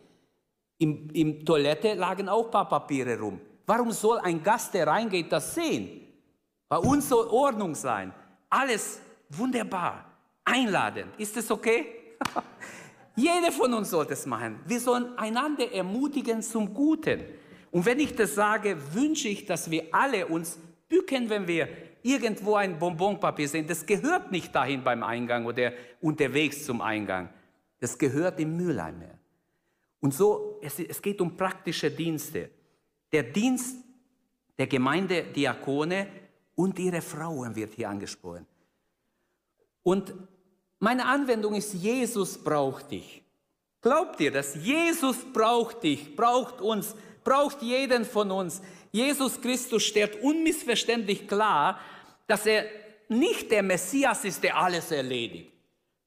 Im, 0.78 1.10
Im 1.10 1.44
Toilette 1.44 1.92
lagen 1.92 2.30
auch 2.30 2.46
ein 2.46 2.50
paar 2.50 2.66
Papiere 2.66 3.20
rum. 3.20 3.38
Warum 3.66 3.90
soll 3.90 4.18
ein 4.20 4.42
Gast, 4.42 4.72
der 4.72 4.86
reingeht, 4.86 5.30
das 5.30 5.54
sehen? 5.54 6.00
Bei 6.66 6.78
uns 6.78 7.10
soll 7.10 7.26
Ordnung 7.26 7.74
sein. 7.74 8.10
Alles 8.48 9.02
wunderbar. 9.28 10.06
Einladend. 10.46 11.08
Ist 11.18 11.36
das 11.36 11.50
okay? 11.50 11.84
Jeder 13.16 13.52
von 13.52 13.74
uns 13.74 13.90
sollte 13.90 14.14
es 14.14 14.24
machen. 14.24 14.60
Wir 14.64 14.80
sollen 14.80 15.18
einander 15.18 15.70
ermutigen 15.70 16.40
zum 16.40 16.72
Guten. 16.72 17.20
Und 17.70 17.86
wenn 17.86 18.00
ich 18.00 18.14
das 18.14 18.34
sage, 18.34 18.76
wünsche 18.94 19.28
ich, 19.28 19.46
dass 19.46 19.70
wir 19.70 19.84
alle 19.92 20.26
uns 20.26 20.58
bücken, 20.88 21.30
wenn 21.30 21.46
wir 21.46 21.68
irgendwo 22.02 22.54
ein 22.54 22.78
Bonbonpapier 22.78 23.48
sehen. 23.48 23.66
Das 23.66 23.86
gehört 23.86 24.32
nicht 24.32 24.54
dahin 24.54 24.82
beim 24.82 25.02
Eingang 25.02 25.46
oder 25.46 25.72
unterwegs 26.00 26.64
zum 26.64 26.80
Eingang. 26.80 27.28
Das 27.78 27.96
gehört 27.96 28.40
im 28.40 28.56
Mülleimer. 28.56 29.18
Und 30.00 30.14
so, 30.14 30.58
es, 30.62 30.78
es 30.78 31.00
geht 31.00 31.20
um 31.20 31.36
praktische 31.36 31.90
Dienste. 31.90 32.50
Der 33.12 33.22
Dienst 33.22 33.76
der 34.58 34.66
Gemeindediakone 34.66 36.06
und 36.54 36.78
ihre 36.78 37.00
Frauen 37.00 37.54
wird 37.56 37.74
hier 37.74 37.88
angesprochen. 37.88 38.46
Und 39.82 40.12
meine 40.78 41.06
Anwendung 41.06 41.54
ist, 41.54 41.74
Jesus 41.74 42.42
braucht 42.42 42.90
dich. 42.90 43.22
Glaubt 43.80 44.20
ihr 44.20 44.30
dass 44.30 44.54
Jesus 44.54 45.16
braucht 45.32 45.82
dich, 45.82 46.14
braucht 46.14 46.60
uns, 46.60 46.94
braucht 47.30 47.62
jeden 47.62 48.04
von 48.04 48.28
uns. 48.32 48.60
Jesus 48.90 49.40
Christus 49.40 49.84
stellt 49.84 50.20
unmissverständlich 50.20 51.28
klar, 51.28 51.78
dass 52.26 52.44
er 52.44 52.64
nicht 53.08 53.52
der 53.52 53.62
Messias 53.62 54.24
ist, 54.24 54.42
der 54.42 54.56
alles 54.56 54.90
erledigt, 54.90 55.52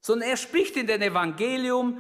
sondern 0.02 0.30
er 0.30 0.36
spricht 0.36 0.76
in 0.76 0.86
dem 0.86 1.02
Evangelium, 1.02 1.98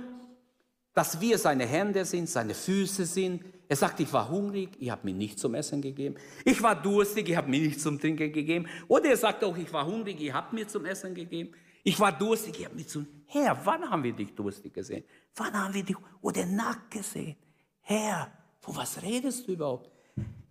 dass 0.93 1.21
wir 1.21 1.37
seine 1.37 1.65
Hände 1.65 2.03
sind, 2.03 2.29
seine 2.29 2.53
Füße 2.53 3.05
sind. 3.05 3.45
Er 3.69 3.77
sagt, 3.77 4.01
ich 4.01 4.11
war 4.11 4.29
hungrig, 4.29 4.71
ich 4.77 4.89
habe 4.89 5.05
mir 5.05 5.13
nichts 5.13 5.41
zum 5.41 5.55
Essen 5.55 5.81
gegeben. 5.81 6.15
Ich 6.43 6.61
war 6.61 6.75
durstig, 6.75 7.29
ich 7.29 7.37
habe 7.37 7.49
mir 7.49 7.61
nichts 7.61 7.83
zum 7.83 7.99
Trinken 8.01 8.33
gegeben. 8.33 8.67
Oder 8.89 9.05
er 9.11 9.17
sagt 9.17 9.41
auch, 9.45 9.55
ich 9.55 9.71
war 9.71 9.85
hungrig, 9.85 10.19
ich 10.19 10.33
habe 10.33 10.53
mir 10.53 10.67
zum 10.67 10.85
Essen 10.85 11.15
gegeben. 11.15 11.53
Ich 11.85 11.97
war 11.97 12.11
durstig, 12.11 12.59
ich 12.59 12.65
habe 12.65 12.75
mir 12.75 12.85
zum... 12.85 13.07
Herr, 13.27 13.57
wann 13.65 13.89
haben 13.89 14.03
wir 14.03 14.13
dich 14.13 14.35
durstig 14.35 14.73
gesehen? 14.73 15.05
Wann 15.35 15.53
haben 15.53 15.73
wir 15.73 15.83
dich 15.83 15.95
oder 16.21 16.45
nackt 16.45 16.91
gesehen? 16.91 17.37
Herr, 17.81 18.42
von 18.63 18.77
was 18.77 19.01
redest 19.01 19.45
du 19.45 19.51
überhaupt? 19.51 19.89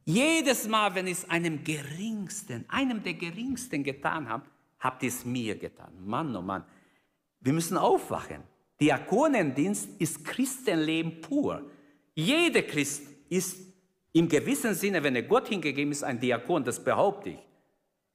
Jedes 0.04 0.68
Mal, 0.68 0.94
wenn 0.94 1.06
ich 1.06 1.18
es 1.18 1.30
einem 1.30 1.64
Geringsten, 1.64 2.66
einem 2.68 3.02
der 3.02 3.14
Geringsten 3.14 3.82
getan 3.82 4.28
habe, 4.28 4.44
habt 4.80 5.02
ihr 5.02 5.08
es 5.08 5.24
mir 5.24 5.56
getan. 5.56 5.92
Mann, 6.04 6.36
oh 6.36 6.42
Mann. 6.42 6.64
Wir 7.40 7.54
müssen 7.54 7.78
aufwachen. 7.78 8.42
Diakonendienst 8.78 9.88
ist 9.98 10.24
Christenleben 10.24 11.22
pur. 11.22 11.62
Jeder 12.14 12.62
Christ 12.62 13.02
ist 13.30 13.56
im 14.12 14.28
gewissen 14.28 14.74
Sinne, 14.74 15.02
wenn 15.02 15.16
er 15.16 15.22
Gott 15.22 15.48
hingegeben 15.48 15.92
ist, 15.92 16.04
ein 16.04 16.20
Diakon, 16.20 16.64
das 16.64 16.84
behaupte 16.84 17.30
ich. 17.30 17.38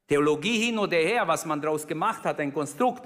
Theologie 0.07 0.59
hin 0.59 0.77
oder 0.77 0.97
her, 0.97 1.27
was 1.27 1.43
man 1.45 1.59
daraus 1.59 1.87
gemacht 1.87 2.23
hat, 2.23 2.39
ein 2.39 2.53
Konstrukt. 2.53 3.03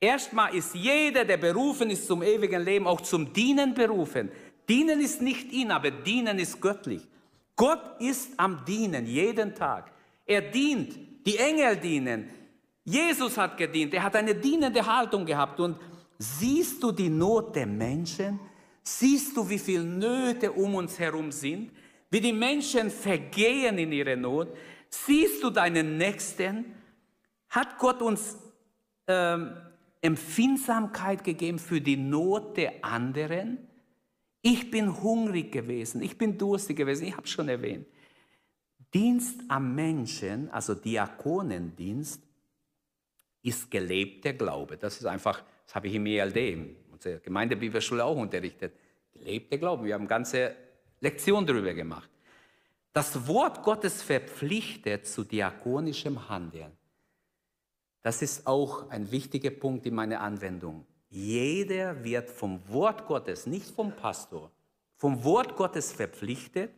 Erstmal 0.00 0.54
ist 0.54 0.74
jeder, 0.74 1.24
der 1.24 1.36
berufen 1.36 1.90
ist 1.90 2.06
zum 2.06 2.22
ewigen 2.22 2.62
Leben, 2.62 2.86
auch 2.86 3.00
zum 3.02 3.32
Dienen 3.32 3.72
berufen. 3.74 4.30
Dienen 4.68 5.00
ist 5.00 5.22
nicht 5.22 5.52
ihn, 5.52 5.70
aber 5.70 5.90
Dienen 5.90 6.38
ist 6.38 6.60
göttlich. 6.60 7.06
Gott 7.56 8.00
ist 8.00 8.32
am 8.36 8.64
Dienen 8.64 9.06
jeden 9.06 9.54
Tag. 9.54 9.90
Er 10.24 10.42
dient, 10.42 10.96
die 11.26 11.38
Engel 11.38 11.76
dienen. 11.76 12.30
Jesus 12.84 13.36
hat 13.36 13.56
gedient, 13.56 13.92
er 13.94 14.02
hat 14.02 14.16
eine 14.16 14.34
dienende 14.34 14.84
Haltung 14.84 15.26
gehabt. 15.26 15.58
Und 15.58 15.76
siehst 16.18 16.82
du 16.82 16.92
die 16.92 17.08
Not 17.08 17.56
der 17.56 17.66
Menschen? 17.66 18.38
Siehst 18.82 19.36
du, 19.36 19.48
wie 19.48 19.58
viele 19.58 19.84
Nöte 19.84 20.52
um 20.52 20.74
uns 20.74 20.98
herum 20.98 21.30
sind? 21.32 21.72
Wie 22.10 22.20
die 22.20 22.32
Menschen 22.32 22.90
vergehen 22.90 23.76
in 23.76 23.92
ihrer 23.92 24.16
Not? 24.16 24.48
Siehst 24.88 25.42
du 25.42 25.50
deinen 25.50 25.98
Nächsten? 25.98 26.74
Hat 27.50 27.78
Gott 27.78 28.00
uns 28.00 28.38
ähm, 29.06 29.56
Empfindsamkeit 30.00 31.24
gegeben 31.24 31.58
für 31.58 31.80
die 31.80 31.96
Not 31.96 32.56
der 32.56 32.82
anderen? 32.82 33.67
Ich 34.42 34.70
bin 34.70 35.02
hungrig 35.02 35.52
gewesen, 35.52 36.02
ich 36.02 36.16
bin 36.16 36.38
durstig 36.38 36.76
gewesen, 36.76 37.06
ich 37.06 37.16
habe 37.16 37.26
schon 37.26 37.48
erwähnt. 37.48 37.86
Dienst 38.94 39.40
am 39.48 39.74
Menschen, 39.74 40.48
also 40.50 40.74
Diakonendienst, 40.74 42.22
ist 43.42 43.70
gelebter 43.70 44.32
Glaube. 44.32 44.76
Das 44.76 44.96
ist 44.96 45.06
einfach, 45.06 45.42
das 45.66 45.74
habe 45.74 45.88
ich 45.88 45.94
im 45.94 46.06
ELD, 46.06 46.76
unsere 46.90 47.20
Gemeindebibelschule 47.20 48.04
auch 48.04 48.16
unterrichtet. 48.16 48.74
Gelebter 49.12 49.58
Glaube. 49.58 49.84
Wir 49.84 49.94
haben 49.94 50.02
eine 50.02 50.08
ganze 50.08 50.54
Lektion 51.00 51.46
darüber 51.46 51.74
gemacht. 51.74 52.10
Das 52.92 53.26
Wort 53.26 53.62
Gottes 53.62 54.02
verpflichtet 54.02 55.06
zu 55.06 55.24
diakonischem 55.24 56.28
Handeln. 56.28 56.72
Das 58.02 58.22
ist 58.22 58.46
auch 58.46 58.90
ein 58.90 59.10
wichtiger 59.10 59.50
Punkt 59.50 59.86
in 59.86 59.94
meiner 59.94 60.20
Anwendung. 60.20 60.86
Jeder 61.10 62.04
wird 62.04 62.30
vom 62.30 62.60
Wort 62.68 63.06
Gottes, 63.06 63.46
nicht 63.46 63.70
vom 63.70 63.92
Pastor, 63.92 64.50
vom 64.96 65.24
Wort 65.24 65.56
Gottes 65.56 65.92
verpflichtet, 65.92 66.70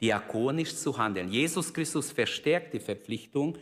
diakonisch 0.00 0.76
zu 0.76 0.96
handeln. 0.96 1.28
Jesus 1.28 1.72
Christus 1.74 2.12
verstärkt 2.12 2.74
die 2.74 2.80
Verpflichtung 2.80 3.58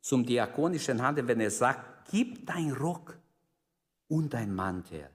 zum 0.00 0.24
diakonischen 0.24 1.02
Handeln, 1.02 1.28
wenn 1.28 1.40
er 1.40 1.50
sagt, 1.50 2.10
gib 2.10 2.46
dein 2.46 2.72
Rock 2.72 3.18
und 4.08 4.32
dein 4.32 4.54
Mantel. 4.54 5.10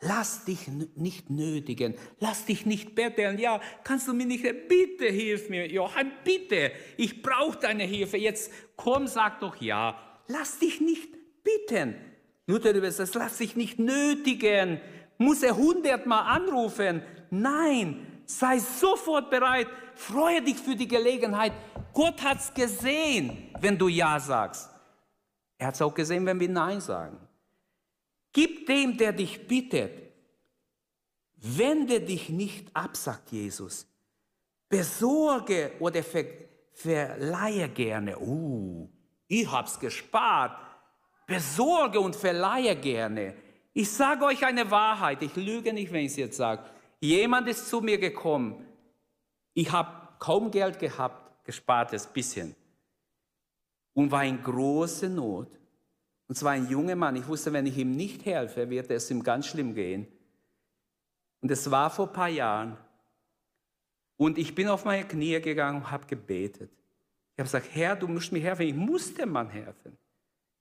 Lass 0.00 0.44
dich 0.44 0.68
nicht 0.68 1.30
nötigen, 1.30 1.94
lass 2.20 2.44
dich 2.44 2.66
nicht 2.66 2.94
betteln. 2.94 3.38
Ja, 3.38 3.60
kannst 3.82 4.06
du 4.06 4.12
mir 4.12 4.26
nicht, 4.26 4.42
bitte 4.68 5.06
hilf 5.06 5.48
mir, 5.48 5.66
Johann, 5.66 6.12
bitte, 6.22 6.72
ich 6.98 7.22
brauche 7.22 7.58
deine 7.58 7.84
Hilfe. 7.84 8.18
Jetzt 8.18 8.52
komm, 8.76 9.06
sag 9.06 9.40
doch 9.40 9.56
ja. 9.56 9.98
Lass 10.28 10.58
dich 10.58 10.80
nicht 10.80 11.08
bitten. 11.42 11.94
Luther 12.46 12.74
übersetzt, 12.74 13.14
lass 13.14 13.38
sich 13.38 13.56
nicht 13.56 13.78
nötigen. 13.78 14.80
Muss 15.18 15.42
er 15.42 15.56
hundertmal 15.56 16.36
anrufen? 16.36 17.02
Nein, 17.30 18.20
sei 18.24 18.58
sofort 18.58 19.30
bereit. 19.30 19.66
Freue 19.94 20.42
dich 20.42 20.56
für 20.56 20.76
die 20.76 20.86
Gelegenheit. 20.86 21.52
Gott 21.92 22.22
hat 22.22 22.38
es 22.38 22.54
gesehen, 22.54 23.50
wenn 23.60 23.76
du 23.76 23.88
Ja 23.88 24.20
sagst. 24.20 24.70
Er 25.58 25.68
hat 25.68 25.74
es 25.74 25.82
auch 25.82 25.94
gesehen, 25.94 26.26
wenn 26.26 26.38
wir 26.38 26.48
Nein 26.48 26.80
sagen. 26.80 27.18
Gib 28.32 28.66
dem, 28.66 28.96
der 28.96 29.12
dich 29.12 29.46
bittet. 29.48 29.92
Wende 31.36 32.00
dich 32.00 32.28
nicht 32.28 32.68
ab, 32.74 32.96
sagt 32.96 33.32
Jesus. 33.32 33.86
Besorge 34.68 35.72
oder 35.80 36.02
ver 36.02 36.24
verleihe 36.72 37.70
gerne. 37.70 38.18
Uh, 38.18 38.90
ich 39.28 39.50
hab's 39.50 39.80
gespart 39.80 40.65
besorge 41.26 42.00
und 42.00 42.16
verleihe 42.16 42.76
gerne. 42.76 43.34
Ich 43.72 43.90
sage 43.90 44.24
euch 44.24 44.44
eine 44.44 44.70
Wahrheit, 44.70 45.22
ich 45.22 45.36
lüge 45.36 45.72
nicht, 45.72 45.92
wenn 45.92 46.04
ich 46.04 46.12
es 46.12 46.16
jetzt 46.16 46.36
sage. 46.36 46.62
Jemand 47.00 47.48
ist 47.48 47.68
zu 47.68 47.80
mir 47.80 47.98
gekommen, 47.98 48.66
ich 49.52 49.70
habe 49.70 50.08
kaum 50.18 50.50
Geld 50.50 50.78
gehabt, 50.78 51.44
gespartes 51.44 52.06
bisschen, 52.06 52.54
und 53.94 54.10
war 54.10 54.24
in 54.24 54.42
großer 54.42 55.08
Not. 55.08 55.48
Und 56.28 56.34
zwar 56.34 56.52
ein 56.52 56.68
junger 56.68 56.96
Mann. 56.96 57.16
Ich 57.16 57.26
wusste, 57.26 57.52
wenn 57.52 57.66
ich 57.66 57.78
ihm 57.78 57.92
nicht 57.92 58.24
helfe, 58.24 58.68
wird 58.68 58.90
es 58.90 59.10
ihm 59.10 59.22
ganz 59.22 59.46
schlimm 59.46 59.74
gehen. 59.74 60.06
Und 61.40 61.50
es 61.50 61.70
war 61.70 61.88
vor 61.88 62.08
ein 62.08 62.12
paar 62.12 62.28
Jahren. 62.28 62.76
Und 64.16 64.38
ich 64.38 64.54
bin 64.54 64.68
auf 64.68 64.84
meine 64.84 65.06
Knie 65.06 65.40
gegangen 65.40 65.78
und 65.82 65.90
habe 65.90 66.06
gebetet. 66.06 66.70
Ich 67.34 67.38
habe 67.38 67.44
gesagt, 67.44 67.68
Herr, 67.72 67.96
du 67.96 68.08
musst 68.08 68.32
mir 68.32 68.40
helfen. 68.40 68.62
Ich 68.62 68.74
muss 68.74 69.14
dem 69.14 69.30
Mann 69.30 69.48
helfen. 69.48 69.96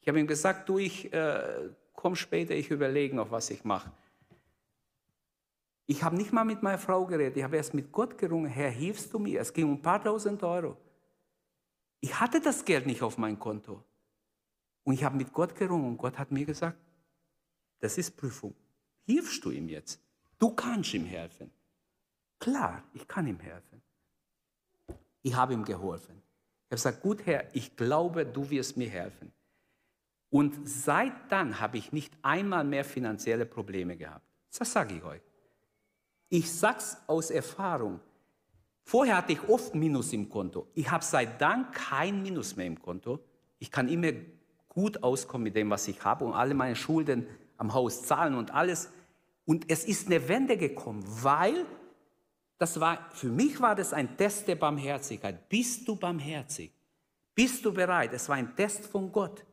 Ich 0.06 0.10
habe 0.10 0.20
ihm 0.20 0.28
gesagt, 0.28 0.70
du, 0.70 0.78
ich 0.78 1.12
äh, 1.14 1.72
komme 1.95 2.16
später, 2.16 2.53
ich 2.53 2.70
überlege 2.70 3.16
noch, 3.16 3.32
was 3.32 3.49
ich 3.49 3.64
mache. 3.64 3.91
Ich 5.88 6.03
habe 6.03 6.16
nicht 6.16 6.32
mal 6.32 6.45
mit 6.45 6.62
meiner 6.62 6.78
Frau 6.78 7.08
geredet, 7.08 7.38
ich 7.38 7.43
habe 7.43 7.58
erst 7.58 7.74
mit 7.74 7.91
Gott 7.91 8.16
gerungen, 8.16 8.45
Herr, 8.45 8.70
hilfst 8.70 9.12
du 9.12 9.18
mir? 9.18 9.41
Es 9.41 9.51
ging 9.51 9.66
um 9.66 9.74
ein 9.74 9.82
paar 9.82 10.03
tausend 10.03 10.43
Euro. 10.43 10.78
Ich 12.01 12.20
hatte 12.20 12.39
das 12.39 12.64
Geld 12.64 12.86
nicht 12.86 13.01
auf 13.01 13.18
mein 13.18 13.39
Konto. 13.39 13.84
Und 14.84 14.93
ich 14.93 15.03
habe 15.03 15.18
mit 15.18 15.34
Gott 15.34 15.56
gerungen 15.56 15.88
und 15.88 15.97
Gott 15.97 16.20
hat 16.20 16.30
mir 16.30 16.45
gesagt, 16.45 16.78
das 17.80 17.97
ist 17.97 18.16
Prüfung. 18.16 18.53
Hilfst 19.08 19.43
du 19.43 19.49
ihm 19.49 19.70
jetzt? 19.70 19.99
Du 20.38 20.51
kannst 20.51 20.93
ihm 20.93 21.06
helfen. 21.06 21.49
Klar, 22.38 22.84
ich 22.93 23.08
kann 23.08 23.26
ihm 23.26 23.39
helfen. 23.39 23.82
Ich 25.24 25.34
habe 25.34 25.56
ihm 25.56 25.66
geholfen. 25.66 26.14
Ich 26.16 26.66
habe 26.66 26.76
gesagt, 26.76 27.01
gut 27.01 27.26
Herr, 27.26 27.56
ich 27.56 27.76
glaube, 27.76 28.24
du 28.24 28.47
wirst 28.51 28.78
mir 28.78 28.89
helfen. 28.91 29.32
Und 30.36 30.68
seit 30.68 31.32
dann 31.32 31.62
habe 31.62 31.78
ich 31.78 31.94
nicht 31.94 32.12
einmal 32.22 32.66
mehr 32.66 32.84
finanzielle 32.84 33.46
Probleme 33.46 33.96
gehabt. 33.96 34.26
Das 34.60 34.70
sage 34.70 34.96
ich 34.96 35.04
euch. 35.06 35.22
Ich 36.28 36.52
sage 36.52 36.80
es 36.80 36.98
aus 37.08 37.32
Erfahrung. 37.32 38.02
Vorher 38.84 39.16
hatte 39.16 39.32
ich 39.32 39.48
oft 39.48 39.74
Minus 39.76 40.12
im 40.12 40.28
Konto. 40.28 40.68
Ich 40.74 40.92
habe 40.92 41.06
seit 41.06 41.40
dann 41.40 41.72
kein 41.72 42.22
Minus 42.22 42.58
mehr 42.58 42.66
im 42.66 42.78
Konto. 42.78 43.22
Ich 43.60 43.72
kann 43.72 43.88
immer 43.88 44.12
gut 44.68 45.02
auskommen 45.04 45.44
mit 45.44 45.56
dem, 45.56 45.70
was 45.70 45.88
ich 45.88 46.04
habe 46.04 46.26
und 46.26 46.34
alle 46.34 46.54
meine 46.54 46.76
Schulden 46.76 47.28
am 47.56 47.74
Haus 47.74 48.04
zahlen 48.04 48.36
und 48.36 48.54
alles. 48.54 48.90
Und 49.46 49.72
es 49.72 49.86
ist 49.86 50.08
eine 50.08 50.28
Wende 50.28 50.58
gekommen, 50.58 51.02
weil 51.24 51.66
das 52.58 52.78
war, 52.82 53.10
für 53.12 53.30
mich 53.30 53.62
war 53.62 53.74
das 53.74 53.94
ein 53.94 54.18
Test 54.18 54.50
der 54.50 54.56
Barmherzigkeit. 54.56 55.48
Bist 55.48 55.88
du 55.88 55.96
barmherzig? 55.96 56.74
Bist 57.34 57.64
du 57.64 57.72
bereit? 57.72 58.12
Es 58.12 58.28
war 58.28 58.36
ein 58.36 58.54
Test 58.54 58.86
von 58.88 59.10
Gott. 59.14 59.46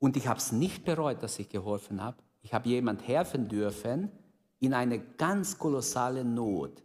Und 0.00 0.16
ich 0.16 0.26
habe 0.26 0.38
es 0.38 0.50
nicht 0.50 0.84
bereut, 0.84 1.22
dass 1.22 1.38
ich 1.38 1.48
geholfen 1.48 2.02
habe. 2.02 2.16
Ich 2.42 2.52
habe 2.52 2.68
jemand 2.68 3.06
helfen 3.06 3.48
dürfen 3.48 4.10
in 4.58 4.74
eine 4.74 4.98
ganz 4.98 5.58
kolossale 5.58 6.24
Not. 6.24 6.82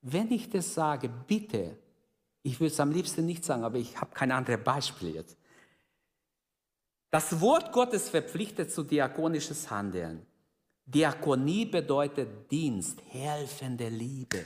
Wenn 0.00 0.32
ich 0.32 0.50
das 0.50 0.74
sage, 0.74 1.08
bitte, 1.08 1.78
ich 2.42 2.58
würde 2.58 2.72
es 2.72 2.80
am 2.80 2.90
liebsten 2.90 3.26
nicht 3.26 3.44
sagen, 3.44 3.64
aber 3.64 3.78
ich 3.78 4.00
habe 4.00 4.14
kein 4.14 4.32
anderes 4.32 4.64
Beispiel 4.64 5.14
jetzt. 5.14 5.36
Das 7.10 7.40
Wort 7.40 7.72
Gottes 7.72 8.08
verpflichtet 8.08 8.72
zu 8.72 8.82
diakonisches 8.82 9.70
Handeln. 9.70 10.26
Diakonie 10.84 11.66
bedeutet 11.66 12.50
Dienst, 12.50 13.02
helfende 13.08 13.88
Liebe. 13.88 14.44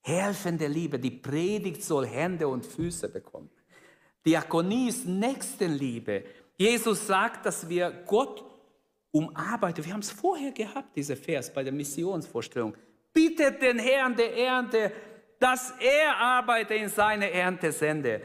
Helfende 0.00 0.66
Liebe. 0.66 0.98
Die 0.98 1.10
Predigt 1.10 1.82
soll 1.82 2.06
Hände 2.06 2.48
und 2.48 2.66
Füße 2.66 3.08
bekommen. 3.08 3.50
Diakonie 4.26 4.88
ist 4.88 5.06
Nächstenliebe. 5.06 6.24
Jesus 6.56 7.06
sagt, 7.06 7.46
dass 7.46 7.68
wir 7.68 7.90
Gott 8.06 8.44
umarbeiten. 9.10 9.84
Wir 9.84 9.92
haben 9.92 10.00
es 10.00 10.10
vorher 10.10 10.52
gehabt, 10.52 10.96
dieser 10.96 11.16
Vers 11.16 11.52
bei 11.52 11.62
der 11.62 11.72
Missionsvorstellung. 11.72 12.74
Bittet 13.12 13.62
den 13.62 13.78
Herrn 13.78 14.14
der 14.16 14.36
Ernte, 14.36 14.92
dass 15.38 15.74
er 15.80 16.16
Arbeiter 16.16 16.74
in 16.74 16.88
seine 16.88 17.30
Ernte 17.30 17.70
sende. 17.72 18.22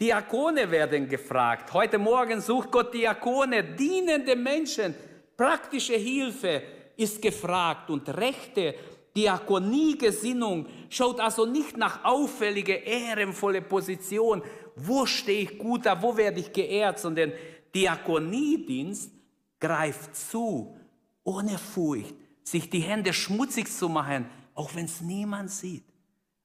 Diakone 0.00 0.70
werden 0.70 1.08
gefragt. 1.08 1.72
Heute 1.72 1.98
Morgen 1.98 2.40
sucht 2.40 2.70
Gott 2.70 2.94
Diakone, 2.94 3.64
dienende 3.64 4.36
Menschen. 4.36 4.94
Praktische 5.36 5.94
Hilfe 5.94 6.62
ist 6.96 7.20
gefragt 7.20 7.90
und 7.90 8.08
rechte 8.08 8.74
Diakoniegesinnung 9.16 10.66
schaut 10.88 11.18
also 11.18 11.44
nicht 11.46 11.76
nach 11.76 12.04
auffällige, 12.04 12.74
ehrenvolle 12.74 13.62
Position. 13.62 14.42
Wo 14.76 15.06
stehe 15.06 15.42
ich 15.42 15.58
gut 15.58 15.86
da? 15.86 16.00
Wo 16.00 16.16
werde 16.16 16.38
ich 16.38 16.52
geehrt? 16.52 17.00
Sondern 17.00 17.32
Diakoniedienst 17.74 19.12
greift 19.60 20.14
zu, 20.16 20.76
ohne 21.24 21.58
Furcht, 21.58 22.14
sich 22.42 22.70
die 22.70 22.80
Hände 22.80 23.12
schmutzig 23.12 23.70
zu 23.70 23.88
machen, 23.88 24.26
auch 24.54 24.74
wenn 24.74 24.86
es 24.86 25.00
niemand 25.00 25.50
sieht, 25.50 25.84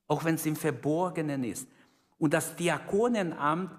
auch 0.08 0.24
wenn 0.24 0.36
es 0.36 0.46
im 0.46 0.56
Verborgenen 0.56 1.44
ist. 1.44 1.68
Und 2.18 2.34
das 2.34 2.56
Diakonenamt 2.56 3.72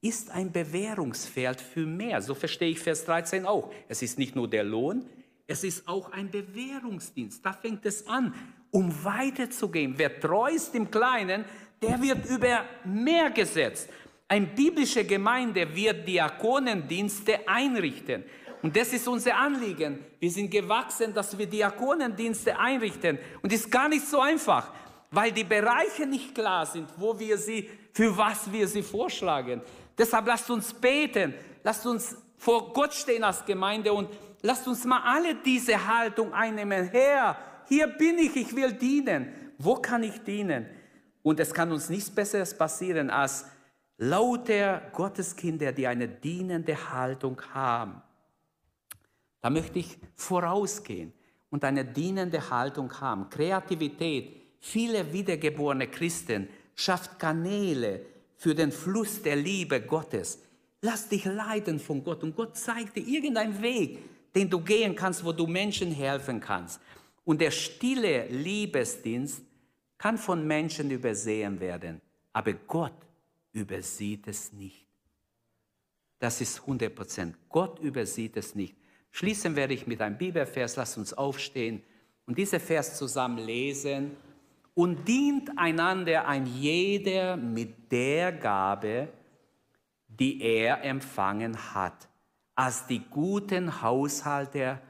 ist 0.00 0.30
ein 0.30 0.52
Bewährungsfeld 0.52 1.60
für 1.60 1.86
mehr. 1.86 2.20
So 2.20 2.34
verstehe 2.34 2.70
ich 2.70 2.80
Vers 2.80 3.04
13 3.06 3.46
auch. 3.46 3.72
Es 3.88 4.02
ist 4.02 4.18
nicht 4.18 4.36
nur 4.36 4.48
der 4.48 4.64
Lohn, 4.64 5.06
es 5.46 5.64
ist 5.64 5.88
auch 5.88 6.12
ein 6.12 6.30
Bewährungsdienst. 6.30 7.44
Da 7.44 7.52
fängt 7.52 7.84
es 7.86 8.06
an, 8.06 8.34
um 8.70 8.92
weiterzugehen. 9.04 9.94
Wer 9.96 10.18
treu 10.20 10.50
ist 10.50 10.74
im 10.74 10.90
Kleinen, 10.90 11.44
der 11.82 12.00
wird 12.00 12.26
über 12.26 12.64
mehr 12.84 13.30
gesetzt. 13.30 13.88
Eine 14.28 14.46
biblische 14.46 15.04
Gemeinde 15.04 15.74
wird 15.74 16.08
Diakonendienste 16.08 17.46
einrichten. 17.46 18.24
Und 18.62 18.74
das 18.74 18.94
ist 18.94 19.06
unser 19.06 19.36
Anliegen. 19.36 19.98
Wir 20.18 20.30
sind 20.30 20.50
gewachsen, 20.50 21.12
dass 21.12 21.36
wir 21.36 21.46
Diakonendienste 21.46 22.58
einrichten. 22.58 23.18
Und 23.42 23.52
es 23.52 23.60
ist 23.60 23.70
gar 23.70 23.88
nicht 23.88 24.06
so 24.06 24.20
einfach, 24.20 24.72
weil 25.10 25.32
die 25.32 25.44
Bereiche 25.44 26.06
nicht 26.06 26.34
klar 26.34 26.64
sind, 26.64 26.88
wo 26.96 27.18
wir 27.18 27.36
sie, 27.36 27.68
für 27.92 28.16
was 28.16 28.50
wir 28.50 28.66
sie 28.66 28.82
vorschlagen. 28.82 29.60
Deshalb 29.96 30.26
lasst 30.26 30.50
uns 30.50 30.72
beten, 30.72 31.34
lasst 31.62 31.84
uns 31.86 32.16
vor 32.38 32.72
Gott 32.72 32.94
stehen 32.94 33.22
als 33.22 33.44
Gemeinde 33.44 33.92
und 33.92 34.08
lasst 34.40 34.66
uns 34.66 34.84
mal 34.84 35.02
alle 35.04 35.34
diese 35.34 35.86
Haltung 35.86 36.32
einnehmen. 36.32 36.88
Herr, 36.88 37.36
hier 37.68 37.86
bin 37.86 38.18
ich, 38.18 38.34
ich 38.34 38.56
will 38.56 38.72
dienen. 38.72 39.52
Wo 39.58 39.76
kann 39.76 40.02
ich 40.02 40.22
dienen? 40.22 40.66
Und 41.22 41.38
es 41.38 41.52
kann 41.52 41.70
uns 41.70 41.90
nichts 41.90 42.10
Besseres 42.10 42.56
passieren 42.56 43.10
als 43.10 43.44
lauter 43.98 44.82
Gotteskinder, 44.92 45.72
die 45.72 45.86
eine 45.86 46.08
dienende 46.08 46.90
Haltung 46.92 47.40
haben. 47.52 48.02
Da 49.40 49.50
möchte 49.50 49.78
ich 49.78 49.98
vorausgehen 50.16 51.12
und 51.50 51.64
eine 51.64 51.84
dienende 51.84 52.50
Haltung 52.50 52.92
haben. 53.00 53.28
Kreativität, 53.28 54.36
viele 54.60 55.12
wiedergeborene 55.12 55.88
Christen 55.88 56.48
schafft 56.74 57.18
Kanäle 57.18 58.00
für 58.36 58.54
den 58.54 58.72
Fluss 58.72 59.22
der 59.22 59.36
Liebe 59.36 59.80
Gottes. 59.80 60.40
Lass 60.80 61.08
dich 61.08 61.24
leiten 61.24 61.78
von 61.78 62.02
Gott 62.02 62.22
und 62.22 62.34
Gott 62.34 62.56
zeigt 62.56 62.96
dir 62.96 63.06
irgendeinen 63.06 63.62
Weg, 63.62 63.98
den 64.34 64.50
du 64.50 64.60
gehen 64.60 64.94
kannst, 64.94 65.24
wo 65.24 65.32
du 65.32 65.46
Menschen 65.46 65.90
helfen 65.92 66.40
kannst. 66.40 66.80
Und 67.24 67.40
der 67.40 67.50
stille 67.50 68.26
Liebesdienst 68.26 69.42
kann 69.96 70.18
von 70.18 70.46
Menschen 70.46 70.90
übersehen 70.90 71.58
werden, 71.60 72.00
aber 72.32 72.52
Gott 72.52 72.92
übersieht 73.54 74.28
es 74.28 74.52
nicht. 74.52 74.86
Das 76.18 76.40
ist 76.40 76.60
100 76.60 76.94
Prozent. 76.94 77.36
Gott 77.48 77.78
übersieht 77.78 78.36
es 78.36 78.54
nicht. 78.54 78.76
Schließen 79.10 79.56
werde 79.56 79.74
ich 79.74 79.86
mit 79.86 80.00
einem 80.02 80.18
Bibelvers. 80.18 80.76
Lass 80.76 80.98
uns 80.98 81.14
aufstehen 81.14 81.82
und 82.26 82.36
diesen 82.36 82.60
Vers 82.60 82.98
zusammen 82.98 83.38
lesen. 83.38 84.16
Und 84.74 85.06
dient 85.06 85.56
einander 85.56 86.26
ein 86.26 86.46
jeder 86.46 87.36
mit 87.36 87.92
der 87.92 88.32
Gabe, 88.32 89.08
die 90.08 90.42
er 90.42 90.82
empfangen 90.82 91.56
hat, 91.74 92.08
als 92.56 92.86
die 92.88 92.98
guten 93.08 93.82
Haushalter 93.82 94.82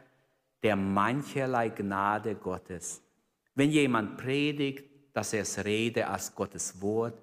der 0.63 0.77
mancherlei 0.77 1.69
Gnade 1.69 2.35
Gottes. 2.35 3.03
Wenn 3.55 3.71
jemand 3.71 4.17
predigt, 4.17 4.89
dass 5.13 5.33
er 5.35 5.43
es 5.43 5.65
rede 5.65 6.07
als 6.09 6.35
Gottes 6.35 6.81
Wort. 6.81 7.23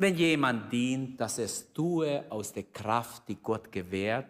Wenn 0.00 0.16
jemand 0.16 0.72
dient, 0.72 1.20
dass 1.20 1.38
es 1.38 1.72
tue 1.72 2.24
aus 2.30 2.52
der 2.52 2.64
Kraft, 2.64 3.28
die 3.28 3.36
Gott 3.36 3.70
gewährt 3.70 4.26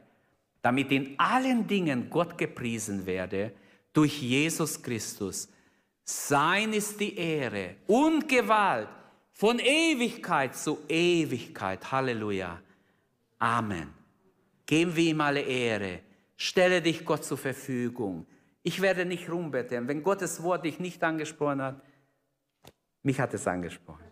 damit 0.63 0.93
in 0.93 1.19
allen 1.19 1.67
Dingen 1.67 2.11
Gott 2.11 2.37
gepriesen 2.37 3.07
werde 3.07 3.53
durch 3.93 4.21
Jesus 4.21 4.83
Christus. 4.83 5.49
Sein 6.05 6.73
ist 6.73 7.01
die 7.01 7.17
Ehre 7.17 7.77
und 7.87 8.29
Gewalt 8.29 8.89
von 9.33 9.59
Ewigkeit 9.59 10.55
zu 10.55 10.79
Ewigkeit. 10.89 11.91
Halleluja. 11.91 12.61
Amen. 13.39 13.95
Geben 14.67 14.95
wir 14.95 15.11
ihm 15.11 15.21
alle 15.21 15.41
Ehre. 15.41 16.01
Stelle 16.37 16.83
dich 16.83 17.05
Gott 17.05 17.25
zur 17.25 17.39
Verfügung. 17.39 18.27
Ich 18.63 18.81
werde 18.81 19.05
nicht 19.05 19.31
rumbetteln. 19.31 19.89
Wenn 19.89 20.03
Gottes 20.03 20.43
Wort 20.43 20.65
dich 20.65 20.79
nicht 20.79 21.03
angesprochen 21.03 21.63
hat, 21.63 21.83
mich 23.03 23.19
hat 23.19 23.33
es 23.33 23.47
angesprochen. 23.47 24.10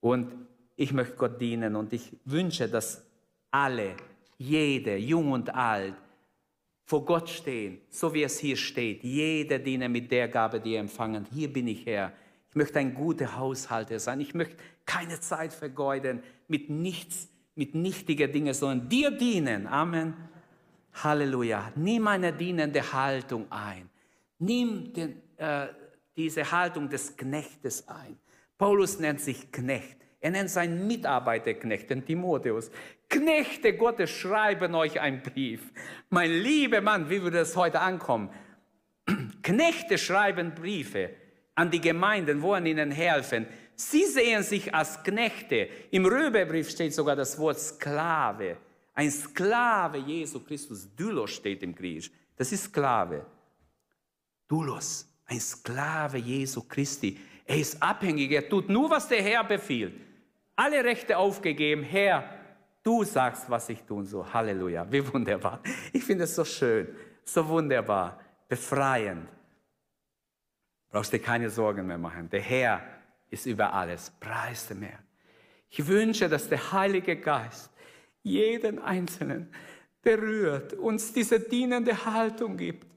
Und 0.00 0.32
ich 0.76 0.92
möchte 0.92 1.16
Gott 1.16 1.40
dienen 1.40 1.76
und 1.76 1.92
ich 1.92 2.16
wünsche, 2.24 2.68
dass 2.68 3.04
alle 3.50 3.96
jeder, 4.38 4.96
jung 4.96 5.32
und 5.32 5.54
alt, 5.54 5.94
vor 6.84 7.04
Gott 7.04 7.28
stehen, 7.28 7.82
so 7.88 8.12
wie 8.12 8.24
es 8.24 8.40
hier 8.40 8.56
steht. 8.56 9.04
Jeder 9.04 9.60
diene 9.60 9.88
mit 9.88 10.10
der 10.10 10.26
Gabe, 10.26 10.58
die 10.58 10.74
er 10.74 10.80
empfangen. 10.80 11.24
Hier 11.32 11.52
bin 11.52 11.68
ich 11.68 11.86
Herr. 11.86 12.12
Ich 12.48 12.56
möchte 12.56 12.80
ein 12.80 12.94
guter 12.94 13.36
Haushalter 13.36 14.00
sein. 14.00 14.20
Ich 14.20 14.34
möchte 14.34 14.56
keine 14.84 15.20
Zeit 15.20 15.52
vergeuden 15.52 16.20
mit 16.48 16.68
nichts, 16.68 17.28
mit 17.54 17.76
nichtigen 17.76 18.32
Dingen, 18.32 18.54
sondern 18.54 18.88
dir 18.88 19.12
dienen. 19.12 19.68
Amen. 19.68 20.14
Halleluja. 20.94 21.70
Nimm 21.76 22.08
eine 22.08 22.32
dienende 22.32 22.92
Haltung 22.92 23.46
ein. 23.50 23.88
Nimm 24.40 24.92
den, 24.92 25.22
äh, 25.36 25.68
diese 26.16 26.50
Haltung 26.50 26.88
des 26.88 27.16
Knechtes 27.16 27.86
ein. 27.86 28.18
Paulus 28.60 28.98
nennt 28.98 29.22
sich 29.22 29.50
Knecht. 29.50 29.96
Er 30.20 30.32
nennt 30.32 30.50
seinen 30.50 30.86
Mitarbeiterknecht, 30.86 31.88
den 31.88 32.04
Timotheus. 32.04 32.70
Knechte 33.08 33.74
Gottes 33.74 34.10
schreiben 34.10 34.74
euch 34.74 35.00
einen 35.00 35.22
Brief. 35.22 35.72
Mein 36.10 36.30
lieber 36.30 36.82
Mann, 36.82 37.08
wie 37.08 37.22
würde 37.22 37.38
es 37.38 37.56
heute 37.56 37.80
ankommen? 37.80 38.28
Knechte 39.42 39.96
schreiben 39.96 40.54
Briefe 40.54 41.08
an 41.54 41.70
die 41.70 41.80
Gemeinden, 41.80 42.42
wollen 42.42 42.66
ihnen 42.66 42.90
helfen. 42.90 43.46
Sie 43.76 44.04
sehen 44.04 44.42
sich 44.42 44.74
als 44.74 45.02
Knechte. 45.04 45.70
Im 45.90 46.04
Römerbrief 46.04 46.68
steht 46.68 46.92
sogar 46.92 47.16
das 47.16 47.38
Wort 47.38 47.58
Sklave. 47.58 48.58
Ein 48.92 49.10
Sklave 49.10 49.96
Jesu 49.96 50.38
Christus. 50.40 50.94
Dylos 50.94 51.30
steht 51.30 51.62
im 51.62 51.74
Griechisch. 51.74 52.10
Das 52.36 52.52
ist 52.52 52.64
Sklave. 52.64 53.24
Dulos, 54.46 55.08
ein 55.24 55.40
Sklave 55.40 56.18
Jesu 56.18 56.62
Christi. 56.68 57.18
Er 57.50 57.56
ist 57.56 57.82
abhängig, 57.82 58.30
er 58.30 58.48
tut 58.48 58.68
nur, 58.68 58.88
was 58.88 59.08
der 59.08 59.20
Herr 59.20 59.42
befiehlt. 59.42 59.92
Alle 60.54 60.84
Rechte 60.84 61.18
aufgegeben, 61.18 61.82
Herr, 61.82 62.22
du 62.84 63.02
sagst, 63.02 63.50
was 63.50 63.68
ich 63.70 63.82
tun 63.82 64.06
soll. 64.06 64.24
Halleluja, 64.32 64.86
wie 64.88 65.12
wunderbar. 65.12 65.58
Ich 65.92 66.04
finde 66.04 66.24
es 66.24 66.36
so 66.36 66.44
schön, 66.44 66.94
so 67.24 67.48
wunderbar, 67.48 68.20
befreiend. 68.46 69.28
Brauchst 70.90 71.12
dir 71.12 71.18
keine 71.18 71.50
Sorgen 71.50 71.88
mehr 71.88 71.98
machen. 71.98 72.30
Der 72.30 72.40
Herr 72.40 72.82
ist 73.30 73.46
über 73.46 73.72
alles. 73.72 74.12
Preis 74.20 74.68
dem 74.68 74.82
Herrn. 74.82 75.02
Ich 75.70 75.84
wünsche, 75.84 76.28
dass 76.28 76.48
der 76.48 76.70
Heilige 76.70 77.16
Geist 77.16 77.72
jeden 78.22 78.78
Einzelnen 78.78 79.52
berührt, 80.02 80.74
uns 80.74 81.12
diese 81.12 81.40
dienende 81.40 82.04
Haltung 82.04 82.56
gibt. 82.56 82.89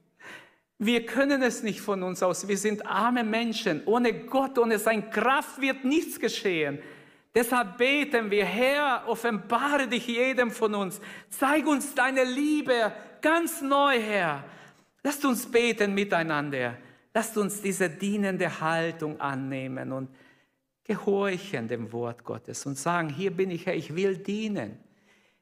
Wir 0.84 1.06
können 1.06 1.42
es 1.42 1.62
nicht 1.62 1.80
von 1.80 2.02
uns 2.02 2.22
aus. 2.22 2.46
Wir 2.46 2.58
sind 2.58 2.86
arme 2.86 3.24
Menschen. 3.24 3.80
Ohne 3.86 4.12
Gott, 4.12 4.58
ohne 4.58 4.78
seine 4.78 5.08
Kraft 5.08 5.58
wird 5.58 5.82
nichts 5.82 6.20
geschehen. 6.20 6.78
Deshalb 7.34 7.78
beten 7.78 8.30
wir, 8.30 8.44
Herr, 8.44 9.04
offenbare 9.06 9.88
dich 9.88 10.06
jedem 10.06 10.50
von 10.50 10.74
uns. 10.74 11.00
Zeig 11.30 11.66
uns 11.66 11.94
deine 11.94 12.24
Liebe 12.24 12.92
ganz 13.22 13.62
neu, 13.62 13.98
Herr. 13.98 14.44
Lasst 15.02 15.24
uns 15.24 15.50
beten 15.50 15.94
miteinander. 15.94 16.76
Lasst 17.14 17.38
uns 17.38 17.62
diese 17.62 17.88
dienende 17.88 18.60
Haltung 18.60 19.18
annehmen 19.18 19.90
und 19.90 20.10
gehorchen 20.84 21.66
dem 21.66 21.92
Wort 21.92 22.24
Gottes 22.24 22.66
und 22.66 22.76
sagen, 22.76 23.08
hier 23.08 23.30
bin 23.30 23.50
ich, 23.50 23.64
Herr, 23.64 23.74
ich 23.74 23.96
will 23.96 24.18
dienen. 24.18 24.78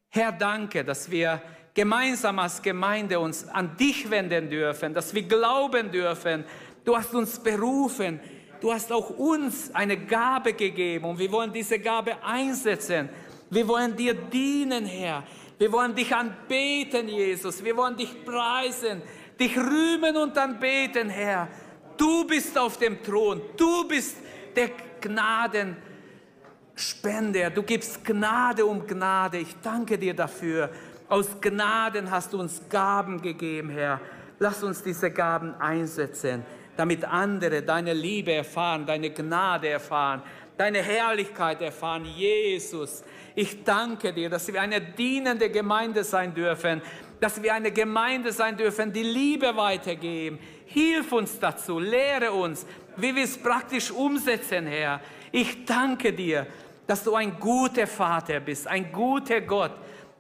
Herr, 0.09 0.31
danke, 0.31 0.85
dass 0.85 1.11
wir 1.11 1.43
gemeinsam 1.75 2.39
als 2.39 2.63
Gemeinde 2.63 3.19
uns 3.19 3.49
an 3.49 3.77
dich 3.77 4.09
wenden 4.11 4.49
dürfen, 4.51 4.95
dass 4.95 5.13
wir 5.15 5.23
glauben 5.23 5.91
dürfen. 5.91 6.45
Du 6.85 6.97
hast 6.97 7.15
uns 7.15 7.39
berufen. 7.39 8.21
Du 8.61 8.73
hast 8.73 8.93
auch 8.93 9.11
uns 9.11 9.75
eine 9.75 9.97
Gabe 9.97 10.53
gegeben 10.53 11.07
und 11.07 11.19
wir 11.19 11.33
wollen 11.33 11.53
diese 11.53 11.81
Gabe 11.81 12.23
einsetzen. 12.23 13.09
Wir 13.51 13.67
wollen 13.67 13.97
dir 13.97 14.15
dienen, 14.15 14.87
Herr. 14.87 15.25
Wir 15.59 15.73
wollen 15.73 15.93
dich 15.95 16.15
anbeten, 16.15 17.09
Jesus. 17.09 17.65
Wir 17.65 17.77
wollen 17.77 17.97
dich 17.97 18.25
preisen, 18.25 19.03
dich 19.39 19.57
rühmen 19.57 20.17
und 20.17 20.37
anbeten, 20.39 21.09
Herr. 21.09 21.49
Du 21.97 22.25
bist 22.25 22.57
auf 22.57 22.79
dem 22.79 23.03
Thron. 23.03 23.43
Du 23.57 23.89
bist 23.89 24.17
der 24.55 24.71
Gnadenspender. 25.01 27.51
Du 27.51 27.63
gibst 27.63 28.05
Gnade 28.05 28.65
um 28.65 28.87
Gnade. 28.87 29.39
Ich 29.39 29.57
danke 29.63 29.99
dir 29.99 30.15
dafür. 30.15 30.71
Aus 31.13 31.39
Gnaden 31.43 32.11
hast 32.11 32.33
du 32.33 32.41
uns 32.41 32.63
Gaben 32.71 33.21
gegeben, 33.21 33.69
Herr. 33.69 34.01
Lass 34.39 34.63
uns 34.63 34.83
diese 34.83 35.11
Gaben 35.11 35.55
einsetzen, 35.61 36.43
damit 36.75 37.05
andere 37.05 37.61
deine 37.61 37.93
Liebe 37.93 38.33
erfahren, 38.33 38.87
deine 38.87 39.11
Gnade 39.11 39.69
erfahren, 39.69 40.23
deine 40.57 40.79
Herrlichkeit 40.79 41.61
erfahren. 41.61 42.07
Jesus, 42.07 43.05
ich 43.35 43.63
danke 43.63 44.15
dir, 44.15 44.31
dass 44.31 44.51
wir 44.51 44.63
eine 44.63 44.81
dienende 44.81 45.51
Gemeinde 45.51 46.03
sein 46.03 46.33
dürfen, 46.33 46.81
dass 47.21 47.43
wir 47.43 47.53
eine 47.53 47.73
Gemeinde 47.73 48.33
sein 48.33 48.57
dürfen, 48.57 48.91
die 48.91 49.03
Liebe 49.03 49.55
weitergeben. 49.55 50.39
Hilf 50.65 51.13
uns 51.13 51.39
dazu, 51.39 51.79
lehre 51.79 52.33
uns, 52.33 52.65
wie 52.97 53.15
wir 53.15 53.25
es 53.25 53.37
praktisch 53.37 53.91
umsetzen, 53.91 54.67
Herr. 54.67 54.99
Ich 55.31 55.67
danke 55.67 56.15
dir, 56.15 56.47
dass 56.87 57.05
du 57.05 57.15
ein 57.15 57.39
guter 57.39 57.87
Vater 57.87 58.41
bist, 58.41 58.67
ein 58.67 58.91
guter 58.91 59.43
Gott, 59.43 59.73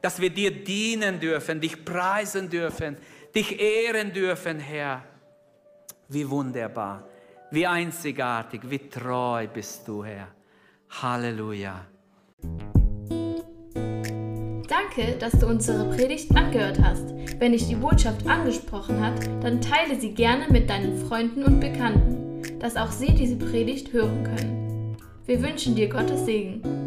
dass 0.03 0.21
wir 0.21 0.31
dir 0.31 0.51
dienen 0.51 1.21
dürfen, 1.21 1.61
dich 1.61 1.85
preisen 1.85 2.51
dürfen, 2.51 2.97
dich 3.35 3.59
ehren 3.61 4.13
dürfen, 4.13 4.59
Herr. 4.59 5.05
Wie 6.09 6.29
wunderbar, 6.29 7.09
wie 7.51 7.67
einzigartig, 7.67 8.61
wie 8.65 8.91
treu 8.91 9.47
bist 9.47 9.87
du, 9.89 10.05
Herr. 10.05 10.29
Halleluja. 10.91 11.87
Danke, 14.69 15.17
dass 15.19 15.33
du 15.39 15.47
unsere 15.47 15.89
Predigt 15.95 16.35
angehört 16.37 16.79
hast. 16.83 17.15
Wenn 17.39 17.53
dich 17.53 17.69
die 17.69 17.77
Botschaft 17.77 18.27
angesprochen 18.27 19.01
hat, 19.01 19.27
dann 19.43 19.61
teile 19.61 19.99
sie 19.99 20.13
gerne 20.13 20.47
mit 20.51 20.69
deinen 20.69 21.07
Freunden 21.07 21.45
und 21.45 21.61
Bekannten, 21.61 22.59
dass 22.59 22.77
auch 22.77 22.91
sie 22.91 23.15
diese 23.15 23.37
Predigt 23.37 23.93
hören 23.93 24.25
können. 24.25 24.97
Wir 25.25 25.43
wünschen 25.43 25.75
dir 25.75 25.89
Gottes 25.89 26.25
Segen. 26.25 26.82